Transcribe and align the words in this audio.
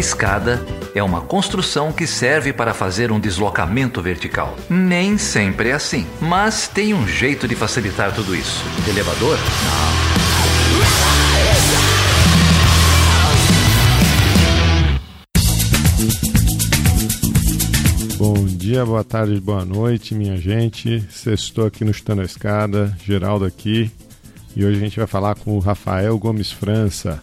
escada 0.00 0.64
é 0.94 1.02
uma 1.02 1.20
construção 1.20 1.92
que 1.92 2.06
serve 2.06 2.52
para 2.52 2.74
fazer 2.74 3.12
um 3.12 3.20
deslocamento 3.20 4.02
vertical. 4.02 4.56
Nem 4.68 5.18
sempre 5.18 5.68
é 5.68 5.72
assim, 5.72 6.06
mas 6.20 6.66
tem 6.66 6.94
um 6.94 7.06
jeito 7.06 7.46
de 7.46 7.54
facilitar 7.54 8.12
tudo 8.12 8.34
isso. 8.34 8.64
Elevador? 8.88 9.36
Não. 9.36 10.00
Bom 18.16 18.44
dia, 18.44 18.84
boa 18.84 19.04
tarde, 19.04 19.40
boa 19.40 19.64
noite, 19.64 20.14
minha 20.14 20.36
gente. 20.36 21.06
Estou 21.26 21.66
aqui 21.66 21.84
no 21.84 21.92
Chutando 21.94 22.22
a 22.22 22.24
Escada, 22.24 22.96
Geraldo 23.04 23.44
aqui. 23.44 23.90
E 24.56 24.64
hoje 24.64 24.78
a 24.78 24.80
gente 24.80 24.98
vai 24.98 25.06
falar 25.06 25.36
com 25.36 25.56
o 25.56 25.58
Rafael 25.58 26.18
Gomes 26.18 26.50
França. 26.50 27.22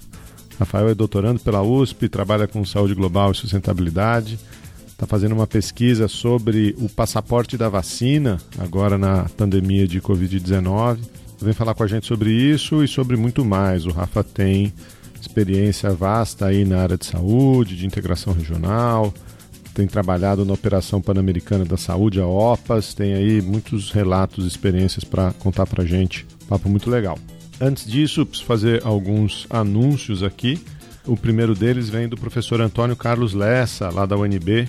Rafael 0.60 0.90
é 0.90 0.96
doutorando 0.96 1.40
pela 1.40 1.62
USP, 1.62 2.10
trabalha 2.10 2.48
com 2.48 2.66
saúde 2.66 2.96
global 2.96 3.32
e 3.32 3.36
sustentabilidade. 3.36 4.40
Está 4.88 5.06
fazendo 5.06 5.34
uma 5.34 5.46
pesquisa 5.46 6.08
sobre 6.08 6.76
o 6.80 6.90
passaporte 6.90 7.56
da 7.56 7.70
vacina, 7.70 8.38
agora 8.58 8.98
na 8.98 9.26
pandemia 9.38 9.88
de 9.88 10.02
Covid-19. 10.02 10.98
Vem 11.40 11.54
falar 11.54 11.76
com 11.76 11.84
a 11.84 11.88
gente 11.88 12.08
sobre 12.08 12.32
isso 12.32 12.84
e 12.84 12.88
sobre 12.88 13.16
muito 13.16 13.46
mais. 13.46 13.86
O 13.86 13.92
Rafa 13.92 14.24
tem 14.24 14.74
experiência 15.22 15.92
vasta 15.92 16.48
aí 16.48 16.66
na 16.66 16.82
área 16.82 16.98
de 16.98 17.06
saúde, 17.06 17.78
de 17.78 17.86
integração 17.86 18.34
regional, 18.34 19.14
tem 19.78 19.86
trabalhado 19.86 20.44
na 20.44 20.54
Operação 20.54 21.00
Pan-Americana 21.00 21.64
da 21.64 21.78
Saúde, 21.78 22.20
a 22.20 22.26
OPAS, 22.26 22.96
tem 22.96 23.14
aí 23.14 23.40
muitos 23.44 23.92
relatos 23.92 24.46
e 24.46 24.48
experiências 24.48 25.04
para 25.04 25.32
contar 25.34 25.68
para 25.68 25.86
gente. 25.86 26.26
Papo 26.50 26.68
muito 26.68 26.90
legal. 26.90 27.20
Antes 27.60 27.86
disso, 27.88 28.26
preciso 28.26 28.48
fazer 28.48 28.86
alguns 28.86 29.48
anúncios 29.50 30.22
aqui. 30.22 30.62
O 31.06 31.18
primeiro 31.18 31.56
deles 31.56 31.90
vem 31.90 32.08
do 32.08 32.16
professor 32.16 32.62
Antônio 32.62 32.96
Carlos 32.96 33.34
Lessa, 33.34 33.90
lá 33.90 34.06
da 34.06 34.16
UNB. 34.16 34.68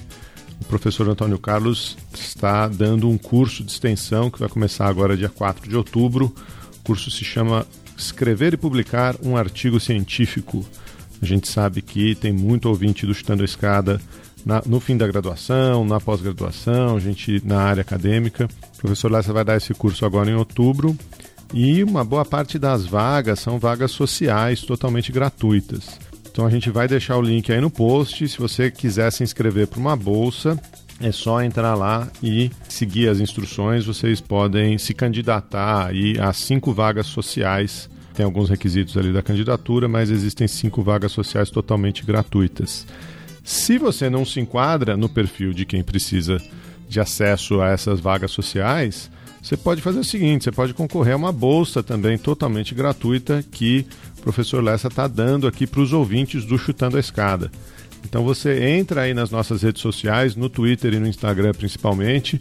O 0.61 0.65
professor 0.65 1.09
Antônio 1.09 1.39
Carlos 1.39 1.97
está 2.15 2.67
dando 2.67 3.09
um 3.09 3.19
curso 3.19 3.63
de 3.63 3.71
extensão 3.71 4.31
que 4.31 4.41
vai 4.41 4.49
começar 4.49 4.87
agora 4.87 5.17
dia 5.17 5.29
4 5.29 5.69
de 5.69 5.77
outubro. 5.77 6.35
O 6.81 6.85
curso 6.85 7.11
se 7.11 7.25
chama 7.25 7.67
Escrever 7.97 8.55
e 8.55 8.57
Publicar 8.57 9.17
um 9.23 9.37
Artigo 9.37 9.79
Científico. 9.79 10.65
A 11.21 11.27
gente 11.27 11.49
sabe 11.49 11.83
que 11.83 12.15
tem 12.15 12.33
muito 12.33 12.69
ouvinte 12.69 13.05
do 13.05 13.13
Chutando 13.15 13.43
a 13.43 13.45
Escada 13.45 14.01
na, 14.47 14.63
no 14.65 14.81
fim 14.81 14.97
da 14.97 15.07
graduação, 15.07 15.85
na 15.85 16.01
pós-graduação, 16.01 16.99
gente 16.99 17.43
na 17.45 17.61
área 17.61 17.83
acadêmica. 17.83 18.49
O 18.77 18.79
professor 18.79 19.11
Lessa 19.11 19.33
vai 19.33 19.45
dar 19.45 19.57
esse 19.57 19.75
curso 19.75 20.07
agora 20.07 20.31
em 20.31 20.35
outubro. 20.35 20.97
E 21.53 21.83
uma 21.83 22.05
boa 22.05 22.25
parte 22.25 22.59
das 22.59 22.85
vagas 22.85 23.41
são 23.41 23.59
vagas 23.59 23.91
sociais, 23.91 24.63
totalmente 24.63 25.11
gratuitas. 25.11 25.99
Então 26.31 26.47
a 26.47 26.51
gente 26.51 26.71
vai 26.71 26.87
deixar 26.87 27.17
o 27.17 27.23
link 27.23 27.51
aí 27.51 27.61
no 27.61 27.71
post. 27.71 28.29
Se 28.29 28.39
você 28.39 28.71
quiser 28.71 29.11
se 29.11 29.25
inscrever 29.25 29.67
para 29.67 29.81
uma 29.81 29.97
bolsa, 29.97 30.61
é 31.01 31.11
só 31.11 31.43
entrar 31.43 31.75
lá 31.75 32.09
e 32.23 32.51
seguir 32.69 33.09
as 33.09 33.19
instruções. 33.19 33.87
Vocês 33.87 34.21
podem 34.21 34.79
se 34.79 34.93
candidatar 34.93 35.87
aí 35.87 36.19
a 36.19 36.33
cinco 36.33 36.73
vagas 36.73 37.07
sociais. 37.07 37.89
Tem 38.15 38.25
alguns 38.25 38.51
requisitos 38.51 38.97
ali 38.97 39.13
da 39.13 39.23
candidatura, 39.23 39.89
mas 39.89 40.11
existem 40.11 40.47
cinco 40.47 40.83
vagas 40.83 41.13
sociais 41.13 41.51
totalmente 41.51 42.05
gratuitas. 42.05 42.87
Se 43.43 43.79
você 43.79 44.11
não 44.11 44.25
se 44.25 44.41
enquadra 44.41 44.97
no 44.97 45.09
perfil 45.09 45.53
de 45.53 45.65
quem 45.65 45.83
precisa 45.83 46.39
de 46.89 47.01
acesso 47.01 47.61
a 47.61 47.71
essas 47.71 48.01
vagas 48.01 48.31
sociais, 48.31 49.11
você 49.49 49.57
pode 49.57 49.81
fazer 49.81 49.99
o 49.99 50.05
seguinte: 50.05 50.45
você 50.45 50.53
pode 50.53 50.75
concorrer 50.75 51.15
a 51.15 51.17
uma 51.17 51.33
bolsa 51.33 51.83
também 51.83 52.19
totalmente 52.19 52.75
gratuita 52.75 53.43
que 53.51 53.87
o 54.19 54.21
professor 54.21 54.63
Lessa 54.63 54.89
está 54.89 55.09
dando 55.09 55.47
aqui 55.47 55.67
para 55.67 55.81
os 55.81 55.95
ouvintes 55.95 56.45
do 56.45 56.59
Chutando 56.59 56.99
a 56.99 57.01
Escada. 57.01 57.51
Então 58.05 58.23
você 58.23 58.63
entra 58.63 59.03
aí 59.03 59.15
nas 59.15 59.31
nossas 59.31 59.63
redes 59.63 59.81
sociais, 59.81 60.37
no 60.37 60.51
Twitter 60.51 60.93
e 60.93 60.99
no 60.99 61.07
Instagram 61.07 61.53
principalmente, 61.53 62.39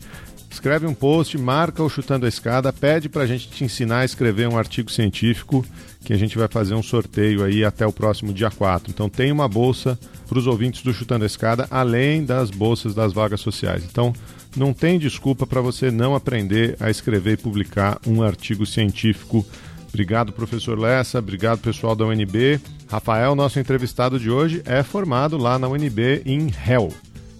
escreve 0.51 0.85
um 0.85 0.93
post, 0.93 1.37
marca 1.37 1.81
o 1.81 1.89
Chutando 1.89 2.25
a 2.25 2.29
Escada, 2.29 2.73
pede 2.73 3.07
para 3.07 3.23
a 3.23 3.25
gente 3.25 3.47
te 3.47 3.63
ensinar 3.63 3.99
a 3.99 4.05
escrever 4.05 4.49
um 4.49 4.57
artigo 4.57 4.91
científico 4.91 5.65
que 6.03 6.11
a 6.11 6.17
gente 6.17 6.37
vai 6.37 6.49
fazer 6.49 6.73
um 6.73 6.83
sorteio 6.83 7.41
aí 7.41 7.63
até 7.63 7.87
o 7.87 7.91
próximo 7.93 8.33
dia 8.33 8.51
4. 8.51 8.91
Então 8.91 9.07
tem 9.07 9.31
uma 9.31 9.47
bolsa 9.47 9.97
para 10.27 10.37
os 10.37 10.45
ouvintes 10.45 10.83
do 10.83 10.93
Chutando 10.93 11.23
a 11.23 11.27
Escada, 11.27 11.67
além 11.71 12.25
das 12.25 12.51
bolsas 12.51 12.93
das 12.93 13.13
vagas 13.13 13.39
sociais. 13.39 13.85
Então 13.89 14.13
não 14.57 14.73
tem 14.73 14.97
desculpa 14.97 15.45
para 15.45 15.61
você 15.61 15.91
não 15.91 16.15
aprender 16.15 16.75
a 16.79 16.89
escrever 16.89 17.33
e 17.33 17.37
publicar 17.37 17.99
um 18.05 18.23
artigo 18.23 18.65
científico. 18.65 19.45
Obrigado, 19.87 20.33
professor 20.33 20.77
Lessa, 20.77 21.19
obrigado, 21.19 21.59
pessoal 21.59 21.95
da 21.95 22.05
UNB. 22.05 22.59
Rafael, 22.89 23.35
nosso 23.35 23.59
entrevistado 23.59 24.19
de 24.19 24.29
hoje, 24.29 24.61
é 24.65 24.81
formado 24.81 25.37
lá 25.37 25.59
na 25.59 25.67
UNB 25.67 26.23
em 26.25 26.47
HEL, 26.47 26.89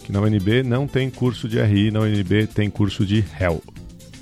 que 0.04 0.12
na 0.12 0.22
UNB 0.22 0.64
não 0.64 0.88
tem 0.88 1.10
curso 1.10 1.48
de 1.50 1.60
RI, 1.60 1.92
na 1.92 2.02
UNB 2.02 2.48
tem 2.54 2.70
curso 2.70 3.06
de 3.06 3.24
HEL. 3.40 3.62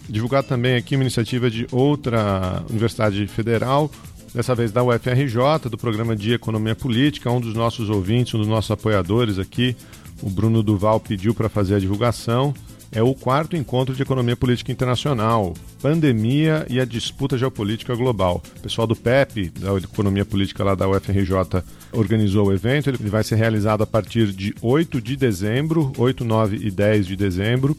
Divulgado 0.07 0.47
também 0.47 0.75
aqui 0.75 0.95
uma 0.95 1.03
iniciativa 1.03 1.49
de 1.49 1.67
outra 1.71 2.63
universidade 2.69 3.25
federal, 3.27 3.91
dessa 4.33 4.53
vez 4.53 4.71
da 4.71 4.83
UFRJ, 4.83 5.69
do 5.69 5.77
programa 5.77 6.15
de 6.15 6.33
Economia 6.33 6.75
Política. 6.75 7.31
Um 7.31 7.41
dos 7.41 7.53
nossos 7.53 7.89
ouvintes, 7.89 8.33
um 8.33 8.39
dos 8.39 8.47
nossos 8.47 8.69
apoiadores 8.69 9.39
aqui, 9.39 9.75
o 10.21 10.29
Bruno 10.29 10.61
Duval, 10.61 10.99
pediu 10.99 11.33
para 11.33 11.49
fazer 11.49 11.75
a 11.75 11.79
divulgação. 11.79 12.53
É 12.95 13.03
o 13.03 13.13
quarto 13.13 13.57
encontro 13.57 13.93
de 13.93 14.01
economia 14.01 14.37
política 14.37 14.71
internacional, 14.71 15.53
pandemia 15.81 16.65
e 16.69 16.79
a 16.79 16.85
disputa 16.85 17.37
geopolítica 17.37 17.93
global. 17.93 18.41
O 18.55 18.59
pessoal 18.61 18.87
do 18.87 18.95
PEP, 18.95 19.49
da 19.49 19.75
economia 19.75 20.23
política 20.23 20.63
lá 20.63 20.75
da 20.75 20.87
UFRJ, 20.87 21.61
organizou 21.91 22.47
o 22.47 22.53
evento. 22.53 22.89
Ele 22.89 22.97
vai 23.09 23.21
ser 23.21 23.35
realizado 23.35 23.83
a 23.83 23.85
partir 23.85 24.31
de 24.31 24.55
8 24.61 25.01
de 25.01 25.17
dezembro, 25.17 25.91
8, 25.97 26.23
9 26.23 26.55
e 26.55 26.71
10 26.71 27.05
de 27.05 27.17
dezembro. 27.17 27.75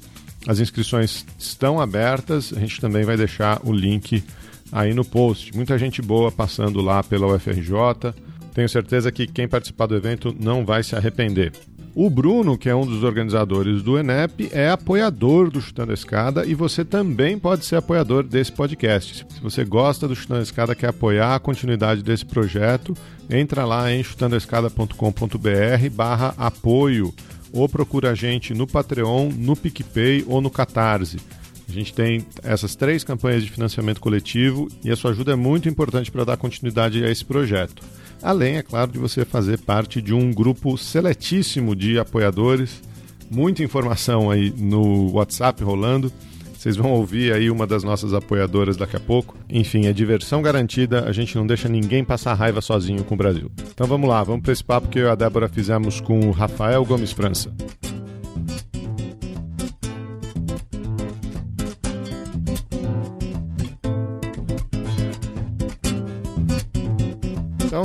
As 0.46 0.60
inscrições 0.60 1.24
estão 1.38 1.80
abertas. 1.80 2.52
A 2.54 2.60
gente 2.60 2.78
também 2.78 3.02
vai 3.02 3.16
deixar 3.16 3.58
o 3.64 3.72
link 3.72 4.22
aí 4.70 4.92
no 4.92 5.02
post. 5.02 5.56
Muita 5.56 5.78
gente 5.78 6.02
boa 6.02 6.30
passando 6.30 6.82
lá 6.82 7.02
pela 7.02 7.34
UFRJ. 7.34 8.12
Tenho 8.52 8.68
certeza 8.68 9.10
que 9.10 9.26
quem 9.26 9.48
participar 9.48 9.86
do 9.86 9.96
evento 9.96 10.36
não 10.38 10.62
vai 10.62 10.82
se 10.82 10.94
arrepender. 10.94 11.52
O 11.98 12.10
Bruno, 12.10 12.58
que 12.58 12.68
é 12.68 12.74
um 12.74 12.84
dos 12.84 13.02
organizadores 13.02 13.82
do 13.82 13.98
ENEP, 13.98 14.50
é 14.52 14.68
apoiador 14.68 15.50
do 15.50 15.62
Chutando 15.62 15.92
a 15.92 15.94
Escada 15.94 16.44
e 16.44 16.54
você 16.54 16.84
também 16.84 17.38
pode 17.38 17.64
ser 17.64 17.76
apoiador 17.76 18.22
desse 18.22 18.52
podcast. 18.52 19.24
Se 19.30 19.40
você 19.40 19.64
gosta 19.64 20.06
do 20.06 20.14
Chutando 20.14 20.40
a 20.40 20.42
Escada, 20.42 20.74
quer 20.74 20.88
apoiar 20.88 21.34
a 21.34 21.40
continuidade 21.40 22.02
desse 22.02 22.26
projeto, 22.26 22.94
entra 23.30 23.64
lá 23.64 23.90
em 23.90 24.04
chutandoescada.com.br 24.04 25.90
barra 25.90 26.34
apoio 26.36 27.14
ou 27.50 27.66
procura 27.66 28.10
a 28.10 28.14
gente 28.14 28.52
no 28.52 28.66
Patreon, 28.66 29.30
no 29.30 29.56
PicPay 29.56 30.22
ou 30.28 30.42
no 30.42 30.50
Catarse. 30.50 31.16
A 31.66 31.72
gente 31.72 31.94
tem 31.94 32.26
essas 32.42 32.76
três 32.76 33.04
campanhas 33.04 33.42
de 33.42 33.50
financiamento 33.50 34.02
coletivo 34.02 34.68
e 34.84 34.90
a 34.90 34.96
sua 34.96 35.12
ajuda 35.12 35.32
é 35.32 35.36
muito 35.36 35.66
importante 35.66 36.12
para 36.12 36.24
dar 36.24 36.36
continuidade 36.36 37.02
a 37.02 37.10
esse 37.10 37.24
projeto. 37.24 37.82
Além, 38.22 38.56
é 38.56 38.62
claro, 38.62 38.90
de 38.90 38.98
você 38.98 39.24
fazer 39.24 39.58
parte 39.58 40.00
de 40.00 40.12
um 40.12 40.32
grupo 40.32 40.76
seletíssimo 40.76 41.76
de 41.76 41.98
apoiadores, 41.98 42.82
muita 43.30 43.62
informação 43.62 44.30
aí 44.30 44.52
no 44.56 45.12
WhatsApp 45.12 45.62
rolando. 45.62 46.12
Vocês 46.56 46.76
vão 46.76 46.90
ouvir 46.92 47.32
aí 47.32 47.48
uma 47.48 47.66
das 47.66 47.84
nossas 47.84 48.12
apoiadoras 48.12 48.76
daqui 48.76 48.96
a 48.96 49.00
pouco. 49.00 49.36
Enfim, 49.48 49.86
é 49.86 49.92
diversão 49.92 50.42
garantida, 50.42 51.04
a 51.08 51.12
gente 51.12 51.36
não 51.36 51.46
deixa 51.46 51.68
ninguém 51.68 52.02
passar 52.02 52.34
raiva 52.34 52.60
sozinho 52.60 53.04
com 53.04 53.14
o 53.14 53.18
Brasil. 53.18 53.50
Então 53.72 53.86
vamos 53.86 54.08
lá, 54.08 54.22
vamos 54.24 54.42
para 54.42 54.52
esse 54.52 54.64
papo 54.64 54.88
que 54.88 54.98
eu 54.98 55.06
e 55.06 55.08
a 55.08 55.14
Débora 55.14 55.48
fizemos 55.48 56.00
com 56.00 56.18
o 56.20 56.32
Rafael 56.32 56.84
Gomes 56.84 57.12
França. 57.12 57.52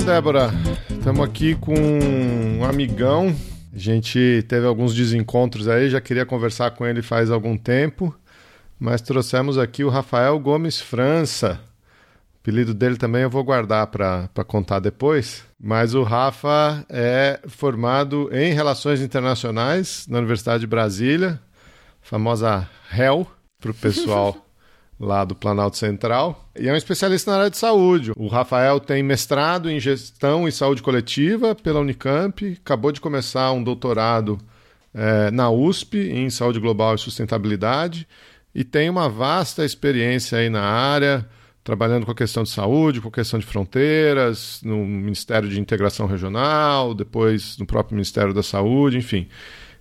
Débora, 0.04 0.50
estamos 0.90 1.24
aqui 1.24 1.54
com 1.54 1.74
um 1.74 2.64
amigão. 2.64 3.34
A 3.72 3.78
gente 3.78 4.44
teve 4.48 4.66
alguns 4.66 4.94
desencontros 4.94 5.68
aí, 5.68 5.88
já 5.88 6.00
queria 6.00 6.26
conversar 6.26 6.72
com 6.72 6.84
ele 6.84 7.02
faz 7.02 7.30
algum 7.30 7.56
tempo, 7.56 8.12
mas 8.80 9.00
trouxemos 9.00 9.56
aqui 9.56 9.84
o 9.84 9.88
Rafael 9.88 10.38
Gomes 10.40 10.80
França. 10.80 11.60
O 12.34 12.38
apelido 12.42 12.74
dele 12.74 12.96
também 12.96 13.22
eu 13.22 13.30
vou 13.30 13.44
guardar 13.44 13.86
para 13.86 14.28
contar 14.44 14.80
depois. 14.80 15.44
Mas 15.58 15.94
o 15.94 16.02
Rafa 16.02 16.84
é 16.88 17.38
formado 17.46 18.28
em 18.32 18.52
Relações 18.52 19.00
Internacionais 19.00 20.06
na 20.08 20.18
Universidade 20.18 20.62
de 20.62 20.66
Brasília, 20.66 21.40
famosa 22.00 22.68
HEL 22.92 23.30
para 23.60 23.70
o 23.70 23.74
pessoal 23.74 24.36
lá 24.98 25.24
do 25.24 25.34
Planalto 25.34 25.76
Central, 25.76 26.48
e 26.56 26.68
é 26.68 26.72
um 26.72 26.76
especialista 26.76 27.30
na 27.30 27.38
área 27.38 27.50
de 27.50 27.56
saúde. 27.56 28.12
O 28.16 28.28
Rafael 28.28 28.78
tem 28.78 29.02
mestrado 29.02 29.70
em 29.70 29.80
gestão 29.80 30.46
e 30.46 30.52
saúde 30.52 30.82
coletiva 30.82 31.54
pela 31.54 31.80
Unicamp, 31.80 32.58
acabou 32.64 32.92
de 32.92 33.00
começar 33.00 33.50
um 33.52 33.62
doutorado 33.62 34.38
é, 34.94 35.30
na 35.30 35.50
USP 35.50 35.98
em 35.98 36.30
saúde 36.30 36.60
global 36.60 36.94
e 36.94 36.98
sustentabilidade, 36.98 38.06
e 38.54 38.62
tem 38.62 38.88
uma 38.88 39.08
vasta 39.08 39.64
experiência 39.64 40.38
aí 40.38 40.50
na 40.50 40.62
área, 40.62 41.26
trabalhando 41.64 42.04
com 42.04 42.12
a 42.12 42.14
questão 42.14 42.42
de 42.42 42.50
saúde, 42.50 43.00
com 43.00 43.08
a 43.08 43.12
questão 43.12 43.38
de 43.38 43.46
fronteiras, 43.46 44.60
no 44.62 44.84
Ministério 44.84 45.48
de 45.48 45.60
Integração 45.60 46.06
Regional, 46.06 46.92
depois 46.92 47.56
no 47.56 47.66
próprio 47.66 47.94
Ministério 47.94 48.34
da 48.34 48.42
Saúde, 48.42 48.98
enfim. 48.98 49.28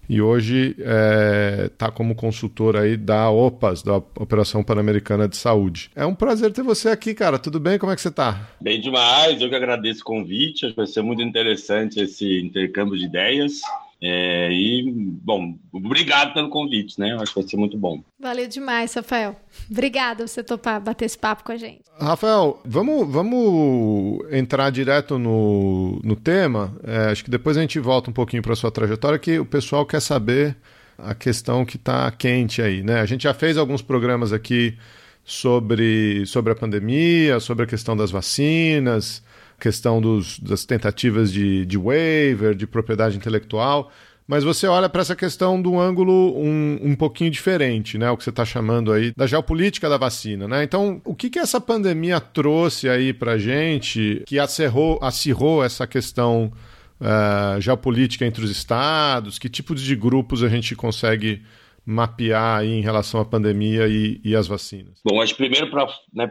E 0.10 0.22
hoje 0.22 0.76
está 0.78 0.84
é, 0.86 1.70
tá 1.78 1.92
como 1.92 2.16
consultor 2.16 2.76
aí 2.76 2.98
da 2.98 3.30
OPAS, 3.30 3.82
da 3.82 3.96
Operação 3.96 4.64
Pan-Americana 4.64 5.28
de 5.28 5.38
Saúde. 5.38 5.90
É 5.96 6.06
um 6.06 6.16
prazer 6.16 6.52
ter 6.52 6.64
você 6.64 6.90
aqui, 6.90 7.14
cara. 7.14 7.40
Tudo 7.40 7.60
bem? 7.60 7.78
Como 7.80 7.92
é 7.92 7.96
que 7.96 8.02
você 8.02 8.10
está? 8.10 8.50
Bem 8.60 8.82
demais. 8.82 9.42
Eu 9.42 9.50
que 9.50 9.56
agradeço 9.56 10.02
o 10.02 10.06
convite. 10.06 10.74
Vai 10.74 10.88
ser 10.88 11.02
muito 11.02 11.22
interessante 11.22 12.00
esse 12.02 12.42
intercâmbio 12.42 12.98
de 12.98 13.06
ideias. 13.06 13.62
É, 14.04 14.52
e, 14.52 14.92
bom, 14.92 15.56
obrigado 15.72 16.34
pelo 16.34 16.50
convite, 16.50 17.00
né? 17.00 17.16
Acho 17.22 17.34
que 17.34 17.42
vai 17.42 17.50
ser 17.50 17.58
muito 17.58 17.78
bom. 17.78 18.04
Valeu 18.20 18.48
demais, 18.48 18.92
Rafael. 18.96 19.36
Obrigado 19.70 20.20
por 20.20 20.28
você 20.28 20.44
topar 20.44 20.82
bater 20.82 21.06
esse 21.06 21.18
papo 21.18 21.44
com 21.44 21.52
a 21.52 21.58
gente. 21.58 21.84
Rafael, 22.00 22.60
vamos, 22.66 23.08
vamos 23.12 24.26
entrar 24.32 24.72
direto 24.72 25.20
no, 25.20 26.02
no 26.04 26.16
tema. 26.16 26.76
É, 26.84 27.12
acho 27.12 27.24
que 27.24 27.30
depois 27.30 27.56
a 27.58 27.62
gente 27.62 27.78
volta 27.80 28.10
um 28.10 28.14
pouquinho 28.14 28.42
para 28.42 28.56
sua 28.56 28.72
trajetória, 28.72 29.20
que 29.20 29.38
o 29.38 29.46
pessoal 29.46 29.86
quer 29.86 30.02
saber 30.02 30.58
a 30.98 31.14
questão 31.14 31.64
que 31.64 31.76
está 31.76 32.10
quente 32.12 32.60
aí, 32.60 32.82
né? 32.82 33.02
A 33.02 33.06
gente 33.06 33.24
já 33.24 33.36
fez 33.36 33.56
alguns 33.56 33.84
programas 33.84 34.34
aqui 34.34 34.76
sobre, 35.24 36.26
sobre 36.26 36.54
a 36.54 36.56
pandemia, 36.56 37.40
sobre 37.40 37.66
a 37.66 37.68
questão 37.68 37.96
das 37.96 38.10
vacinas 38.10 39.24
questão 39.62 40.02
dos, 40.02 40.40
das 40.40 40.66
tentativas 40.66 41.32
de, 41.32 41.66
de 41.66 41.78
waiver, 41.78 42.56
de 42.56 42.66
propriedade 42.66 43.16
intelectual, 43.16 43.92
mas 44.28 44.44
você 44.44 44.66
olha 44.66 44.90
para 44.90 45.02
essa 45.02 45.16
questão 45.16 45.62
do 45.62 45.80
ângulo 45.80 46.38
um, 46.38 46.80
um 46.82 46.96
pouquinho 46.96 47.30
diferente, 47.30 47.98
né? 47.98 48.10
O 48.10 48.18
que 48.18 48.24
você 48.24 48.30
está 48.30 48.46
chamando 48.46 48.92
aí 48.92 49.14
da 49.16 49.28
geopolítica 49.28 49.90
da 49.90 49.98
vacina, 49.98 50.48
né? 50.48 50.64
Então, 50.64 51.02
o 51.06 51.14
que, 51.14 51.30
que 51.30 51.38
essa 51.38 51.60
pandemia 51.60 52.20
trouxe 52.20 52.90
aí 52.90 53.14
para 53.14 53.38
gente 53.38 54.24
que 54.26 54.40
acerrou, 54.40 55.00
acirrou 55.02 55.64
essa 55.64 55.86
questão 55.86 56.52
uh, 57.00 57.60
geopolítica 57.60 58.26
entre 58.26 58.44
os 58.44 58.50
estados? 58.50 59.38
Que 59.38 59.50
tipos 59.50 59.82
de 59.82 59.96
grupos 59.96 60.44
a 60.44 60.50
gente 60.50 60.76
consegue 60.76 61.42
mapear 61.86 62.60
aí 62.60 62.72
em 62.72 62.82
relação 62.82 63.20
à 63.20 63.26
pandemia 63.26 63.88
e, 63.88 64.22
e 64.24 64.36
às 64.36 64.48
vacinas? 64.48 65.02
Bom, 65.04 65.22
acho 65.22 65.36
primeiro 65.36 65.70
para 65.70 65.88
né, 66.14 66.28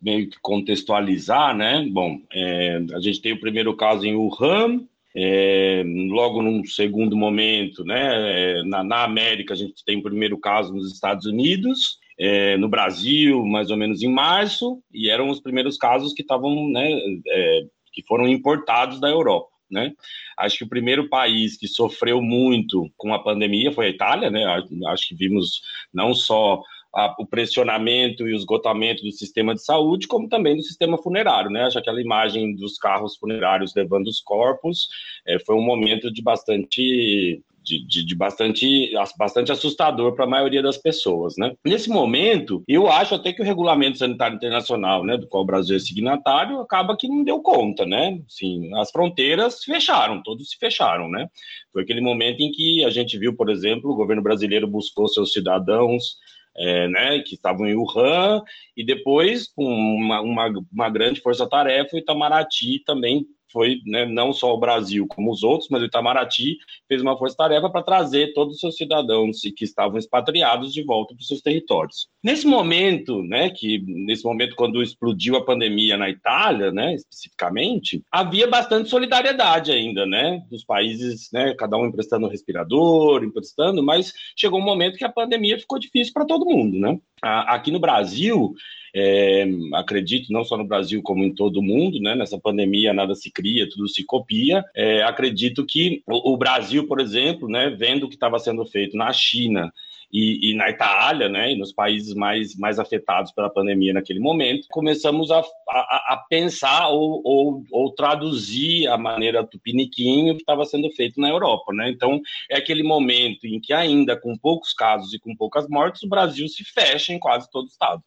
meio 0.00 0.28
que 0.28 0.38
contextualizar, 0.40 1.56
né? 1.56 1.86
Bom, 1.90 2.20
é, 2.32 2.80
a 2.94 3.00
gente 3.00 3.20
tem 3.20 3.32
o 3.32 3.40
primeiro 3.40 3.74
caso 3.76 4.06
em 4.06 4.14
Wuhan, 4.14 4.86
é, 5.14 5.82
logo 6.08 6.42
num 6.42 6.64
segundo 6.64 7.16
momento, 7.16 7.84
né? 7.84 8.58
É, 8.58 8.62
na, 8.64 8.82
na, 8.82 9.04
América 9.04 9.54
a 9.54 9.56
gente 9.56 9.84
tem 9.84 9.98
o 9.98 10.02
primeiro 10.02 10.38
caso 10.38 10.72
nos 10.72 10.92
Estados 10.92 11.26
Unidos, 11.26 11.98
é, 12.18 12.56
no 12.56 12.68
Brasil 12.68 13.44
mais 13.44 13.70
ou 13.70 13.76
menos 13.76 14.02
em 14.02 14.08
março, 14.08 14.82
e 14.92 15.10
eram 15.10 15.28
os 15.28 15.40
primeiros 15.40 15.76
casos 15.76 16.12
que 16.12 16.22
estavam, 16.22 16.68
né? 16.68 16.90
É, 17.28 17.62
que 17.92 18.02
foram 18.02 18.26
importados 18.26 18.98
da 19.00 19.08
Europa. 19.08 19.52
Né? 19.70 19.92
Acho 20.36 20.58
que 20.58 20.64
o 20.64 20.68
primeiro 20.68 21.08
país 21.08 21.56
que 21.56 21.66
sofreu 21.66 22.20
muito 22.20 22.90
com 22.96 23.14
a 23.14 23.18
pandemia 23.18 23.72
foi 23.72 23.86
a 23.86 23.90
Itália, 23.90 24.30
né? 24.30 24.44
Acho 24.86 25.08
que 25.08 25.14
vimos 25.14 25.62
não 25.92 26.14
só 26.14 26.62
a, 26.94 27.14
o 27.18 27.26
pressionamento 27.26 28.26
e 28.26 28.32
o 28.32 28.36
esgotamento 28.36 29.02
do 29.02 29.10
sistema 29.10 29.54
de 29.54 29.64
saúde, 29.64 30.06
como 30.06 30.28
também 30.28 30.56
do 30.56 30.62
sistema 30.62 30.98
funerário, 30.98 31.50
né? 31.50 31.62
Acho 31.62 31.74
que 31.74 31.78
aquela 31.78 32.00
imagem 32.00 32.54
dos 32.54 32.78
carros 32.78 33.16
funerários 33.16 33.74
levando 33.74 34.08
os 34.08 34.20
corpos 34.20 34.88
é, 35.26 35.38
foi 35.38 35.54
um 35.54 35.62
momento 35.62 36.12
de 36.12 36.22
bastante 36.22 37.42
de, 37.64 37.86
de, 37.86 38.04
de, 38.04 38.14
bastante, 38.14 38.92
bastante 39.16 39.52
assustador 39.52 40.14
para 40.14 40.24
a 40.24 40.28
maioria 40.28 40.62
das 40.62 40.76
pessoas, 40.76 41.36
né? 41.36 41.54
Nesse 41.64 41.88
momento, 41.88 42.62
eu 42.66 42.90
acho 42.90 43.14
até 43.14 43.32
que 43.32 43.40
o 43.40 43.44
Regulamento 43.44 43.98
Sanitário 43.98 44.36
Internacional, 44.36 45.04
né, 45.04 45.16
do 45.16 45.28
qual 45.28 45.42
o 45.42 45.46
Brasil 45.46 45.76
é 45.76 45.78
signatário, 45.78 46.60
acaba 46.60 46.96
que 46.96 47.08
não 47.08 47.22
deu 47.22 47.40
conta, 47.40 47.86
né? 47.86 48.20
Sim, 48.28 48.74
as 48.74 48.90
fronteiras 48.90 49.62
fecharam, 49.64 50.22
todos 50.22 50.50
se 50.50 50.58
fecharam, 50.58 51.08
né? 51.08 51.28
Foi 51.72 51.82
aquele 51.82 52.00
momento 52.00 52.40
em 52.40 52.50
que 52.50 52.84
a 52.84 52.90
gente 52.90 53.16
viu, 53.16 53.34
por 53.34 53.48
exemplo, 53.48 53.90
o 53.90 53.96
governo 53.96 54.22
brasileiro 54.22 54.66
buscou 54.66 55.08
seus 55.08 55.32
cidadãos 55.32 56.16
é, 56.56 56.88
né, 56.88 57.20
que 57.20 57.34
estavam 57.34 57.66
em 57.66 57.74
Wuhan, 57.74 58.42
e 58.76 58.84
depois, 58.84 59.48
com 59.48 59.64
uma, 59.64 60.20
uma, 60.20 60.52
uma 60.72 60.90
grande 60.90 61.20
força-tarefa, 61.20 61.96
o 61.96 61.98
Itamaraty 61.98 62.82
também 62.84 63.26
foi 63.52 63.80
né, 63.86 64.06
não 64.06 64.32
só 64.32 64.54
o 64.54 64.58
Brasil 64.58 65.06
como 65.06 65.30
os 65.30 65.42
outros, 65.42 65.68
mas 65.70 65.82
o 65.82 65.86
Itamaraty 65.86 66.56
fez 66.88 67.02
uma 67.02 67.16
força-tarefa 67.16 67.70
para 67.70 67.82
trazer 67.82 68.32
todos 68.32 68.54
os 68.54 68.60
seus 68.60 68.76
cidadãos 68.76 69.40
que 69.56 69.64
estavam 69.64 69.98
expatriados 69.98 70.72
de 70.72 70.82
volta 70.82 71.14
para 71.14 71.20
os 71.20 71.28
seus 71.28 71.40
territórios. 71.40 72.08
Nesse 72.22 72.46
momento, 72.46 73.22
né, 73.22 73.50
que 73.50 73.82
nesse 73.86 74.24
momento 74.24 74.56
quando 74.56 74.82
explodiu 74.82 75.36
a 75.36 75.44
pandemia 75.44 75.96
na 75.96 76.08
Itália, 76.08 76.72
né, 76.72 76.94
especificamente, 76.94 78.02
havia 78.10 78.46
bastante 78.46 78.88
solidariedade 78.88 79.70
ainda, 79.70 80.06
né, 80.06 80.42
dos 80.50 80.64
países, 80.64 81.28
né, 81.32 81.54
cada 81.58 81.76
um 81.76 81.86
emprestando 81.86 82.26
um 82.26 82.30
respirador, 82.30 83.22
emprestando, 83.22 83.82
mas 83.82 84.12
chegou 84.36 84.58
um 84.58 84.64
momento 84.64 84.96
que 84.96 85.04
a 85.04 85.12
pandemia 85.12 85.58
ficou 85.58 85.78
difícil 85.78 86.12
para 86.12 86.24
todo 86.24 86.46
mundo, 86.46 86.78
né? 86.78 86.98
Aqui 87.22 87.70
no 87.70 87.78
Brasil, 87.78 88.52
é, 88.94 89.46
acredito, 89.74 90.32
não 90.32 90.44
só 90.44 90.56
no 90.56 90.64
Brasil 90.66 91.00
como 91.02 91.22
em 91.22 91.34
todo 91.34 91.58
o 91.58 91.62
mundo, 91.62 92.00
né? 92.00 92.14
Nessa 92.14 92.38
pandemia 92.38 92.92
nada 92.92 93.14
se 93.14 93.30
cria, 93.30 93.68
tudo 93.68 93.88
se 93.88 94.04
copia. 94.04 94.64
É, 94.74 95.02
acredito 95.02 95.64
que 95.64 96.02
o, 96.06 96.32
o, 96.32 96.36
Brasil, 96.36 96.86
por 96.86 97.00
exemplo, 97.00 97.48
né, 97.48 97.70
vendo 97.70 98.04
o 98.04 98.08
que 98.08 98.16
estava 98.16 98.38
sendo 98.38 98.66
feito 98.66 98.96
na 98.96 99.12
China 99.12 99.72
e, 100.12 100.50
e, 100.50 100.54
na 100.54 100.68
Itália, 100.68 101.28
né, 101.28 101.52
e 101.52 101.56
nos 101.56 101.72
países 101.72 102.14
mais, 102.14 102.54
mais 102.56 102.78
afetados 102.78 103.32
pela 103.32 103.48
pandemia 103.48 103.94
naquele 103.94 104.20
momento, 104.20 104.68
começamos 104.70 105.30
a, 105.30 105.40
a, 105.40 106.14
a 106.14 106.24
pensar 106.28 106.88
ou, 106.88 107.22
ou, 107.24 107.64
ou, 107.70 107.94
traduzir 107.94 108.86
a 108.88 108.98
maneira 108.98 109.46
tupiniquim 109.46 110.34
que 110.34 110.42
estava 110.42 110.64
sendo 110.66 110.90
feito 110.90 111.18
na 111.18 111.30
Europa, 111.30 111.72
né? 111.72 111.88
Então, 111.88 112.20
é 112.50 112.56
aquele 112.56 112.82
momento 112.82 113.46
em 113.46 113.58
que 113.58 113.72
ainda 113.72 114.14
com 114.14 114.36
poucos 114.36 114.74
casos 114.74 115.14
e 115.14 115.18
com 115.18 115.34
poucas 115.34 115.66
mortes, 115.68 116.02
o 116.02 116.08
Brasil 116.08 116.46
se 116.46 116.62
fecha 116.62 117.12
em 117.12 117.18
quase 117.18 117.50
todo 117.50 117.64
o 117.64 117.68
estado. 117.68 118.02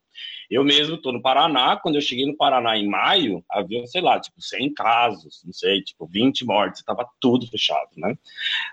Eu 0.49 0.63
mesmo 0.63 0.95
estou 0.95 1.11
no 1.11 1.21
Paraná, 1.21 1.75
quando 1.77 1.95
eu 1.95 2.01
cheguei 2.01 2.25
no 2.25 2.35
Paraná 2.35 2.77
em 2.77 2.87
maio, 2.87 3.43
havia, 3.49 3.85
sei 3.87 4.01
lá, 4.01 4.19
tipo, 4.19 4.41
100 4.41 4.73
casos, 4.73 5.41
não 5.45 5.53
sei, 5.53 5.81
tipo, 5.81 6.05
20 6.05 6.45
mortes, 6.45 6.81
estava 6.81 7.07
tudo 7.19 7.47
fechado, 7.47 7.89
né? 7.97 8.15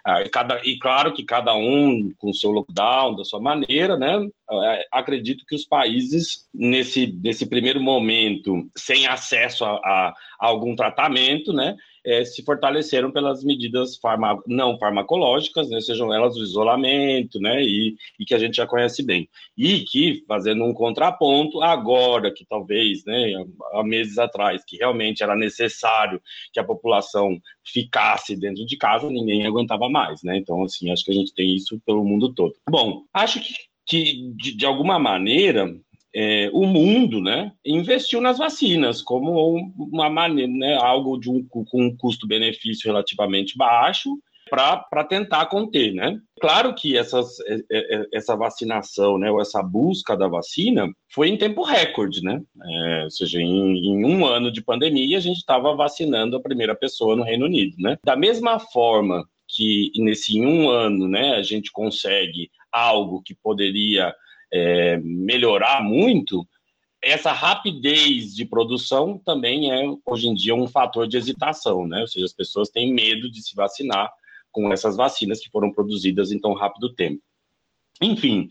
Ah, 0.05 0.23
e, 0.23 0.29
cada, 0.29 0.61
e 0.65 0.79
claro 0.79 1.13
que 1.13 1.25
cada 1.25 1.55
um 1.55 2.13
com 2.19 2.31
o 2.31 2.35
seu 2.35 2.51
lockdown, 2.51 3.17
da 3.17 3.25
sua 3.25 3.41
maneira, 3.41 3.97
né? 3.97 4.29
É, 4.51 4.87
acredito 4.93 5.47
que 5.47 5.55
os 5.55 5.65
países, 5.65 6.49
nesse, 6.53 7.07
nesse 7.23 7.47
primeiro 7.47 7.81
momento, 7.81 8.69
sem 8.77 9.07
acesso 9.07 9.65
a, 9.65 9.73
a, 9.77 10.15
a 10.41 10.47
algum 10.47 10.77
tratamento, 10.77 11.53
né? 11.53 11.77
É, 12.05 12.25
se 12.25 12.43
fortaleceram 12.43 13.11
pelas 13.11 13.45
medidas 13.45 13.97
farma, 13.97 14.41
não 14.47 14.79
farmacológicas, 14.79 15.71
né, 15.71 15.81
sejam 15.81 16.13
elas 16.13 16.37
o 16.37 16.43
isolamento, 16.43 17.41
né, 17.41 17.63
e, 17.63 17.97
e, 18.19 18.25
que 18.25 18.35
a 18.35 18.39
gente 18.39 18.57
já 18.57 18.67
conhece 18.67 19.03
bem. 19.03 19.29
E 19.57 19.81
que, 19.81 20.25
fazendo 20.27 20.65
um 20.65 20.75
contraponto, 20.75 21.63
agora 21.63 22.33
que 22.33 22.45
talvez, 22.45 23.05
né, 23.05 23.35
há 23.73 23.83
meses 23.85 24.19
atrás, 24.19 24.65
que 24.67 24.77
realmente 24.77 25.23
era 25.23 25.37
necessário 25.37 26.21
que 26.53 26.61
a 26.61 26.65
população 26.65 27.39
ficasse 27.65 28.37
dentro 28.37 28.67
de 28.67 28.77
casa, 28.77 29.09
ninguém 29.09 29.47
aguentava 29.47 29.89
mais, 29.89 30.23
né, 30.23 30.37
então, 30.37 30.63
assim, 30.65 30.91
acho 30.91 31.05
que 31.05 31.13
a 31.13 31.15
gente 31.15 31.35
tem 31.35 31.55
isso 31.55 31.81
pelo 31.87 32.05
mundo 32.05 32.35
todo. 32.35 32.55
Bom, 32.69 33.05
acho 33.13 33.41
que, 33.41 33.55
que 33.87 34.33
de, 34.35 34.57
de 34.57 34.67
alguma 34.67 34.99
maneira, 34.99 35.73
é, 36.15 36.51
o 36.53 36.67
mundo 36.67 37.21
né, 37.21 37.53
investiu 37.65 38.21
nas 38.21 38.39
vacinas 38.39 39.01
como 39.01 39.57
uma 39.77 40.11
maneira, 40.11 40.53
né, 40.53 40.77
algo 40.77 41.19
de 41.19 41.31
um, 41.31 41.43
com 41.45 41.65
um 41.75 41.97
custo-benefício 41.97 42.87
relativamente 42.87 43.57
baixo 43.57 44.11
para 44.51 45.05
tentar 45.05 45.47
conter. 45.47 45.95
Né? 45.95 46.19
Claro 46.39 46.75
que 46.75 46.97
essas, 46.97 47.41
é, 47.41 47.55
é, 47.55 47.97
é, 47.97 48.07
essa 48.13 48.37
vacinação, 48.37 49.17
né, 49.17 49.31
ou 49.31 49.41
essa 49.41 49.63
busca 49.63 50.15
da 50.15 50.29
vacina 50.29 50.87
foi 51.11 51.31
em 51.31 51.39
tempo 51.39 51.63
recorde, 51.63 52.23
né? 52.23 52.43
É, 52.63 53.05
ou 53.05 53.11
seja, 53.11 53.41
em, 53.41 53.79
em, 53.79 54.05
um 54.05 54.27
ano 54.27 54.53
de 54.53 54.63
pandemia, 54.63 55.17
a 55.17 55.21
gente 55.21 55.39
estava 55.39 55.75
vacinando 55.75 56.37
a 56.37 56.43
primeira 56.43 56.75
pessoa 56.75 57.17
no 57.17 57.23
Reino 57.23 57.47
Unido. 57.47 57.77
Né? 57.79 57.97
Da 58.05 58.15
mesma 58.15 58.59
forma 58.59 59.25
que 59.49 59.91
nesse 59.97 60.41
um 60.41 60.69
ano 60.69 61.09
né, 61.09 61.35
a 61.35 61.43
gente 61.43 61.71
consegue 61.73 62.51
algo 62.71 63.23
que 63.23 63.35
poderia 63.35 64.15
é, 64.53 64.99
melhorar 64.99 65.83
muito, 65.83 66.47
essa 67.03 67.33
rapidez 67.33 68.35
de 68.35 68.45
produção 68.45 69.19
também 69.19 69.73
é, 69.73 69.83
hoje 70.07 70.29
em 70.29 70.35
dia, 70.35 70.55
um 70.55 70.69
fator 70.69 71.09
de 71.09 71.17
hesitação, 71.17 71.87
né? 71.87 72.01
Ou 72.03 72.07
seja, 72.07 72.25
as 72.25 72.33
pessoas 72.33 72.69
têm 72.69 72.93
medo 72.93 73.31
de 73.31 73.43
se 73.43 73.57
vacinar 73.57 74.09
com 74.53 74.73
essas 74.73 74.97
vacinas 74.97 75.41
que 75.41 75.51
foram 75.51 75.73
produzidas 75.73 76.31
em 76.31 76.39
tão 76.39 76.53
rápido 76.53 76.95
tempo. 76.95 77.21
Enfim, 78.01 78.49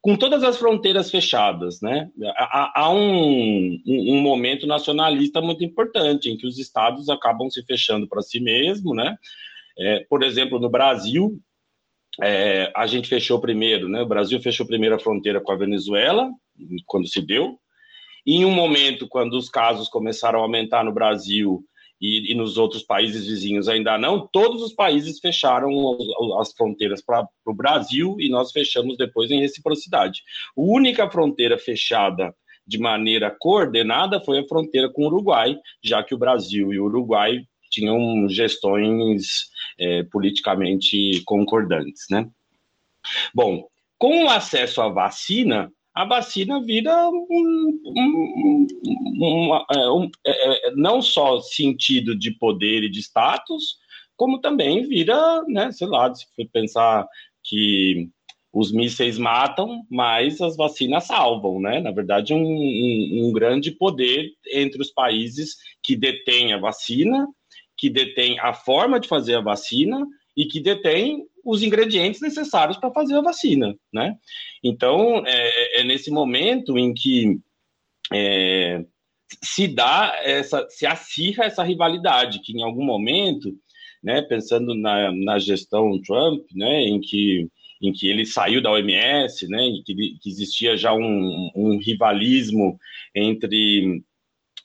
com 0.00 0.16
todas 0.16 0.42
as 0.42 0.56
fronteiras 0.56 1.10
fechadas, 1.10 1.80
né? 1.82 2.10
Há, 2.36 2.82
há 2.82 2.90
um, 2.90 3.78
um, 3.86 4.14
um, 4.14 4.20
momento 4.22 4.66
nacionalista 4.66 5.42
muito 5.42 5.62
importante 5.62 6.30
em 6.30 6.38
que 6.38 6.46
os 6.46 6.58
estados 6.58 7.10
acabam 7.10 7.50
se 7.50 7.62
fechando 7.64 8.08
para 8.08 8.22
si 8.22 8.40
mesmo, 8.40 8.94
né? 8.94 9.16
É, 9.78 10.06
por 10.08 10.22
exemplo, 10.22 10.58
no 10.58 10.70
Brasil, 10.70 11.38
é, 12.22 12.72
a 12.74 12.86
gente 12.86 13.08
fechou 13.08 13.40
primeiro, 13.40 13.88
né? 13.88 14.02
O 14.02 14.06
Brasil 14.06 14.40
fechou 14.40 14.66
primeiro 14.66 14.94
a 14.94 14.98
fronteira 14.98 15.40
com 15.40 15.52
a 15.52 15.56
Venezuela, 15.56 16.30
quando 16.86 17.08
se 17.08 17.20
deu, 17.20 17.58
em 18.26 18.44
um 18.44 18.50
momento 18.50 19.08
quando 19.08 19.34
os 19.34 19.48
casos 19.48 19.88
começaram 19.88 20.40
a 20.40 20.42
aumentar 20.42 20.84
no 20.84 20.92
Brasil 20.92 21.64
e, 22.00 22.32
e 22.32 22.34
nos 22.34 22.56
outros 22.56 22.82
países 22.82 23.26
vizinhos 23.26 23.68
ainda 23.68 23.98
não, 23.98 24.26
todos 24.32 24.62
os 24.62 24.72
países 24.72 25.18
fecharam 25.20 25.70
as 26.40 26.52
fronteiras 26.52 27.02
para 27.02 27.26
o 27.46 27.54
Brasil 27.54 28.16
e 28.18 28.28
nós 28.28 28.52
fechamos 28.52 28.96
depois 28.96 29.30
em 29.30 29.40
reciprocidade. 29.40 30.22
A 30.56 30.60
única 30.60 31.10
fronteira 31.10 31.58
fechada 31.58 32.34
de 32.66 32.78
maneira 32.78 33.34
coordenada 33.38 34.20
foi 34.20 34.38
a 34.38 34.46
fronteira 34.46 34.88
com 34.88 35.02
o 35.02 35.06
Uruguai, 35.06 35.56
já 35.82 36.02
que 36.02 36.14
o 36.14 36.18
Brasil 36.18 36.72
e 36.72 36.78
o 36.78 36.84
Uruguai 36.84 37.42
tinham 37.70 38.28
gestões 38.28 39.48
é, 39.80 40.02
politicamente 40.04 41.22
concordantes, 41.24 42.04
né? 42.10 42.28
Bom, 43.34 43.66
com 43.98 44.24
o 44.24 44.28
acesso 44.28 44.80
à 44.82 44.88
vacina, 44.88 45.72
a 45.94 46.04
vacina 46.04 46.62
vira 46.62 47.08
um, 47.08 47.26
um, 47.86 48.66
um, 49.18 49.54
um 49.54 50.10
é, 50.24 50.68
é, 50.68 50.74
não 50.76 51.02
só 51.02 51.40
sentido 51.40 52.16
de 52.16 52.30
poder 52.30 52.84
e 52.84 52.90
de 52.90 53.00
status, 53.00 53.78
como 54.16 54.38
também 54.38 54.86
vira, 54.86 55.42
né, 55.48 55.72
sei 55.72 55.86
lá, 55.86 56.14
se 56.14 56.26
for 56.36 56.46
pensar 56.52 57.06
que 57.42 58.08
os 58.52 58.72
mísseis 58.72 59.16
matam, 59.16 59.86
mas 59.88 60.40
as 60.40 60.56
vacinas 60.56 61.04
salvam, 61.04 61.60
né? 61.60 61.80
Na 61.80 61.92
verdade, 61.92 62.34
um, 62.34 62.42
um, 62.42 63.28
um 63.28 63.32
grande 63.32 63.70
poder 63.70 64.32
entre 64.52 64.82
os 64.82 64.90
países 64.90 65.56
que 65.82 65.94
detêm 65.94 66.52
a 66.52 66.58
vacina, 66.58 67.28
que 67.80 67.88
detêm 67.88 68.38
a 68.38 68.52
forma 68.52 69.00
de 69.00 69.08
fazer 69.08 69.36
a 69.36 69.40
vacina 69.40 70.06
e 70.36 70.44
que 70.44 70.60
detêm 70.60 71.24
os 71.42 71.62
ingredientes 71.62 72.20
necessários 72.20 72.76
para 72.76 72.92
fazer 72.92 73.14
a 73.16 73.22
vacina, 73.22 73.74
né? 73.90 74.14
Então, 74.62 75.24
é, 75.26 75.80
é 75.80 75.84
nesse 75.84 76.10
momento 76.10 76.76
em 76.76 76.92
que 76.92 77.38
é, 78.12 78.84
se 79.42 79.66
dá 79.66 80.14
essa, 80.22 80.66
se 80.68 80.84
acirra 80.84 81.44
essa 81.44 81.62
rivalidade, 81.62 82.40
que 82.40 82.52
em 82.52 82.62
algum 82.62 82.84
momento, 82.84 83.56
né, 84.04 84.20
pensando 84.20 84.74
na, 84.74 85.10
na 85.10 85.38
gestão 85.38 85.98
Trump, 86.02 86.44
né, 86.54 86.82
em 86.82 87.00
que 87.00 87.48
em 87.82 87.94
que 87.94 88.06
ele 88.08 88.26
saiu 88.26 88.60
da 88.60 88.70
OMS, 88.70 89.48
né, 89.48 89.70
que, 89.86 89.94
que 89.94 90.28
existia 90.28 90.76
já 90.76 90.92
um, 90.92 91.50
um 91.56 91.78
rivalismo 91.78 92.78
entre 93.14 94.02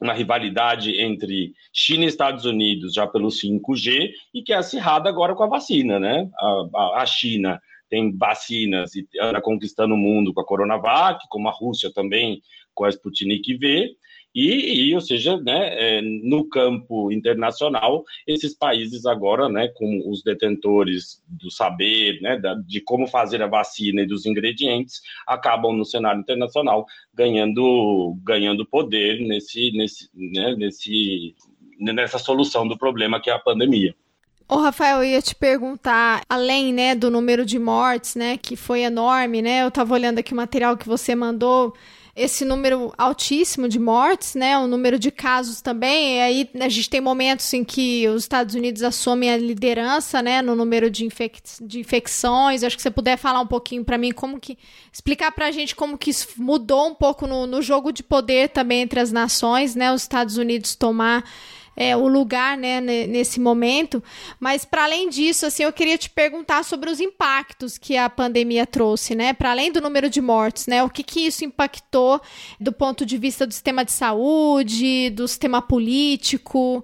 uma 0.01 0.13
rivalidade 0.13 0.99
entre 0.99 1.53
China 1.73 2.05
e 2.05 2.07
Estados 2.07 2.45
Unidos 2.45 2.93
já 2.93 3.07
pelo 3.07 3.29
5G 3.29 4.11
e 4.33 4.41
que 4.41 4.53
é 4.53 4.57
acirrada 4.57 5.09
agora 5.09 5.35
com 5.35 5.43
a 5.43 5.47
vacina, 5.47 5.99
né? 5.99 6.29
A, 6.37 7.01
a 7.01 7.05
China 7.05 7.61
tem 7.89 8.15
vacinas 8.15 8.95
e 8.95 9.07
anda 9.19 9.41
conquistando 9.41 9.93
o 9.93 9.97
mundo 9.97 10.33
com 10.33 10.41
a 10.41 10.45
Coronavac, 10.45 11.25
como 11.29 11.47
a 11.47 11.51
Rússia 11.51 11.91
também 11.93 12.41
com 12.73 12.83
a 12.83 12.89
Sputnik 12.89 13.55
V, 13.57 13.95
e, 14.35 14.89
e, 14.89 14.95
ou 14.95 14.99
seja, 14.99 15.37
né, 15.37 15.97
é, 15.97 16.01
no 16.01 16.43
campo 16.49 17.09
internacional, 17.09 18.03
esses 18.27 18.53
países 18.53 19.05
agora, 19.05 19.47
né, 19.47 19.69
com 19.69 20.03
os 20.09 20.21
detentores 20.21 21.23
do 21.25 21.49
saber, 21.49 22.19
né, 22.21 22.37
da, 22.37 22.53
de 22.53 22.81
como 22.81 23.07
fazer 23.07 23.41
a 23.41 23.47
vacina 23.47 24.01
e 24.01 24.05
dos 24.05 24.25
ingredientes, 24.25 25.01
acabam 25.25 25.71
no 25.71 25.85
cenário 25.85 26.19
internacional 26.19 26.85
ganhando, 27.13 28.17
ganhando 28.23 28.65
poder 28.65 29.21
nesse, 29.21 29.71
nesse, 29.71 30.09
né, 30.13 30.53
nesse, 30.57 31.33
nessa 31.79 32.19
solução 32.19 32.67
do 32.67 32.77
problema 32.77 33.21
que 33.21 33.29
é 33.29 33.33
a 33.33 33.39
pandemia. 33.39 33.95
Ô, 34.47 34.57
Rafael, 34.57 34.97
eu 34.97 35.09
ia 35.11 35.21
te 35.21 35.33
perguntar, 35.33 36.21
além, 36.29 36.71
né, 36.71 36.93
do 36.93 37.09
número 37.09 37.43
de 37.45 37.57
mortes, 37.57 38.15
né, 38.15 38.37
que 38.37 38.55
foi 38.55 38.81
enorme, 38.81 39.41
né, 39.41 39.63
eu 39.63 39.69
estava 39.69 39.93
olhando 39.93 40.19
aqui 40.19 40.33
o 40.33 40.35
material 40.35 40.77
que 40.77 40.87
você 40.87 41.15
mandou, 41.15 41.73
esse 42.15 42.45
número 42.45 42.93
altíssimo 42.97 43.67
de 43.67 43.77
mortes, 43.77 44.35
né? 44.35 44.57
O 44.57 44.67
número 44.67 44.97
de 44.97 45.11
casos 45.11 45.59
também. 45.59 46.17
E 46.17 46.21
aí 46.21 46.49
a 46.61 46.69
gente 46.69 46.89
tem 46.89 47.01
momentos 47.01 47.51
em 47.53 47.61
que 47.61 48.07
os 48.07 48.23
Estados 48.23 48.55
Unidos 48.55 48.83
assumem 48.83 49.29
a 49.29 49.37
liderança, 49.37 50.21
né? 50.21 50.41
No 50.41 50.55
número 50.55 50.89
de, 50.89 51.05
infec 51.05 51.41
de 51.61 51.81
infecções. 51.81 52.63
acho 52.63 52.77
que 52.77 52.81
você 52.81 52.89
puder 52.89 53.17
falar 53.17 53.41
um 53.41 53.47
pouquinho 53.47 53.83
para 53.83 53.97
mim 53.97 54.13
como 54.13 54.39
que 54.39 54.57
explicar 54.93 55.33
para 55.33 55.47
a 55.47 55.51
gente 55.51 55.75
como 55.75 55.97
que 55.97 56.09
isso 56.09 56.29
mudou 56.37 56.87
um 56.87 56.95
pouco 56.95 57.27
no, 57.27 57.45
no 57.45 57.61
jogo 57.61 57.91
de 57.91 58.01
poder 58.01 58.47
também 58.49 58.83
entre 58.83 59.01
as 59.01 59.11
nações, 59.11 59.75
né? 59.75 59.91
Os 59.91 60.03
Estados 60.03 60.37
Unidos 60.37 60.73
tomar 60.73 61.25
é, 61.75 61.95
o 61.95 62.07
lugar 62.07 62.57
né, 62.57 62.79
nesse 62.79 63.39
momento. 63.39 64.03
Mas, 64.39 64.65
para 64.65 64.83
além 64.83 65.09
disso, 65.09 65.45
assim, 65.45 65.63
eu 65.63 65.73
queria 65.73 65.97
te 65.97 66.09
perguntar 66.09 66.63
sobre 66.63 66.89
os 66.89 66.99
impactos 66.99 67.77
que 67.77 67.97
a 67.97 68.09
pandemia 68.09 68.65
trouxe, 68.65 69.15
né? 69.15 69.33
Para 69.33 69.51
além 69.51 69.71
do 69.71 69.81
número 69.81 70.09
de 70.09 70.21
mortes, 70.21 70.67
né? 70.67 70.83
O 70.83 70.89
que, 70.89 71.03
que 71.03 71.21
isso 71.21 71.43
impactou 71.43 72.21
do 72.59 72.71
ponto 72.71 73.05
de 73.05 73.17
vista 73.17 73.45
do 73.45 73.53
sistema 73.53 73.83
de 73.83 73.91
saúde, 73.91 75.09
do 75.09 75.27
sistema 75.27 75.61
político, 75.61 76.83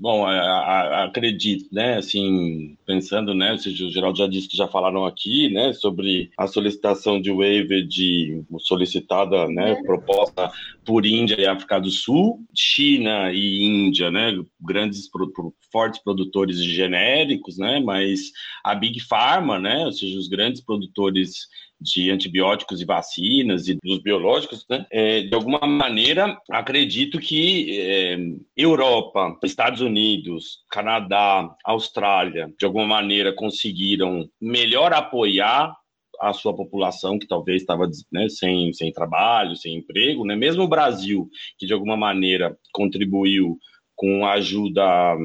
Bom, 0.00 0.24
a, 0.24 0.32
a, 0.32 1.04
acredito, 1.04 1.68
né, 1.70 1.98
assim, 1.98 2.74
pensando, 2.86 3.34
né, 3.34 3.52
o 3.52 3.90
Geraldo 3.90 4.16
já 4.16 4.26
disse 4.26 4.48
que 4.48 4.56
já 4.56 4.66
falaram 4.66 5.04
aqui, 5.04 5.50
né, 5.50 5.74
sobre 5.74 6.30
a 6.38 6.46
solicitação 6.46 7.20
de 7.20 7.30
waiver 7.30 7.86
de 7.86 8.42
solicitada, 8.60 9.46
né, 9.48 9.72
é. 9.72 9.82
proposta 9.82 10.50
por 10.86 11.04
Índia 11.04 11.38
e 11.38 11.46
África 11.46 11.78
do 11.78 11.90
Sul, 11.90 12.42
China 12.54 13.30
e 13.30 13.62
Índia, 13.62 14.10
né, 14.10 14.42
grandes, 14.58 15.06
pro, 15.06 15.30
pro, 15.34 15.54
fortes 15.70 16.02
produtores 16.02 16.64
de 16.64 16.74
genéricos, 16.74 17.58
né, 17.58 17.78
mas 17.78 18.32
a 18.64 18.74
Big 18.74 19.00
Pharma, 19.00 19.58
né, 19.58 19.84
ou 19.84 19.92
seja, 19.92 20.18
os 20.18 20.28
grandes 20.28 20.62
produtores 20.62 21.46
de 21.80 22.10
antibióticos 22.10 22.80
e 22.80 22.84
vacinas 22.84 23.68
e 23.68 23.78
dos 23.82 24.02
biológicos, 24.02 24.66
né? 24.68 24.86
É, 24.90 25.22
de 25.22 25.34
alguma 25.34 25.60
maneira, 25.66 26.38
acredito 26.50 27.18
que 27.18 27.80
é, 27.80 28.18
Europa, 28.56 29.38
Estados 29.42 29.80
Unidos, 29.80 30.58
Canadá, 30.70 31.48
Austrália, 31.64 32.52
de 32.58 32.66
alguma 32.66 32.86
maneira 32.86 33.32
conseguiram 33.32 34.28
melhor 34.40 34.92
apoiar 34.92 35.74
a 36.20 36.34
sua 36.34 36.54
população 36.54 37.18
que 37.18 37.26
talvez 37.26 37.62
estava 37.62 37.88
né, 38.12 38.28
sem, 38.28 38.72
sem 38.74 38.92
trabalho, 38.92 39.56
sem 39.56 39.76
emprego, 39.76 40.24
né? 40.26 40.36
mesmo 40.36 40.64
o 40.64 40.68
Brasil, 40.68 41.28
que 41.58 41.66
de 41.66 41.72
alguma 41.72 41.96
maneira 41.96 42.54
contribuiu 42.72 43.58
com 43.96 44.26
a 44.26 44.32
ajuda 44.32 45.16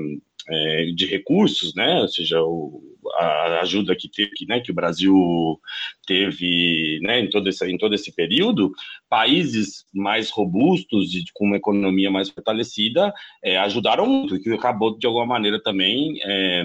é, 0.49 0.85
de 0.95 1.05
recursos, 1.05 1.73
né? 1.75 2.01
Ou 2.01 2.07
seja, 2.07 2.41
o, 2.41 2.81
a 3.13 3.61
ajuda 3.61 3.95
que, 3.95 4.09
teve, 4.09 4.31
né, 4.47 4.59
que 4.59 4.71
o 4.71 4.75
Brasil 4.75 5.59
teve 6.05 6.99
né, 7.01 7.21
em, 7.21 7.29
todo 7.29 7.47
esse, 7.47 7.65
em 7.69 7.77
todo 7.77 7.93
esse 7.95 8.13
período, 8.13 8.71
países 9.09 9.85
mais 9.93 10.29
robustos 10.29 11.13
e 11.13 11.23
com 11.33 11.45
uma 11.45 11.57
economia 11.57 12.11
mais 12.11 12.29
fortalecida 12.29 13.13
é, 13.43 13.57
ajudaram 13.57 14.05
muito, 14.05 14.39
que 14.39 14.51
acabou 14.51 14.97
de 14.97 15.05
alguma 15.05 15.25
maneira 15.25 15.61
também 15.61 16.19
é, 16.23 16.63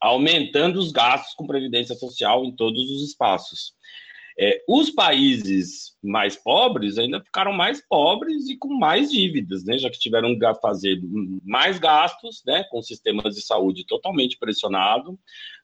aumentando 0.00 0.78
os 0.78 0.92
gastos 0.92 1.34
com 1.34 1.46
previdência 1.46 1.94
social 1.94 2.44
em 2.44 2.52
todos 2.52 2.90
os 2.90 3.08
espaços. 3.08 3.72
É, 4.38 4.62
os 4.68 4.90
países 4.90 5.96
mais 6.02 6.34
pobres 6.34 6.98
ainda 6.98 7.22
ficaram 7.22 7.52
mais 7.52 7.80
pobres 7.86 8.48
e 8.48 8.56
com 8.56 8.74
mais 8.74 9.10
dívidas, 9.12 9.64
né, 9.64 9.78
já 9.78 9.88
que 9.88 9.98
tiveram 9.98 10.36
que 10.36 10.54
fazer 10.60 11.00
mais 11.44 11.78
gastos, 11.78 12.42
né, 12.44 12.64
com 12.70 12.82
sistemas 12.82 13.36
de 13.36 13.42
saúde 13.42 13.86
totalmente 13.86 14.36
pressionado, 14.36 15.18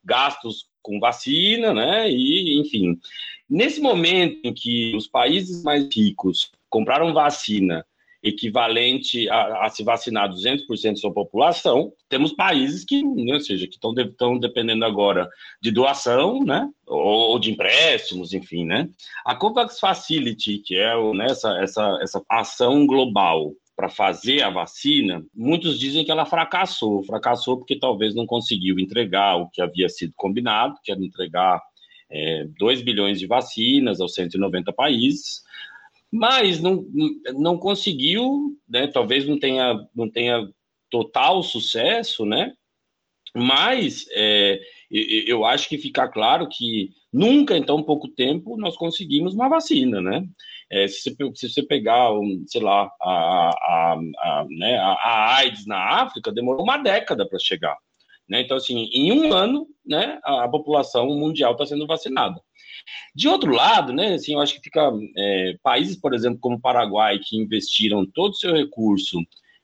gastos 0.05 0.69
com 0.83 1.01
vacina, 1.01 1.75
né, 1.75 2.11
e 2.11 2.61
enfim. 2.61 2.99
Nesse 3.49 3.81
momento 3.81 4.39
em 4.45 4.55
que 4.55 4.95
os 4.95 5.09
países 5.09 5.65
mais 5.65 5.89
ricos 5.93 6.53
compraram 6.69 7.13
vacina 7.13 7.85
equivalente 8.23 9.29
a, 9.31 9.65
a 9.65 9.69
se 9.71 9.83
vacinar 9.83 10.29
200% 10.31 10.95
de 10.95 11.01
sua 11.01 11.13
população, 11.13 11.93
temos 12.09 12.33
países 12.33 12.85
que, 12.85 13.03
né, 13.03 13.35
ou 13.35 13.41
seja, 13.41 13.67
que 13.67 13.75
estão 13.75 13.95
de, 13.95 14.13
dependendo 14.39 14.85
agora 14.85 15.29
de 15.61 15.71
doação, 15.71 16.41
né, 16.45 16.69
ou, 16.87 17.31
ou, 17.31 17.39
de 17.39 17.51
empréstimos, 17.51 18.33
enfim, 18.33 18.65
né. 18.65 18.89
A 19.25 19.35
COVAX 19.35 19.81
Facility, 19.81 20.59
que 20.59 20.77
é 20.77 20.95
né, 21.15 21.27
essa, 21.27 21.59
essa, 21.63 21.99
essa 22.03 22.23
ação 22.29 22.87
global 22.87 23.53
para 23.81 23.89
fazer 23.89 24.43
a 24.43 24.51
vacina, 24.51 25.25
muitos 25.35 25.79
dizem 25.79 26.05
que 26.05 26.11
ela 26.11 26.27
fracassou. 26.27 27.03
Fracassou 27.03 27.57
porque 27.57 27.79
talvez 27.79 28.15
não 28.15 28.27
conseguiu 28.27 28.79
entregar 28.79 29.37
o 29.37 29.49
que 29.49 29.63
havia 29.63 29.89
sido 29.89 30.13
combinado, 30.15 30.75
que 30.85 30.93
era 30.93 31.03
entregar 31.03 31.63
é, 32.11 32.47
2 32.59 32.83
bilhões 32.83 33.19
de 33.19 33.27
vacinas 33.27 33.99
aos 33.99 34.13
190 34.13 34.71
países, 34.75 35.43
mas 36.13 36.61
não, 36.61 36.85
não 37.35 37.57
conseguiu, 37.57 38.57
né? 38.69 38.87
Talvez 38.89 39.27
não 39.27 39.39
tenha, 39.39 39.87
não 39.95 40.11
tenha 40.11 40.49
total 40.91 41.43
sucesso, 41.43 42.25
né? 42.25 42.53
Mas 43.35 44.07
é, 44.11 44.61
eu 44.91 45.45
acho 45.45 45.69
que 45.69 45.79
fica 45.79 46.09
claro 46.09 46.49
que 46.49 46.91
nunca 47.13 47.57
em 47.57 47.63
tão 47.63 47.83
pouco 47.83 48.09
tempo 48.09 48.57
nós 48.57 48.77
conseguimos 48.77 49.35
uma 49.35 49.49
vacina, 49.49 50.01
né? 50.01 50.25
É, 50.69 50.87
se, 50.89 51.15
você, 51.15 51.31
se, 51.35 51.51
você, 51.51 51.63
pegar, 51.63 52.13
um, 52.13 52.45
sei 52.47 52.61
lá, 52.61 52.91
a, 53.01 53.51
a, 53.51 53.93
a, 53.93 54.47
né, 54.49 54.79
a, 54.79 55.37
AIDS 55.37 55.67
na 55.67 56.01
África, 56.01 56.33
demorou 56.33 56.63
uma 56.63 56.77
década 56.77 57.29
para 57.29 57.39
chegar. 57.41 57.77
Né? 58.29 58.43
Então, 58.43 58.57
assim, 58.57 58.89
em 58.93 59.11
um 59.11 59.33
ano, 59.33 59.67
né, 59.85 60.21
a, 60.23 60.45
a 60.45 60.49
população 60.49 61.07
mundial 61.09 61.53
está 61.53 61.67
sendo 61.67 61.89
vacinada. 61.89 62.41
De 63.15 63.29
outro 63.29 63.53
lado, 63.53 63.93
né, 63.93 64.15
assim, 64.15 64.35
eu 64.35 64.41
acho 64.41 64.55
que 64.55 64.63
fica 64.63 64.91
é, 65.17 65.57
países, 65.63 65.97
por 65.97 66.15
exemplo, 66.15 66.39
como 66.41 66.57
o 66.57 66.61
Paraguai, 66.61 67.19
que 67.19 67.37
investiram 67.37 68.07
todo 68.07 68.33
o 68.33 68.37
seu 68.37 68.55
recurso 68.55 69.19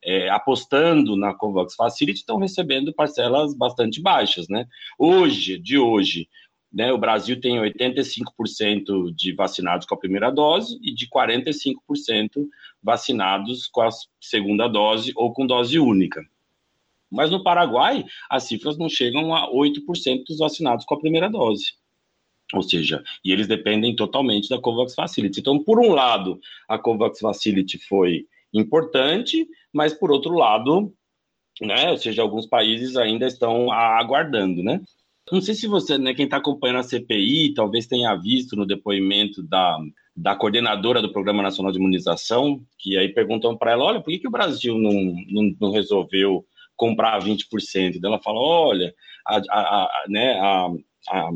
é, 0.05 0.29
apostando 0.31 1.17
na 1.17 1.35
Covax 1.35 1.75
Facility, 1.75 2.21
estão 2.21 2.39
recebendo 2.39 2.95
parcelas 2.95 3.55
bastante 3.55 4.01
baixas, 4.01 4.49
né? 4.49 4.67
Hoje, 4.99 5.59
de 5.59 5.77
hoje, 5.79 6.29
né, 6.73 6.93
o 6.93 6.99
Brasil 6.99 7.41
tem 7.41 7.59
85% 7.59 9.15
de 9.15 9.33
vacinados 9.33 9.87
com 9.87 9.95
a 9.95 9.99
primeira 9.99 10.31
dose 10.31 10.79
e 10.83 10.95
de 10.95 11.09
45% 11.09 11.75
vacinados 12.83 13.67
com 13.67 13.81
a 13.81 13.89
segunda 14.21 14.69
dose 14.69 15.13
ou 15.17 15.33
com 15.33 15.47
dose 15.47 15.79
única. 15.79 16.23
Mas 17.11 17.31
no 17.31 17.43
Paraguai, 17.43 18.05
as 18.29 18.45
cifras 18.45 18.77
não 18.77 18.89
chegam 18.89 19.35
a 19.35 19.51
8% 19.51 20.25
dos 20.29 20.39
vacinados 20.39 20.85
com 20.85 20.95
a 20.95 21.01
primeira 21.01 21.31
dose. 21.31 21.75
Ou 22.55 22.62
seja, 22.62 23.03
e 23.25 23.33
eles 23.33 23.49
dependem 23.49 23.97
totalmente 23.97 24.49
da 24.49 24.61
COVAX 24.61 24.95
Facility. 24.95 25.41
Então, 25.41 25.62
por 25.62 25.81
um 25.81 25.93
lado, 25.93 26.38
a 26.69 26.79
COVAX 26.79 27.19
Facility 27.19 27.79
foi 27.79 28.26
importante, 28.53 29.47
mas 29.73 29.93
por 29.93 30.11
outro 30.11 30.35
lado, 30.35 30.93
né, 31.61 31.91
ou 31.91 31.97
seja, 31.97 32.23
alguns 32.23 32.47
países 32.47 32.97
ainda 32.97 33.26
estão 33.26 33.73
aguardando, 33.73 34.62
né? 34.62 34.81
Não 35.31 35.41
sei 35.41 35.55
se 35.55 35.67
você, 35.67 35.99
né, 35.99 36.15
quem 36.15 36.26
está 36.26 36.37
acompanhando 36.37 36.79
a 36.79 36.83
CPI, 36.85 37.53
talvez 37.53 37.87
tenha 37.87 38.15
visto 38.15 38.55
no 38.55 38.65
depoimento 38.65 39.43
da, 39.43 39.76
da 40.15 40.37
coordenadora 40.37 41.03
do 41.03 41.12
Programa 41.12 41.43
Nacional 41.43 41.73
de 41.73 41.79
Imunização, 41.79 42.61
que 42.79 42.97
aí 42.97 43.09
perguntam 43.09 43.57
para 43.57 43.73
ela, 43.73 43.85
olha, 43.85 44.00
por 44.00 44.11
que, 44.11 44.21
que 44.21 44.29
o 44.29 44.31
Brasil 44.31 44.79
não, 44.79 44.93
não, 45.29 45.57
não 45.61 45.71
resolveu 45.73 46.47
comprar 46.76 47.21
20%? 47.21 47.99
Ela 48.05 48.23
fala, 48.23 48.38
olha, 48.38 48.95
a, 49.26 49.37
a, 49.50 49.85
a 49.85 50.05
né, 50.09 50.38
a, 50.38 50.69
a 51.11 51.31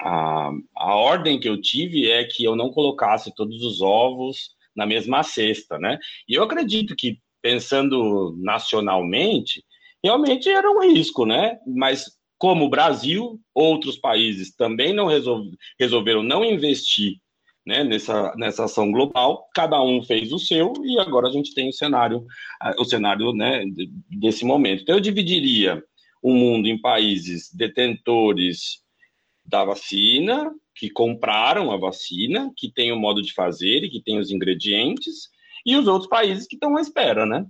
a, 0.00 0.50
a 0.76 0.94
ordem 0.94 1.38
que 1.40 1.48
eu 1.48 1.60
tive 1.60 2.10
é 2.10 2.24
que 2.24 2.44
eu 2.44 2.54
não 2.54 2.70
colocasse 2.70 3.34
todos 3.34 3.62
os 3.62 3.80
ovos 3.80 4.50
na 4.74 4.86
mesma 4.86 5.22
cesta, 5.22 5.78
né? 5.78 5.98
E 6.28 6.34
eu 6.34 6.42
acredito 6.42 6.94
que, 6.94 7.18
pensando 7.40 8.36
nacionalmente, 8.38 9.64
realmente 10.02 10.48
era 10.48 10.70
um 10.70 10.80
risco, 10.80 11.24
né? 11.24 11.58
Mas 11.66 12.04
como 12.38 12.66
o 12.66 12.68
Brasil, 12.68 13.40
outros 13.54 13.96
países 13.96 14.54
também 14.54 14.92
não 14.92 15.06
resolve, 15.06 15.56
resolveram 15.78 16.22
não 16.22 16.44
investir 16.44 17.16
né, 17.66 17.82
nessa, 17.82 18.34
nessa 18.36 18.64
ação 18.64 18.92
global, 18.92 19.48
cada 19.54 19.82
um 19.82 20.02
fez 20.02 20.32
o 20.32 20.38
seu 20.38 20.72
e 20.84 20.98
agora 21.00 21.28
a 21.28 21.32
gente 21.32 21.52
tem 21.52 21.68
o 21.68 21.72
cenário, 21.72 22.24
o 22.78 22.84
cenário 22.84 23.32
né, 23.32 23.64
desse 24.08 24.44
momento. 24.44 24.82
Então 24.82 24.94
eu 24.94 25.00
dividiria 25.00 25.82
o 26.22 26.32
mundo 26.32 26.68
em 26.68 26.80
países 26.80 27.52
detentores 27.52 28.85
da 29.46 29.64
vacina, 29.64 30.52
que 30.74 30.90
compraram 30.90 31.70
a 31.70 31.76
vacina, 31.76 32.52
que 32.56 32.70
tem 32.70 32.92
o 32.92 32.98
modo 32.98 33.22
de 33.22 33.32
fazer 33.32 33.84
e 33.84 33.90
que 33.90 34.02
tem 34.02 34.18
os 34.18 34.30
ingredientes, 34.30 35.28
e 35.64 35.76
os 35.76 35.86
outros 35.86 36.08
países 36.08 36.46
que 36.46 36.56
estão 36.56 36.76
à 36.76 36.80
espera, 36.80 37.24
né? 37.24 37.46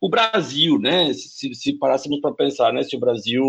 O 0.00 0.08
Brasil, 0.08 0.80
né, 0.80 1.12
se, 1.12 1.54
se 1.54 1.78
parássemos 1.78 2.20
para 2.20 2.34
pensar, 2.34 2.72
né, 2.72 2.82
se 2.82 2.96
o 2.96 2.98
Brasil 2.98 3.44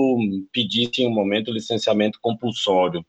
pedisse 0.51 1.01
em 1.01 1.07
um 1.07 1.13
momento 1.13 1.51
licenciamento 1.51 2.19
compulsório, 2.21 3.03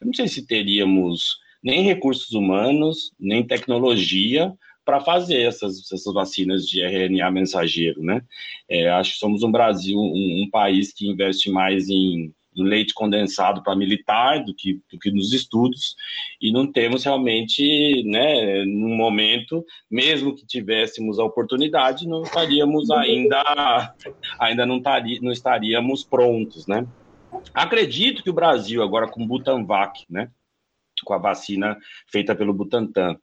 eu 0.00 0.06
não 0.06 0.14
sei 0.14 0.28
se 0.28 0.46
teríamos 0.46 1.38
nem 1.62 1.82
recursos 1.82 2.30
humanos, 2.32 3.10
nem 3.18 3.44
tecnologia 3.44 4.54
para 4.84 5.00
fazer 5.00 5.40
essas, 5.40 5.90
essas 5.90 6.14
vacinas 6.14 6.64
de 6.64 6.80
RNA 6.80 7.28
mensageiro, 7.32 8.00
né? 8.04 8.22
É, 8.68 8.88
acho 8.90 9.14
que 9.14 9.18
somos 9.18 9.42
um 9.42 9.50
Brasil, 9.50 9.98
um, 9.98 10.44
um 10.44 10.48
país 10.48 10.92
que 10.92 11.08
investe 11.08 11.50
mais 11.50 11.88
em 11.88 12.32
leite 12.62 12.94
condensado 12.94 13.62
para 13.62 13.76
militar 13.76 14.44
do 14.44 14.54
que, 14.54 14.80
do 14.90 14.98
que 14.98 15.10
nos 15.10 15.32
estudos, 15.32 15.94
e 16.40 16.52
não 16.52 16.70
temos 16.70 17.04
realmente, 17.04 18.02
né, 18.04 18.64
no 18.64 18.88
momento, 18.88 19.64
mesmo 19.90 20.34
que 20.34 20.46
tivéssemos 20.46 21.18
a 21.18 21.24
oportunidade, 21.24 22.08
não 22.08 22.22
estaríamos 22.22 22.90
ainda, 22.90 23.94
ainda 24.38 24.66
não, 24.66 24.78
estaria, 24.78 25.18
não 25.20 25.32
estaríamos 25.32 26.04
prontos, 26.04 26.66
né. 26.66 26.86
Acredito 27.52 28.22
que 28.22 28.30
o 28.30 28.34
Brasil, 28.34 28.82
agora 28.82 29.08
com 29.08 29.22
o 29.22 29.26
Butanvac, 29.26 30.04
né, 30.08 30.30
com 31.04 31.12
a 31.12 31.18
vacina 31.18 31.76
feita 32.10 32.34
pelo 32.34 32.54
Butantan, 32.54 33.16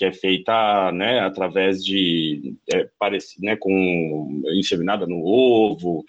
que 0.00 0.06
é 0.06 0.12
feita 0.14 0.90
né, 0.92 1.20
através 1.20 1.84
de 1.84 2.56
é, 2.72 2.88
parecido, 2.98 3.44
né, 3.44 3.54
com 3.54 4.42
inseminada 4.54 5.06
no 5.06 5.22
ovo, 5.22 6.02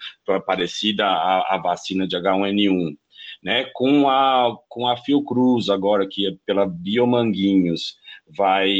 parecida 0.46 1.04
à, 1.04 1.56
à 1.56 1.58
vacina 1.58 2.08
de 2.08 2.16
H1N1, 2.16 2.96
né, 3.42 3.66
com 3.74 4.08
a 4.08 4.56
com 4.66 4.88
a 4.88 4.96
Fiocruz 4.96 5.68
agora 5.68 6.08
que 6.08 6.26
é 6.26 6.34
pela 6.46 6.64
Biomanguinhos 6.64 7.98
vai, 8.34 8.72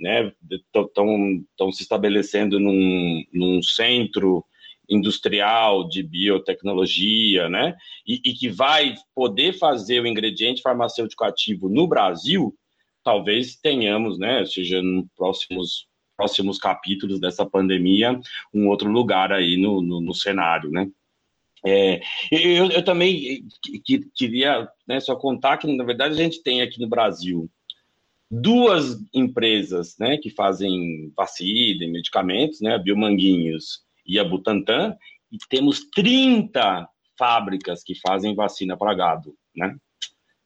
né, 0.00 0.32
estão 0.50 1.70
se 1.70 1.82
estabelecendo 1.82 2.58
num, 2.58 3.22
num 3.30 3.62
centro 3.62 4.42
industrial 4.88 5.86
de 5.86 6.02
biotecnologia, 6.02 7.50
né, 7.50 7.76
e, 8.06 8.14
e 8.24 8.32
que 8.32 8.48
vai 8.48 8.94
poder 9.14 9.52
fazer 9.58 10.00
o 10.00 10.06
ingrediente 10.06 10.62
farmacêutico 10.62 11.22
ativo 11.24 11.68
no 11.68 11.86
Brasil, 11.86 12.54
talvez 13.08 13.56
tenhamos, 13.56 14.18
né, 14.18 14.44
seja 14.44 14.82
nos 14.82 15.06
próximos 15.16 15.88
próximos 16.14 16.58
capítulos 16.58 17.20
dessa 17.20 17.46
pandemia, 17.46 18.20
um 18.52 18.66
outro 18.68 18.90
lugar 18.90 19.32
aí 19.32 19.56
no, 19.56 19.80
no, 19.80 20.00
no 20.00 20.12
cenário, 20.12 20.68
né? 20.68 20.90
É, 21.64 22.00
eu, 22.30 22.68
eu, 22.70 22.84
também 22.84 23.46
que, 23.84 24.00
queria 24.14 24.68
né, 24.86 24.98
só 24.98 25.14
contar 25.14 25.58
que, 25.58 25.72
na 25.72 25.84
verdade, 25.84 26.14
a 26.14 26.16
gente 26.16 26.42
tem 26.42 26.60
aqui 26.60 26.80
no 26.80 26.88
Brasil 26.88 27.48
duas 28.28 29.00
empresas 29.14 29.96
né, 29.96 30.18
que 30.18 30.28
fazem 30.28 31.12
vacina 31.16 31.84
e 31.84 31.90
medicamentos, 31.90 32.60
né, 32.60 32.74
a 32.74 32.78
Biomanguinhos 32.78 33.84
e 34.04 34.18
a 34.18 34.24
Butantan, 34.24 34.96
e 35.30 35.38
temos 35.48 35.88
30 35.94 36.88
fábricas 37.16 37.84
que 37.84 37.94
fazem 37.94 38.34
vacina 38.34 38.76
para 38.76 38.94
gado, 38.94 39.36
né? 39.54 39.76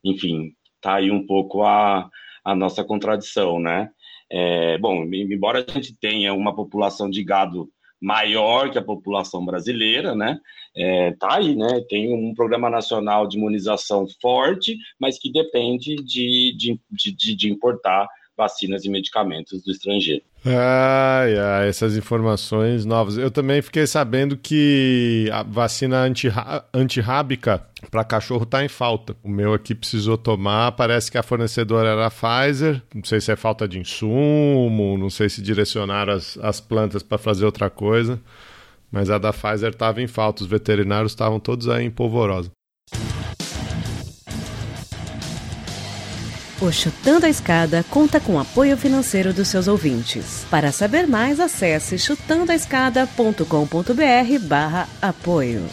Enfim, 0.04 0.54
tá 0.82 0.96
aí 0.96 1.10
um 1.10 1.24
pouco 1.26 1.62
a, 1.62 2.10
a 2.44 2.54
nossa 2.54 2.84
contradição, 2.84 3.58
né? 3.58 3.90
É, 4.30 4.78
bom, 4.78 5.04
embora 5.04 5.64
a 5.66 5.72
gente 5.72 5.94
tenha 5.98 6.32
uma 6.32 6.54
população 6.54 7.10
de 7.10 7.22
gado 7.22 7.68
maior 8.00 8.70
que 8.70 8.78
a 8.78 8.82
população 8.82 9.44
brasileira, 9.44 10.14
né? 10.14 10.40
É, 10.76 11.12
tá 11.12 11.36
aí, 11.36 11.54
né? 11.54 11.80
Tem 11.88 12.12
um 12.12 12.34
programa 12.34 12.68
nacional 12.68 13.28
de 13.28 13.36
imunização 13.36 14.06
forte, 14.20 14.76
mas 14.98 15.18
que 15.18 15.30
depende 15.30 15.96
de, 15.96 16.56
de, 16.56 16.80
de, 16.90 17.36
de 17.36 17.50
importar 17.50 18.08
vacinas 18.36 18.84
e 18.84 18.90
medicamentos 18.90 19.62
do 19.62 19.70
estrangeiro. 19.70 20.22
Ai, 20.44 21.38
ai, 21.38 21.68
essas 21.68 21.96
informações 21.96 22.84
novas. 22.84 23.16
Eu 23.16 23.30
também 23.30 23.62
fiquei 23.62 23.86
sabendo 23.86 24.36
que 24.36 25.28
a 25.32 25.42
vacina 25.42 26.04
antirrábica 26.74 27.64
para 27.90 28.04
cachorro 28.04 28.42
está 28.42 28.64
em 28.64 28.68
falta. 28.68 29.16
O 29.22 29.28
meu 29.28 29.54
aqui 29.54 29.74
precisou 29.74 30.18
tomar, 30.18 30.72
parece 30.72 31.10
que 31.10 31.18
a 31.18 31.22
fornecedora 31.22 31.90
era 31.90 32.06
a 32.06 32.10
Pfizer. 32.10 32.82
Não 32.94 33.04
sei 33.04 33.20
se 33.20 33.30
é 33.30 33.36
falta 33.36 33.68
de 33.68 33.78
insumo, 33.78 34.98
não 34.98 35.10
sei 35.10 35.28
se 35.28 35.40
direcionaram 35.40 36.14
as, 36.14 36.36
as 36.38 36.60
plantas 36.60 37.02
para 37.02 37.18
fazer 37.18 37.44
outra 37.44 37.70
coisa. 37.70 38.20
Mas 38.90 39.10
a 39.10 39.18
da 39.18 39.32
Pfizer 39.32 39.70
estava 39.70 40.02
em 40.02 40.06
falta, 40.06 40.42
os 40.42 40.48
veterinários 40.48 41.12
estavam 41.12 41.38
todos 41.38 41.68
aí 41.68 41.84
em 41.84 41.90
polvorosa. 41.90 42.50
O 46.62 46.70
Chutando 46.70 47.26
a 47.26 47.28
Escada 47.28 47.84
conta 47.90 48.20
com 48.20 48.38
apoio 48.38 48.76
financeiro 48.76 49.34
dos 49.34 49.48
seus 49.48 49.66
ouvintes. 49.66 50.46
Para 50.48 50.70
saber 50.70 51.08
mais, 51.08 51.40
acesse 51.40 51.98
chutandoaescada.com.br 51.98 54.46
barra 54.46 54.88
apoio. 55.02 55.66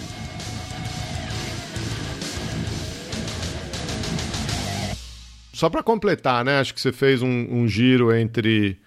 Só 5.53 5.69
para 5.69 5.83
completar, 5.83 6.43
né? 6.43 6.59
Acho 6.59 6.73
que 6.73 6.81
você 6.81 6.91
fez 6.91 7.21
um, 7.21 7.47
um 7.51 7.67
giro 7.67 8.11
entre 8.11 8.79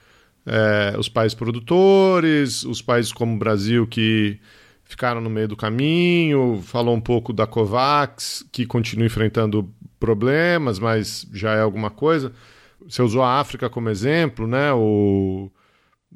é, 0.44 0.96
os 0.98 1.08
países 1.08 1.36
produtores, 1.36 2.64
os 2.64 2.82
países 2.82 3.12
como 3.12 3.36
o 3.36 3.38
Brasil 3.38 3.86
que 3.86 4.40
ficaram 4.82 5.20
no 5.20 5.30
meio 5.30 5.46
do 5.46 5.56
caminho, 5.56 6.60
falou 6.64 6.96
um 6.96 7.00
pouco 7.00 7.32
da 7.32 7.46
COVAX, 7.46 8.44
que 8.50 8.66
continua 8.66 9.06
enfrentando 9.06 9.72
problemas, 10.02 10.80
mas 10.80 11.24
já 11.32 11.54
é 11.54 11.60
alguma 11.60 11.88
coisa. 11.88 12.32
Você 12.88 13.00
usou 13.00 13.22
a 13.22 13.38
África 13.38 13.70
como 13.70 13.88
exemplo, 13.88 14.48
né? 14.48 14.72
O, 14.72 15.48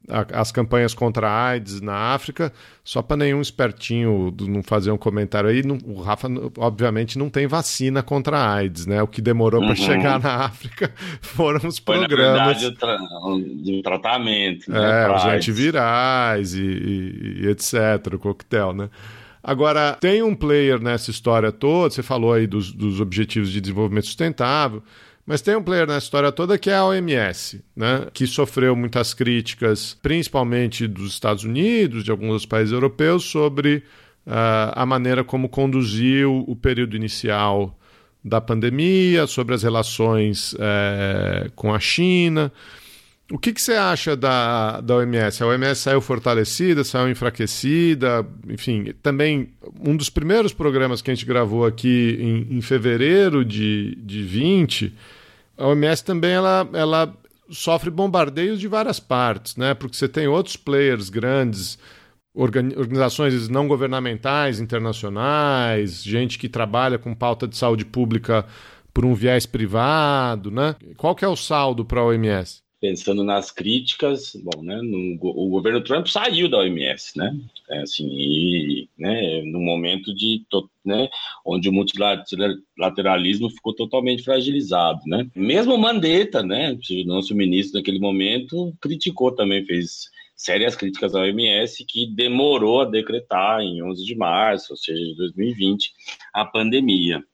a, 0.09 0.41
as 0.41 0.51
campanhas 0.51 0.93
contra 0.93 1.29
a 1.29 1.47
AIDS 1.51 1.81
na 1.81 1.95
África, 1.95 2.53
só 2.83 3.01
para 3.01 3.19
nenhum 3.19 3.41
espertinho 3.41 4.35
não 4.41 4.61
fazer 4.61 4.91
um 4.91 4.97
comentário 4.97 5.49
aí, 5.49 5.65
não, 5.65 5.79
o 5.85 6.03
Rafa, 6.03 6.27
obviamente, 6.59 7.17
não 7.17 7.31
tem 7.31 7.47
vacina 7.47 8.03
contra 8.03 8.39
a 8.39 8.55
AIDS, 8.55 8.87
né? 8.87 9.01
O 9.01 9.07
que 9.07 9.23
demorou 9.23 9.61
uhum. 9.61 9.69
para 9.69 9.77
chegar 9.77 10.19
na 10.19 10.47
África 10.47 10.93
foram 11.23 11.69
os 11.69 11.79
Foi, 11.79 11.99
programas. 11.99 12.39
Na 12.39 12.47
verdade, 12.47 12.77
tra 12.77 12.99
de 13.63 13.83
tratamento. 13.83 14.69
Né, 14.69 15.05
é, 15.05 15.15
os 15.15 15.25
antivirais 15.27 16.55
e, 16.55 16.61
e, 16.61 17.45
e, 17.45 17.49
etc., 17.51 18.15
o 18.15 18.19
coquetel, 18.19 18.73
né? 18.73 18.91
Agora, 19.49 19.97
tem 20.01 20.25
um 20.25 20.35
player 20.35 20.83
nessa 20.83 21.09
história 21.09 21.53
toda, 21.53 21.95
você 21.95 22.03
falou 22.03 22.33
aí 22.33 22.49
dos, 22.49 22.73
dos 22.73 23.01
Objetivos 23.01 23.53
de 23.53 23.61
Desenvolvimento 23.61 24.07
Sustentável, 24.07 24.83
mas 25.25 25.41
tem 25.41 25.55
um 25.55 25.63
player 25.63 25.87
nessa 25.87 26.05
história 26.05 26.33
toda 26.33 26.59
que 26.59 26.69
é 26.69 26.75
a 26.75 26.85
OMS, 26.85 27.63
né? 27.77 28.09
que 28.13 28.27
sofreu 28.27 28.75
muitas 28.75 29.15
críticas, 29.15 29.97
principalmente 30.03 30.89
dos 30.89 31.13
Estados 31.13 31.45
Unidos, 31.45 32.03
de 32.03 32.11
alguns 32.11 32.45
países 32.45 32.73
europeus, 32.73 33.23
sobre 33.23 33.85
uh, 34.27 34.73
a 34.75 34.85
maneira 34.85 35.23
como 35.23 35.49
conduziu 35.49 36.45
o 36.49 36.57
período 36.57 36.97
inicial 36.97 37.79
da 38.25 38.41
pandemia, 38.41 39.29
sobre 39.29 39.55
as 39.55 39.63
relações 39.63 40.55
uh, 40.55 41.53
com 41.55 41.73
a 41.73 41.79
China. 41.79 42.53
O 43.31 43.39
que, 43.39 43.53
que 43.53 43.61
você 43.61 43.75
acha 43.75 44.15
da, 44.17 44.81
da 44.81 44.97
OMS? 44.97 45.43
A 45.43 45.47
OMS 45.49 45.81
saiu 45.81 46.01
fortalecida, 46.01 46.85
saiu 46.85 47.11
enfraquecida? 47.11 48.25
Enfim, 48.49 48.95
também 49.03 49.53
um 49.81 49.97
dos 49.97 50.09
primeiros 50.09 50.53
programas 50.53 51.03
que 51.03 51.11
a 51.11 51.15
gente 51.15 51.27
gravou 51.27 51.67
aqui 51.67 52.17
em, 52.21 52.57
em 52.57 52.61
fevereiro 52.61 53.45
de, 53.45 53.97
de 53.97 54.23
20, 54.23 54.95
a 55.59 55.67
OMS 55.67 56.05
também 56.05 56.33
ela, 56.33 56.69
ela 56.73 57.13
sofre 57.51 57.91
bombardeios 57.91 58.61
de 58.61 58.69
várias 58.69 59.01
partes, 59.01 59.57
né? 59.57 59.75
Porque 59.75 59.97
você 59.97 60.09
tem 60.09 60.29
outros 60.29 60.57
players 60.57 61.09
grandes, 61.09 61.79
organizações 62.33 63.49
não 63.49 63.67
governamentais, 63.67 64.61
internacionais, 64.61 66.03
gente 66.05 66.39
que 66.39 66.49
trabalha 66.49 66.99
com 66.99 67.15
pauta 67.15 67.49
de 67.49 67.57
saúde 67.57 67.85
pública 67.85 68.45
por 68.93 69.05
um 69.05 69.15
viés 69.15 69.47
privado, 69.47 70.51
né? 70.51 70.77
Qual 70.97 71.15
que 71.15 71.25
é 71.25 71.29
o 71.29 71.37
saldo 71.37 71.85
para 71.85 72.01
a 72.01 72.05
OMS? 72.05 72.66
Pensando 72.81 73.25
nas 73.25 73.51
críticas, 73.51 74.37
bom, 74.37 74.63
né, 74.63 74.81
no, 74.83 75.15
o 75.23 75.49
governo 75.49 75.83
Trump 75.83 76.07
saiu 76.07 76.49
da 76.49 76.59
OMS, 76.59 77.17
né, 77.17 77.35
é, 77.71 77.81
assim, 77.81 78.07
e, 78.09 78.89
né, 78.99 79.43
no 79.43 79.61
momento 79.61 80.15
de, 80.15 80.45
né, 80.85 81.09
onde 81.45 81.69
o 81.69 81.73
multilateralismo 81.73 83.51
ficou 83.51 83.75
totalmente 83.75 84.23
fragilizado, 84.23 85.01
né. 85.07 85.27
Mesmo 85.35 85.79
Mandetta, 85.79 86.43
né, 86.43 86.79
nosso 87.07 87.35
ministro 87.35 87.79
naquele 87.79 87.99
momento, 87.99 88.75
criticou 88.81 89.33
também, 89.33 89.65
fez 89.65 90.11
sérias 90.37 90.77
críticas 90.77 91.15
à 91.15 91.21
OMS, 91.21 91.85
que 91.87 92.07
demorou 92.07 92.83
a 92.83 92.85
decretar 92.85 93.63
em 93.63 93.83
11 93.83 94.05
de 94.05 94.15
março, 94.15 94.75
ou 94.75 94.77
seja, 94.77 95.03
de 95.03 95.17
2020, 95.17 95.93
a 96.35 96.45
pandemia. 96.45 97.25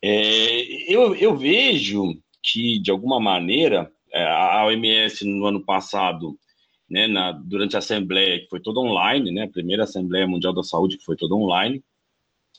É, 0.00 0.92
eu, 0.92 1.14
eu 1.16 1.36
vejo 1.36 2.16
que, 2.42 2.78
de 2.78 2.90
alguma 2.90 3.20
maneira, 3.20 3.90
a 4.20 4.66
OMS 4.66 5.24
no 5.24 5.46
ano 5.46 5.64
passado, 5.64 6.36
né, 6.88 7.06
na, 7.06 7.32
durante 7.32 7.76
a 7.76 7.78
Assembleia, 7.78 8.40
que 8.40 8.48
foi 8.48 8.60
toda 8.60 8.80
online, 8.80 9.30
né, 9.32 9.44
a 9.44 9.50
primeira 9.50 9.84
Assembleia 9.84 10.26
Mundial 10.26 10.52
da 10.52 10.62
Saúde, 10.62 10.98
que 10.98 11.04
foi 11.04 11.16
toda 11.16 11.34
online, 11.34 11.82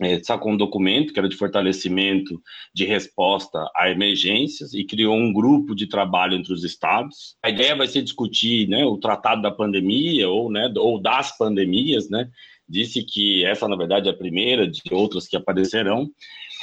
é, 0.01 0.19
sacou 0.23 0.51
um 0.51 0.57
documento 0.57 1.13
que 1.13 1.19
era 1.19 1.29
de 1.29 1.35
fortalecimento 1.35 2.41
de 2.73 2.83
resposta 2.83 3.69
a 3.75 3.89
emergências 3.89 4.73
e 4.73 4.83
criou 4.83 5.15
um 5.15 5.31
grupo 5.31 5.75
de 5.75 5.87
trabalho 5.87 6.33
entre 6.35 6.51
os 6.51 6.63
estados. 6.63 7.35
A 7.43 7.49
ideia 7.49 7.75
vai 7.75 7.85
ser 7.85 8.01
discutir 8.01 8.67
né, 8.67 8.83
o 8.83 8.97
tratado 8.97 9.43
da 9.43 9.51
pandemia 9.51 10.27
ou, 10.29 10.51
né, 10.51 10.71
ou 10.77 10.99
das 10.99 11.37
pandemias, 11.37 12.09
né? 12.09 12.27
Disse 12.67 13.03
que 13.03 13.45
essa, 13.45 13.67
na 13.67 13.75
verdade, 13.75 14.07
é 14.07 14.11
a 14.11 14.17
primeira 14.17 14.67
de 14.67 14.81
outras 14.91 15.27
que 15.27 15.35
aparecerão. 15.35 16.09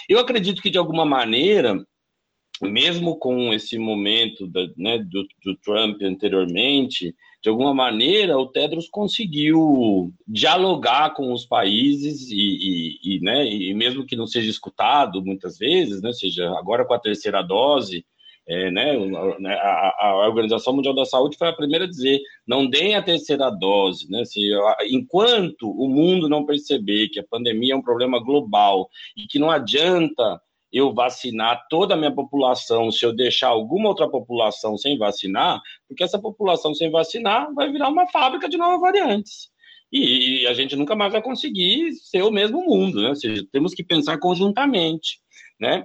Eu 0.09 0.19
acredito 0.19 0.61
que, 0.61 0.71
de 0.71 0.79
alguma 0.79 1.05
maneira, 1.05 1.87
mesmo 2.69 3.17
com 3.17 3.53
esse 3.53 3.79
momento 3.79 4.47
da, 4.47 4.67
né, 4.77 4.99
do, 4.99 5.27
do, 5.45 5.57
Trump 5.57 6.03
anteriormente, 6.03 7.15
de 7.43 7.49
alguma 7.49 7.73
maneira 7.73 8.39
o 8.39 8.47
Tedros 8.47 8.89
conseguiu 8.89 10.13
dialogar 10.29 11.15
com 11.15 11.33
os 11.33 11.47
países 11.47 12.31
e, 12.31 12.37
e, 12.37 13.17
e, 13.17 13.21
né, 13.21 13.47
e 13.47 13.73
mesmo 13.73 14.05
que 14.05 14.17
não 14.17 14.27
seja 14.27 14.51
escutado 14.51 15.25
muitas 15.25 15.57
vezes, 15.57 16.03
né, 16.03 16.13
seja 16.13 16.51
agora 16.59 16.85
com 16.85 16.93
a 16.93 16.99
terceira 16.99 17.41
dose, 17.41 18.05
é, 18.47 18.71
né, 18.71 18.95
né 19.39 19.55
a, 19.55 19.97
a, 20.01 20.27
Organização 20.27 20.75
Mundial 20.75 20.95
da 20.95 21.05
Saúde 21.05 21.39
foi 21.39 21.49
a 21.49 21.53
primeira 21.53 21.85
a 21.85 21.89
dizer 21.89 22.21
não 22.47 22.67
deem 22.67 22.95
a 22.95 23.03
terceira 23.03 23.49
dose, 23.49 24.11
né, 24.11 24.25
se, 24.25 24.51
enquanto 24.91 25.71
o 25.71 25.89
mundo 25.89 26.29
não 26.29 26.45
perceber 26.45 27.09
que 27.09 27.21
a 27.21 27.25
pandemia 27.25 27.73
é 27.73 27.77
um 27.77 27.83
problema 27.83 28.23
global 28.23 28.91
e 29.17 29.27
que 29.27 29.39
não 29.39 29.51
adianta 29.51 30.41
eu 30.73 30.95
vacinar 30.95 31.67
toda 31.69 31.95
a 31.95 31.97
minha 31.97 32.15
população, 32.15 32.91
se 32.91 33.05
eu 33.05 33.13
deixar 33.15 33.49
alguma 33.49 33.89
outra 33.89 34.09
população 34.09 34.77
sem 34.79 34.97
vacinar, 34.97 35.61
porque 35.89 36.05
essa 36.05 36.19
população 36.19 36.75
sem 36.75 36.91
vacinar 36.91 37.53
vai 37.55 37.71
virar 37.71 37.89
uma 37.89 38.07
fábrica 38.09 38.49
de 38.49 38.57
novas 38.57 38.81
variantes. 38.81 39.51
E, 39.93 40.47
a 40.47 40.55
gente 40.55 40.77
nunca 40.77 40.95
mais 40.95 41.13
vai 41.13 41.21
conseguir 41.21 41.93
ser 41.95 42.23
o 42.23 42.31
mesmo 42.31 42.65
mundo, 42.65 43.03
né? 43.03 43.09
Ou 43.09 43.17
seja, 43.17 43.45
temos 43.51 43.75
que 43.75 43.83
pensar 43.83 44.19
conjuntamente, 44.19 45.19
né? 45.61 45.85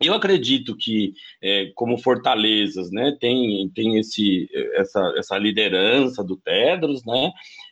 Eu 0.00 0.14
acredito 0.14 0.76
que, 0.76 1.12
é, 1.42 1.70
como 1.74 1.98
fortalezas, 1.98 2.90
né, 2.90 3.16
tem, 3.20 3.70
tem 3.74 3.98
esse, 3.98 4.48
essa, 4.74 5.14
essa 5.16 5.38
liderança 5.38 6.24
do 6.24 6.36
Tedros, 6.36 7.04
né? 7.04 7.30